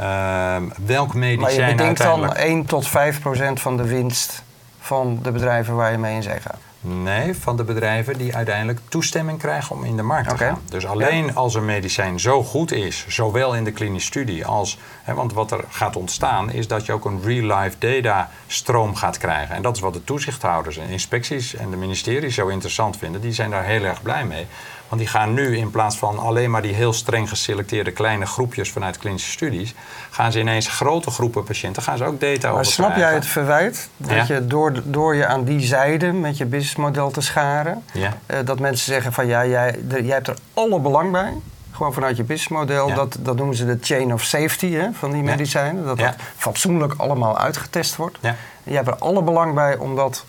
Uh, 0.00 0.70
welk 0.86 1.14
medicijn 1.14 1.60
Maar 1.60 1.68
je 1.68 1.74
bedenkt 1.74 2.02
dan 2.02 2.34
1 2.34 2.64
tot 2.66 2.88
5 2.88 3.20
procent 3.20 3.60
van 3.60 3.76
de 3.76 3.86
winst 3.86 4.42
van 4.80 5.18
de 5.22 5.30
bedrijven 5.30 5.74
waar 5.74 5.92
je 5.92 5.98
mee 5.98 6.14
in 6.14 6.22
zee 6.22 6.40
gaat? 6.40 6.58
Nee, 6.82 7.34
van 7.34 7.56
de 7.56 7.64
bedrijven 7.64 8.18
die 8.18 8.36
uiteindelijk 8.36 8.80
toestemming 8.88 9.38
krijgen 9.38 9.76
om 9.76 9.84
in 9.84 9.96
de 9.96 10.02
markt 10.02 10.28
te 10.28 10.36
gaan. 10.36 10.58
Dus 10.68 10.86
alleen 10.86 11.34
als 11.34 11.54
een 11.54 11.64
medicijn 11.64 12.20
zo 12.20 12.42
goed 12.42 12.72
is, 12.72 13.04
zowel 13.08 13.54
in 13.54 13.64
de 13.64 13.72
klinische 13.72 14.06
studie 14.06 14.46
als. 14.46 14.78
Hè, 15.02 15.14
want 15.14 15.32
wat 15.32 15.50
er 15.50 15.64
gaat 15.68 15.96
ontstaan 15.96 16.52
is 16.52 16.68
dat 16.68 16.86
je 16.86 16.92
ook 16.92 17.04
een 17.04 17.22
real-life 17.22 17.76
data 17.78 18.30
stroom 18.46 18.94
gaat 18.94 19.18
krijgen. 19.18 19.54
En 19.54 19.62
dat 19.62 19.76
is 19.76 19.82
wat 19.82 19.92
de 19.92 20.04
toezichthouders 20.04 20.76
en 20.76 20.88
inspecties 20.88 21.54
en 21.54 21.70
de 21.70 21.76
ministeries 21.76 22.34
zo 22.34 22.48
interessant 22.48 22.96
vinden. 22.96 23.20
Die 23.20 23.32
zijn 23.32 23.50
daar 23.50 23.64
heel 23.64 23.84
erg 23.84 24.02
blij 24.02 24.24
mee. 24.24 24.46
Want 24.90 25.02
die 25.02 25.10
gaan 25.10 25.34
nu 25.34 25.56
in 25.56 25.70
plaats 25.70 25.96
van 25.96 26.18
alleen 26.18 26.50
maar 26.50 26.62
die 26.62 26.74
heel 26.74 26.92
streng 26.92 27.28
geselecteerde 27.28 27.90
kleine 27.90 28.26
groepjes 28.26 28.70
vanuit 28.70 28.98
klinische 28.98 29.30
studies, 29.30 29.74
gaan 30.10 30.32
ze 30.32 30.38
ineens 30.38 30.68
grote 30.68 31.10
groepen 31.10 31.44
patiënten, 31.44 31.82
gaan 31.82 31.96
ze 31.96 32.04
ook 32.04 32.20
data 32.20 32.48
over. 32.48 32.54
Maar 32.54 32.64
snap 32.64 32.96
jij 32.96 33.14
het 33.14 33.26
verwijt 33.26 33.88
dat 33.96 34.26
je 34.26 34.46
door, 34.46 34.82
door 34.84 35.14
je 35.14 35.26
aan 35.26 35.44
die 35.44 35.60
zijde 35.60 36.12
met 36.12 36.36
je 36.36 36.44
businessmodel 36.46 37.10
te 37.10 37.20
scharen, 37.20 37.84
ja. 37.92 38.16
uh, 38.26 38.36
dat 38.44 38.58
mensen 38.58 38.92
zeggen 38.92 39.12
van 39.12 39.26
ja, 39.26 39.46
jij, 39.46 39.78
de, 39.88 40.04
jij 40.04 40.14
hebt 40.14 40.28
er 40.28 40.36
alle 40.54 40.80
belang 40.80 41.12
bij 41.12 41.32
gewoon 41.80 41.92
vanuit 41.92 42.16
je 42.16 42.22
businessmodel. 42.22 42.88
Ja. 42.88 42.94
Dat, 42.94 43.16
dat 43.20 43.36
noemen 43.36 43.56
ze 43.56 43.66
de 43.66 43.78
chain 43.80 44.12
of 44.12 44.22
safety 44.22 44.72
hè, 44.72 44.88
van 44.92 45.12
die 45.12 45.22
medicijnen. 45.22 45.84
Dat 45.84 45.98
dat 45.98 46.14
fatsoenlijk 46.36 46.94
allemaal 46.96 47.38
uitgetest 47.38 47.96
wordt. 47.96 48.18
Ja. 48.20 48.36
Je 48.62 48.74
hebt 48.74 48.88
er 48.88 48.96
alle 48.96 49.22
belang 49.22 49.54
bij 49.54 49.76
om 49.76 49.96
dat 49.96 50.24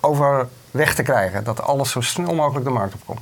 overweg 0.00 0.94
te 0.94 1.02
krijgen. 1.02 1.44
Dat 1.44 1.62
alles 1.62 1.90
zo 1.90 2.00
snel 2.00 2.34
mogelijk 2.34 2.64
de 2.64 2.70
markt 2.70 2.94
op 2.94 3.00
komt. 3.06 3.20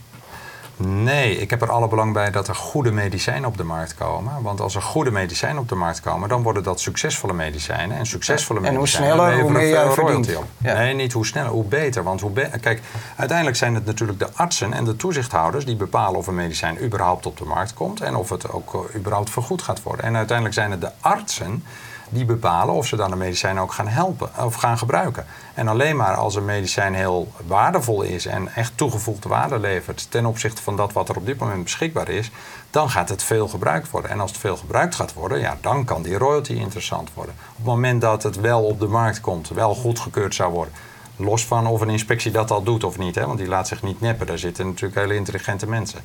Nee, 0.76 1.38
ik 1.38 1.50
heb 1.50 1.62
er 1.62 1.70
alle 1.70 1.88
belang 1.88 2.12
bij 2.12 2.30
dat 2.30 2.48
er 2.48 2.54
goede 2.54 2.92
medicijnen 2.92 3.48
op 3.48 3.56
de 3.56 3.64
markt 3.64 3.94
komen. 3.94 4.42
Want 4.42 4.60
als 4.60 4.74
er 4.74 4.82
goede 4.82 5.10
medicijnen 5.10 5.62
op 5.62 5.68
de 5.68 5.74
markt 5.74 6.00
komen, 6.00 6.28
dan 6.28 6.42
worden 6.42 6.62
dat 6.62 6.80
succesvolle 6.80 7.32
medicijnen. 7.32 7.96
En 7.96 8.06
succesvolle 8.06 8.60
en 8.60 8.74
medicijnen. 8.74 9.10
En 9.10 9.16
hoe 9.16 9.26
sneller, 9.26 9.42
hoe 9.42 9.50
meer 9.50 9.68
jij 9.68 9.90
verdient. 9.90 10.36
Op. 10.36 10.44
Ja. 10.58 10.74
Nee, 10.74 10.94
niet 10.94 11.12
hoe 11.12 11.26
sneller, 11.26 11.50
hoe 11.50 11.64
beter. 11.64 12.02
Want 12.02 12.20
hoe 12.20 12.30
be 12.30 12.50
kijk, 12.60 12.80
uiteindelijk 13.16 13.56
zijn 13.56 13.74
het 13.74 13.84
natuurlijk 13.84 14.18
de 14.18 14.28
artsen 14.34 14.72
en 14.72 14.84
de 14.84 14.96
toezichthouders 14.96 15.64
die 15.64 15.76
bepalen 15.76 16.18
of 16.18 16.26
een 16.26 16.34
medicijn 16.34 16.84
überhaupt 16.84 17.26
op 17.26 17.36
de 17.36 17.44
markt 17.44 17.74
komt 17.74 18.00
en 18.00 18.16
of 18.16 18.28
het 18.28 18.50
ook 18.50 18.74
uh, 18.74 18.80
überhaupt 18.94 19.30
vergoed 19.30 19.62
gaat 19.62 19.82
worden. 19.82 20.04
En 20.04 20.16
uiteindelijk 20.16 20.56
zijn 20.56 20.70
het 20.70 20.80
de 20.80 20.90
artsen 21.00 21.64
die 22.08 22.24
bepalen 22.24 22.74
of 22.74 22.86
ze 22.86 22.96
dan 22.96 23.12
een 23.12 23.18
medicijn 23.18 23.60
ook 23.60 23.72
gaan 23.72 23.88
helpen 23.88 24.30
of 24.44 24.54
gaan 24.54 24.78
gebruiken. 24.78 25.26
En 25.54 25.68
alleen 25.68 25.96
maar 25.96 26.14
als 26.14 26.34
een 26.34 26.44
medicijn 26.44 26.94
heel 26.94 27.32
waardevol 27.46 28.02
is 28.02 28.26
en 28.26 28.54
echt 28.54 28.72
toegevoegde 28.74 29.28
waarde 29.28 29.58
levert 29.58 30.06
ten 30.10 30.26
opzichte 30.26 30.62
van 30.62 30.76
dat 30.76 30.92
wat 30.92 31.08
er 31.08 31.16
op 31.16 31.26
dit 31.26 31.38
moment 31.38 31.62
beschikbaar 31.62 32.08
is, 32.08 32.30
dan 32.70 32.90
gaat 32.90 33.08
het 33.08 33.22
veel 33.22 33.48
gebruikt 33.48 33.90
worden. 33.90 34.10
En 34.10 34.20
als 34.20 34.30
het 34.30 34.40
veel 34.40 34.56
gebruikt 34.56 34.94
gaat 34.94 35.12
worden, 35.12 35.38
ja, 35.38 35.56
dan 35.60 35.84
kan 35.84 36.02
die 36.02 36.18
royalty 36.18 36.52
interessant 36.52 37.10
worden. 37.14 37.34
Op 37.50 37.56
het 37.56 37.66
moment 37.66 38.00
dat 38.00 38.22
het 38.22 38.40
wel 38.40 38.62
op 38.62 38.80
de 38.80 38.88
markt 38.88 39.20
komt, 39.20 39.48
wel 39.48 39.74
goedgekeurd 39.74 40.34
zou 40.34 40.52
worden, 40.52 40.74
los 41.16 41.46
van 41.46 41.66
of 41.66 41.80
een 41.80 41.90
inspectie 41.90 42.30
dat 42.30 42.50
al 42.50 42.62
doet 42.62 42.84
of 42.84 42.98
niet, 42.98 43.14
hè, 43.14 43.26
want 43.26 43.38
die 43.38 43.48
laat 43.48 43.68
zich 43.68 43.82
niet 43.82 44.00
neppen, 44.00 44.26
daar 44.26 44.38
zitten 44.38 44.66
natuurlijk 44.66 45.00
hele 45.00 45.14
intelligente 45.14 45.66
mensen. 45.66 46.00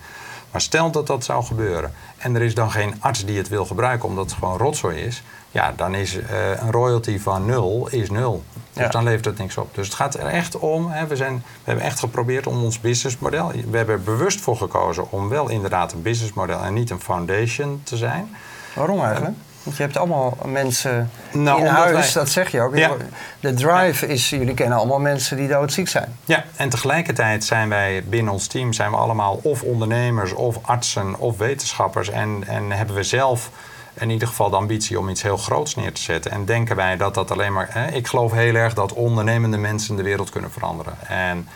Maar 0.52 0.62
stel 0.62 0.92
dat 0.92 1.08
dat 1.08 1.24
zou 1.24 1.44
gebeuren 1.44 1.94
en 2.18 2.36
er 2.36 2.42
is 2.42 2.56
dan 2.56 2.72
geen 2.72 2.96
arts 3.00 3.26
die 3.26 3.38
het 3.38 3.48
wil 3.48 3.66
gebruiken 3.66 4.10
omdat 4.10 4.26
het 4.26 4.40
gewoon 4.40 4.58
rotzooi 4.58 4.98
is, 4.98 5.24
ja, 5.52 5.74
dan 5.76 5.96
is 5.96 6.16
uh, 6.16 6.22
een 6.60 6.72
royalty 6.72 7.20
van 7.20 7.46
nul 7.46 7.88
is 7.92 8.10
nul. 8.10 8.44
Dus 8.74 8.92
dan 8.92 9.04
levert 9.04 9.26
het 9.26 9.38
niks 9.38 9.58
op. 9.58 9.76
Dus 9.76 9.88
het 9.88 9.96
gaat 9.96 10.14
er 10.14 10.26
echt 10.26 10.58
om. 10.58 10.92
Hè, 10.92 11.08
we, 11.08 11.16
zijn, 11.16 11.36
we 11.36 11.64
hebben 11.64 11.86
echt 11.86 12.00
geprobeerd 12.00 12.48
om 12.48 12.64
ons 12.64 12.80
businessmodel. 12.80 13.52
We 13.70 13.78
hebben 13.78 13.96
er 13.96 14.02
bewust 14.04 14.42
voor 14.42 14.58
gekozen 14.58 15.12
om 15.12 15.30
wel 15.30 15.50
inderdaad 15.50 15.92
een 15.92 16.02
businessmodel 16.02 16.64
en 16.64 16.74
niet 16.74 16.90
een 16.90 17.02
foundation 17.02 17.82
te 17.84 17.98
zijn. 17.98 18.36
Waarom 18.74 19.04
eigenlijk? 19.04 19.36
Want 19.64 19.78
je 19.78 19.84
hebt 19.84 19.98
allemaal 19.98 20.38
mensen 20.46 21.10
nou, 21.32 21.60
in 21.60 21.66
huis, 21.66 22.14
dat 22.14 22.30
zeg 22.30 22.52
je 22.52 22.62
ook. 22.62 22.78
Ja. 22.78 22.92
De 23.40 23.54
drive 23.54 24.08
is, 24.08 24.30
jullie 24.30 24.54
kennen 24.54 24.78
allemaal 24.78 25.00
mensen 25.00 25.38
die 25.38 25.48
doodziek 25.48 25.88
zijn. 25.88 26.18
Ja, 26.26 26.44
en 26.56 26.70
tegelijkertijd 26.70 27.44
zijn 27.44 27.70
wij 27.70 28.04
binnen 28.04 28.34
ons 28.34 28.48
team 28.48 28.74
zijn 28.74 28.92
we 28.92 28.98
allemaal 28.98 29.40
of 29.44 29.62
ondernemers 29.64 30.34
of 30.34 30.58
artsen 30.62 31.20
of 31.20 31.38
wetenschappers. 31.38 32.10
En, 32.10 32.44
en 32.48 32.72
hebben 32.72 32.96
we 32.96 33.04
zelf 33.04 33.50
in 34.00 34.10
ieder 34.10 34.28
geval 34.28 34.50
de 34.50 34.56
ambitie 34.56 35.00
om 35.00 35.10
iets 35.10 35.22
heel 35.22 35.38
groots 35.38 35.76
neer 35.76 35.94
te 35.94 36.02
zetten. 36.02 36.32
En 36.32 36.46
denken 36.46 36.76
wij 36.76 36.98
dat 36.98 37.14
dat 37.14 37.32
alleen 37.32 37.54
maar. 37.54 37.68
Hè, 37.70 37.88
ik 37.88 38.08
geloof 38.08 38.32
heel 38.32 38.56
erg 38.56 38.74
dat 38.74 38.94
ondernemende 38.94 39.58
mensen 39.58 39.96
de 39.96 40.04
wereld 40.04 40.30
kunnen 40.30 40.52
veranderen. 40.52 40.94
En 41.08 41.48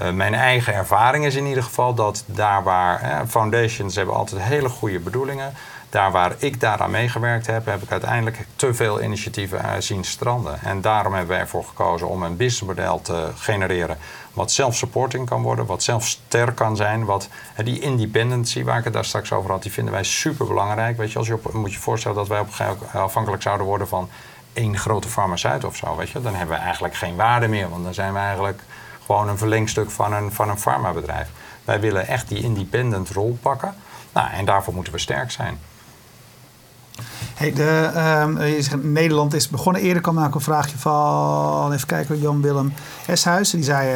uh, 0.00 0.10
mijn 0.10 0.34
eigen 0.34 0.74
ervaring 0.74 1.24
is 1.24 1.34
in 1.34 1.46
ieder 1.46 1.62
geval 1.62 1.94
dat 1.94 2.24
daar 2.26 2.62
waar 2.62 3.26
foundations 3.28 3.94
hebben 3.94 4.14
altijd 4.14 4.42
hele 4.42 4.68
goede 4.68 4.98
bedoelingen. 4.98 5.54
Daar 5.90 6.12
waar 6.12 6.34
ik 6.38 6.60
daaraan 6.60 6.90
meegewerkt 6.90 7.46
heb, 7.46 7.66
heb 7.66 7.82
ik 7.82 7.90
uiteindelijk 7.90 8.46
te 8.56 8.74
veel 8.74 9.02
initiatieven 9.02 9.60
uh, 9.64 9.72
zien 9.78 10.04
stranden. 10.04 10.60
En 10.62 10.80
daarom 10.80 11.12
hebben 11.12 11.30
wij 11.30 11.40
ervoor 11.40 11.64
gekozen 11.64 12.08
om 12.08 12.22
een 12.22 12.36
businessmodel 12.36 13.02
te 13.02 13.30
genereren 13.34 13.98
wat 14.32 14.50
self-supporting 14.50 15.28
kan 15.28 15.42
worden, 15.42 15.66
wat 15.66 15.82
zelf 15.82 16.06
sterk 16.06 16.56
kan 16.56 16.76
zijn. 16.76 17.04
Wat, 17.04 17.28
die 17.64 17.80
independency 17.80 18.64
waar 18.64 18.78
ik 18.78 18.84
het 18.84 18.92
daar 18.92 19.04
straks 19.04 19.32
over 19.32 19.50
had, 19.50 19.62
die 19.62 19.72
vinden 19.72 19.92
wij 19.92 20.04
super 20.04 20.46
belangrijk. 20.46 20.96
Weet 20.96 21.12
je, 21.12 21.18
als 21.18 21.26
je 21.26 21.38
moet 21.52 21.72
je 21.72 21.78
voorstellen 21.78 22.16
dat 22.16 22.28
wij 22.28 22.40
op 22.40 22.48
afhankelijk 22.92 23.42
zouden 23.42 23.66
worden 23.66 23.88
van 23.88 24.08
één 24.52 24.78
grote 24.78 25.08
farmaceut 25.08 25.64
of 25.64 25.76
zo. 25.76 25.96
Weet 25.96 26.10
je, 26.10 26.20
dan 26.20 26.34
hebben 26.34 26.56
we 26.56 26.62
eigenlijk 26.62 26.94
geen 26.94 27.16
waarde 27.16 27.48
meer, 27.48 27.68
want 27.68 27.84
dan 27.84 27.94
zijn 27.94 28.12
we 28.12 28.18
eigenlijk 28.18 28.62
gewoon 29.04 29.28
een 29.28 29.38
verlengstuk 29.38 29.90
van 29.90 30.12
een, 30.12 30.32
van 30.32 30.48
een 30.48 30.58
farmabedrijf. 30.58 31.28
Wij 31.64 31.80
willen 31.80 32.06
echt 32.06 32.28
die 32.28 32.42
independent 32.42 33.10
rol 33.10 33.38
pakken. 33.42 33.74
Nou, 34.12 34.30
en 34.30 34.44
daarvoor 34.44 34.74
moeten 34.74 34.92
we 34.92 34.98
sterk 34.98 35.30
zijn. 35.30 35.58
Hey, 37.38 37.52
de, 37.52 37.90
ehm, 37.94 38.42
je 38.42 38.62
zegt, 38.62 38.84
Nederland 38.84 39.34
is 39.34 39.48
begonnen. 39.48 39.82
Eerder 39.82 40.02
kwam 40.02 40.14
namelijk 40.14 40.38
een 40.38 40.44
vraagje 40.44 40.78
van, 40.78 41.72
even 41.72 41.86
kijken, 41.86 42.20
Jan-Willem 42.20 42.72
Eshuis. 43.06 43.50
Die 43.50 43.62
zei, 43.62 43.88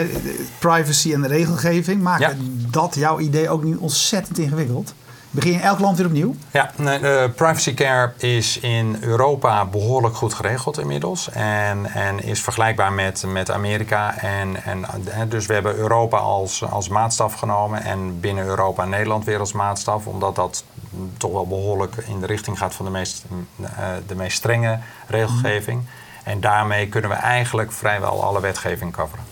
eh, 0.00 0.16
privacy 0.58 1.12
en 1.12 1.26
regelgeving. 1.26 2.02
Maken 2.02 2.66
dat 2.70 2.94
jouw 2.94 3.18
idee 3.18 3.48
ook 3.48 3.64
nu 3.64 3.76
ontzettend 3.76 4.38
ingewikkeld? 4.38 4.94
Begin 5.30 5.52
je 5.52 5.58
in 5.58 5.64
elk 5.64 5.78
land 5.78 5.96
weer 5.96 6.06
opnieuw? 6.06 6.34
Ja, 6.50 6.70
nee, 6.76 7.00
uh, 7.00 7.24
privacy 7.34 7.74
care 7.74 8.12
is 8.16 8.58
in 8.58 8.96
Europa 9.00 9.64
behoorlijk 9.64 10.16
goed 10.16 10.34
geregeld 10.34 10.78
inmiddels. 10.78 11.30
En, 11.30 11.86
en 11.86 12.22
is 12.22 12.42
vergelijkbaar 12.42 12.92
met, 12.92 13.24
met 13.26 13.50
Amerika. 13.50 14.18
En, 14.18 14.64
en, 14.64 14.84
dus 15.28 15.46
we 15.46 15.54
hebben 15.54 15.76
Europa 15.76 16.18
als, 16.18 16.64
als 16.70 16.88
maatstaf 16.88 17.34
genomen. 17.34 17.82
En 17.82 18.20
binnen 18.20 18.44
Europa 18.44 18.84
Nederland 18.84 19.24
weer 19.24 19.38
als 19.38 19.52
maatstaf. 19.52 20.06
Omdat 20.06 20.34
dat 20.36 20.64
toch 21.16 21.32
wel 21.32 21.46
behoorlijk 21.46 21.96
in 21.96 22.20
de 22.20 22.26
richting 22.26 22.58
gaat 22.58 22.74
van 22.74 22.84
de 22.84 22.90
meest, 22.90 23.24
uh, 23.60 23.68
de 24.06 24.14
meest 24.14 24.36
strenge 24.36 24.78
regelgeving. 25.06 25.82
En 26.24 26.40
daarmee 26.40 26.88
kunnen 26.88 27.10
we 27.10 27.16
eigenlijk 27.16 27.72
vrijwel 27.72 28.24
alle 28.24 28.40
wetgeving 28.40 28.92
coveren. 28.92 29.24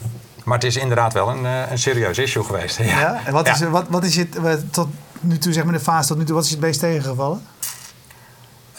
Maar 0.44 0.55
het 0.55 0.66
is 0.66 0.77
inderdaad 0.77 1.12
wel 1.12 1.29
een, 1.29 1.44
uh, 1.44 1.70
een 1.70 1.79
serieus 1.79 2.18
issue 2.18 2.44
geweest. 2.44 2.79
Ja, 2.83 3.00
ja? 3.00 3.20
en 3.24 3.33
wat, 3.33 3.48
is, 3.48 3.61
wat, 3.61 3.88
wat 3.88 4.05
is 4.05 4.16
het 4.16 4.72
tot 4.72 4.88
nu 5.20 5.38
toe, 5.38 5.53
zeg 5.53 5.64
maar 5.64 5.72
de 5.72 5.81
fase 5.81 6.09
tot 6.09 6.16
nu 6.16 6.24
toe, 6.24 6.35
wat 6.35 6.44
is 6.44 6.50
het 6.50 6.61
meest 6.61 6.81
tegengevallen? 6.81 7.46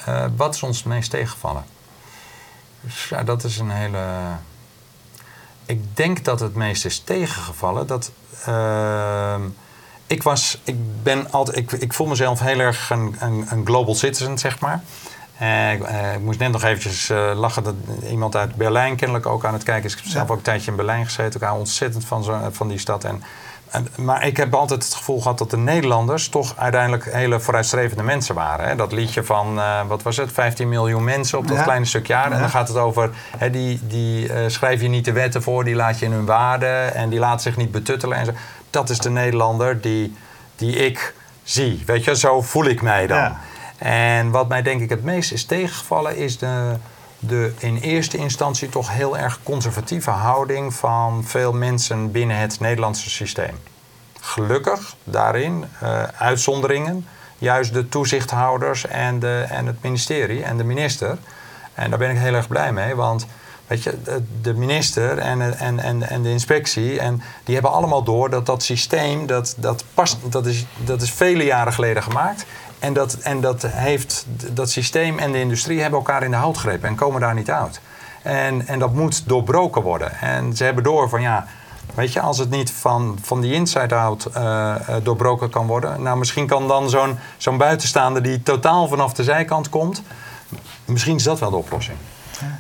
Uh, 0.08 0.26
wat 0.36 0.56
is 0.56 0.63
ons 0.63 0.78
het 0.78 0.86
meest 0.86 1.10
tegengevallen? 1.10 1.65
Ja, 3.10 3.24
dat 3.24 3.43
is 3.43 3.58
een 3.58 3.69
hele. 3.69 4.00
Ik 5.65 5.95
denk 5.95 6.24
dat 6.24 6.39
het 6.39 6.56
meest 6.56 6.86
is 6.86 7.00
tegengevallen 7.00 7.88
dat. 7.88 8.12
Uh, 8.48 9.36
ik 10.07 10.23
was, 10.23 10.59
ik 10.63 10.75
ben 11.03 11.31
altijd, 11.31 11.57
ik, 11.57 11.71
ik 11.71 11.93
voel 11.93 12.07
mezelf 12.07 12.39
heel 12.39 12.59
erg 12.59 12.89
een, 12.89 13.15
een, 13.19 13.45
een 13.49 13.65
global 13.65 13.95
citizen, 13.95 14.37
zeg 14.37 14.59
maar. 14.59 14.83
Uh, 15.41 15.73
ik, 15.73 15.89
uh, 15.89 16.13
ik, 16.13 16.21
moest 16.21 16.39
net 16.39 16.51
nog 16.51 16.63
eventjes 16.63 17.09
uh, 17.09 17.31
lachen 17.35 17.63
dat 17.63 17.75
iemand 18.09 18.35
uit 18.35 18.55
Berlijn 18.55 18.95
kennelijk 18.95 19.25
ook 19.25 19.45
aan 19.45 19.53
het 19.53 19.63
kijken 19.63 19.85
is. 19.85 19.91
Ik 19.91 19.97
heb 19.97 20.11
zelf 20.11 20.29
ook 20.29 20.37
een 20.37 20.43
tijdje 20.43 20.71
in 20.71 20.77
Berlijn 20.77 21.05
gezeten. 21.05 21.39
Ik 21.39 21.47
hou 21.47 21.59
ontzettend 21.59 22.05
van, 22.05 22.23
zo, 22.23 22.39
van 22.51 22.67
die 22.67 22.77
stad. 22.77 23.03
En 23.03 23.23
maar 23.97 24.25
ik 24.25 24.37
heb 24.37 24.53
altijd 24.53 24.83
het 24.83 24.93
gevoel 24.93 25.21
gehad 25.21 25.37
dat 25.37 25.49
de 25.49 25.57
Nederlanders 25.57 26.29
toch 26.29 26.53
uiteindelijk 26.57 27.13
hele 27.13 27.39
vooruitstrevende 27.39 28.03
mensen 28.03 28.35
waren. 28.35 28.67
Hè? 28.67 28.75
Dat 28.75 28.91
liedje 28.91 29.23
van, 29.23 29.59
wat 29.87 30.03
was 30.03 30.17
het, 30.17 30.31
15 30.31 30.69
miljoen 30.69 31.03
mensen 31.03 31.37
op 31.37 31.47
dat 31.47 31.63
kleine 31.63 31.85
stukje 31.85 32.15
aarde. 32.15 32.29
Ja. 32.29 32.35
En 32.35 32.41
dan 32.41 32.49
gaat 32.49 32.67
het 32.67 32.77
over, 32.77 33.09
hè, 33.37 33.49
die, 33.49 33.79
die 33.87 34.31
schrijf 34.49 34.81
je 34.81 34.87
niet 34.87 35.05
de 35.05 35.11
wetten 35.11 35.41
voor, 35.43 35.63
die 35.63 35.75
laat 35.75 35.99
je 35.99 36.05
in 36.05 36.11
hun 36.11 36.25
waarde 36.25 36.65
en 36.75 37.09
die 37.09 37.19
laat 37.19 37.41
zich 37.41 37.57
niet 37.57 37.71
betuttelen. 37.71 38.17
En 38.17 38.25
zo. 38.25 38.31
Dat 38.75 38.89
is 38.89 38.99
de 38.99 39.09
Nederlander 39.09 39.81
die, 39.81 40.15
die 40.55 40.75
ik 40.75 41.13
zie. 41.43 41.83
Weet 41.85 42.03
je, 42.03 42.15
zo 42.15 42.41
voel 42.41 42.65
ik 42.65 42.81
mij 42.81 43.07
dan. 43.07 43.17
Ja. 43.17 43.39
En 43.77 44.31
wat 44.31 44.47
mij 44.47 44.61
denk 44.61 44.81
ik 44.81 44.89
het 44.89 45.03
meest 45.03 45.31
is 45.31 45.45
tegengevallen 45.45 46.17
is 46.17 46.38
de 46.38 46.75
de 47.19 47.53
in 47.57 47.77
eerste 47.77 48.17
instantie 48.17 48.69
toch 48.69 48.91
heel 48.91 49.17
erg 49.17 49.39
conservatieve 49.43 50.09
houding 50.09 50.73
van 50.73 51.23
veel 51.23 51.53
mensen 51.53 52.11
binnen 52.11 52.38
het 52.38 52.59
Nederlandse 52.59 53.09
systeem. 53.09 53.59
Gelukkig 54.19 54.95
daarin 55.03 55.65
uh, 55.83 56.03
uitzonderingen, 56.03 57.07
juist 57.38 57.73
de 57.73 57.89
toezichthouders 57.89 58.88
en, 58.88 59.19
de, 59.19 59.45
en 59.49 59.65
het 59.65 59.81
ministerie 59.81 60.43
en 60.43 60.57
de 60.57 60.63
minister. 60.63 61.17
En 61.73 61.89
daar 61.89 61.99
ben 61.99 62.09
ik 62.09 62.17
heel 62.17 62.33
erg 62.33 62.47
blij 62.47 62.71
mee, 62.71 62.95
want 62.95 63.27
weet 63.67 63.84
je, 63.84 63.97
de 64.41 64.54
minister 64.54 65.17
en, 65.17 65.58
en, 65.60 65.80
en, 65.80 66.10
en 66.10 66.21
de 66.21 66.30
inspectie, 66.30 66.99
en 66.99 67.21
die 67.43 67.54
hebben 67.54 67.71
allemaal 67.71 68.04
door 68.04 68.30
dat 68.30 68.45
dat 68.45 68.63
systeem, 68.63 69.25
dat, 69.28 69.56
dat, 69.58 69.84
past, 69.93 70.17
dat, 70.30 70.45
is, 70.45 70.65
dat 70.84 71.01
is 71.01 71.12
vele 71.12 71.43
jaren 71.43 71.73
geleden 71.73 72.04
gemaakt. 72.04 72.45
En, 72.80 72.93
dat, 72.93 73.13
en 73.13 73.41
dat, 73.41 73.62
heeft, 73.67 74.25
dat 74.51 74.69
systeem 74.69 75.19
en 75.19 75.32
de 75.32 75.39
industrie 75.39 75.82
hebben 75.82 75.99
elkaar 75.99 76.23
in 76.23 76.32
de 76.32 76.38
hout 76.38 76.63
en 76.82 76.95
komen 76.95 77.21
daar 77.21 77.34
niet 77.34 77.51
uit. 77.51 77.82
En, 78.21 78.67
en 78.67 78.80
dat 78.80 78.93
moet 78.93 79.28
doorbroken 79.28 79.82
worden. 79.82 80.19
En 80.19 80.56
ze 80.56 80.63
hebben 80.63 80.84
door 80.84 81.10
van 81.10 81.21
ja, 81.21 81.47
weet 81.93 82.13
je, 82.13 82.19
als 82.19 82.38
het 82.38 82.49
niet 82.49 82.71
van, 82.71 83.17
van 83.21 83.41
die 83.41 83.54
inside-out 83.54 84.28
uh, 84.38 84.75
doorbroken 85.04 85.49
kan 85.49 85.67
worden, 85.67 86.01
nou 86.01 86.17
misschien 86.17 86.47
kan 86.47 86.67
dan 86.67 86.89
zo'n 86.89 87.17
zo'n 87.38 87.58
buitenstaander 87.58 88.21
die 88.21 88.43
totaal 88.43 88.88
vanaf 88.88 89.13
de 89.13 89.23
zijkant 89.23 89.69
komt, 89.69 90.01
misschien 90.86 91.15
is 91.15 91.23
dat 91.23 91.39
wel 91.39 91.49
de 91.49 91.56
oplossing. 91.56 91.97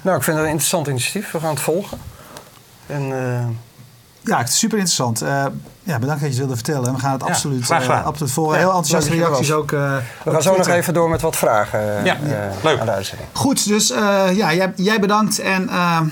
Nou, 0.01 0.17
ik 0.17 0.23
vind 0.23 0.35
het 0.37 0.45
een 0.45 0.51
interessant 0.51 0.87
initiatief. 0.87 1.31
We 1.31 1.39
gaan 1.39 1.49
het 1.49 1.59
volgen. 1.59 1.97
En, 2.87 3.11
Ja, 4.25 4.45
super 4.45 4.77
interessant. 4.77 5.23
Uh, 5.23 5.45
ja, 5.83 5.99
bedankt 5.99 6.09
dat 6.09 6.19
je 6.19 6.27
het 6.27 6.37
wilde 6.37 6.55
vertellen. 6.55 6.93
We 6.93 6.99
gaan 6.99 7.11
het 7.11 7.21
ja, 7.21 7.27
absoluut, 7.27 7.69
uh, 7.69 8.05
absoluut 8.05 8.31
volgen. 8.31 8.57
Heel 8.57 8.67
enthousiaste 8.67 9.09
reacties 9.09 9.51
ook. 9.51 9.71
Uh, 9.71 9.95
we 10.23 10.31
gaan 10.31 10.41
zo 10.41 10.57
nog 10.57 10.67
even 10.67 10.93
door 10.93 11.09
met 11.09 11.21
wat 11.21 11.35
vragen 11.35 12.03
ja, 12.03 12.17
leuk. 12.63 12.79
aan 12.79 12.85
de 12.85 12.91
uitzending. 12.91 13.29
Goed, 13.33 13.67
dus 13.67 13.87
ja, 13.87 14.53
jij, 14.53 14.73
jij, 14.75 14.99
bedankt. 14.99 15.39
En 15.39 15.65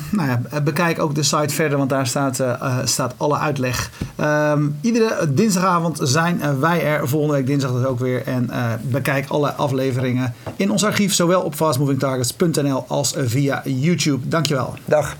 nou 0.09 0.29
ja, 0.29 0.61
bekijk 0.61 0.99
ook 0.99 1.15
de 1.15 1.23
site 1.23 1.53
verder, 1.53 1.77
want 1.77 1.89
daar 1.89 2.07
staat, 2.07 2.43
staat 2.83 3.13
alle 3.17 3.37
uitleg. 3.37 3.89
Um, 4.21 4.77
iedere 4.81 5.33
dinsdagavond 5.33 5.99
zijn 6.01 6.59
wij 6.59 6.85
er. 6.85 7.07
Volgende 7.07 7.35
week 7.35 7.47
dinsdag 7.47 7.71
dus 7.71 7.85
ook 7.85 7.99
weer. 7.99 8.27
En 8.27 8.49
bekijk 8.81 9.29
alle 9.29 9.53
afleveringen 9.53 10.33
in 10.55 10.71
ons 10.71 10.85
archief, 10.85 11.13
zowel 11.13 11.41
op 11.41 11.55
fastmovingtargets.nl 11.55 12.85
als 12.87 13.13
via 13.17 13.61
YouTube. 13.65 14.27
Dankjewel. 14.27 14.73
Dag. 14.85 15.15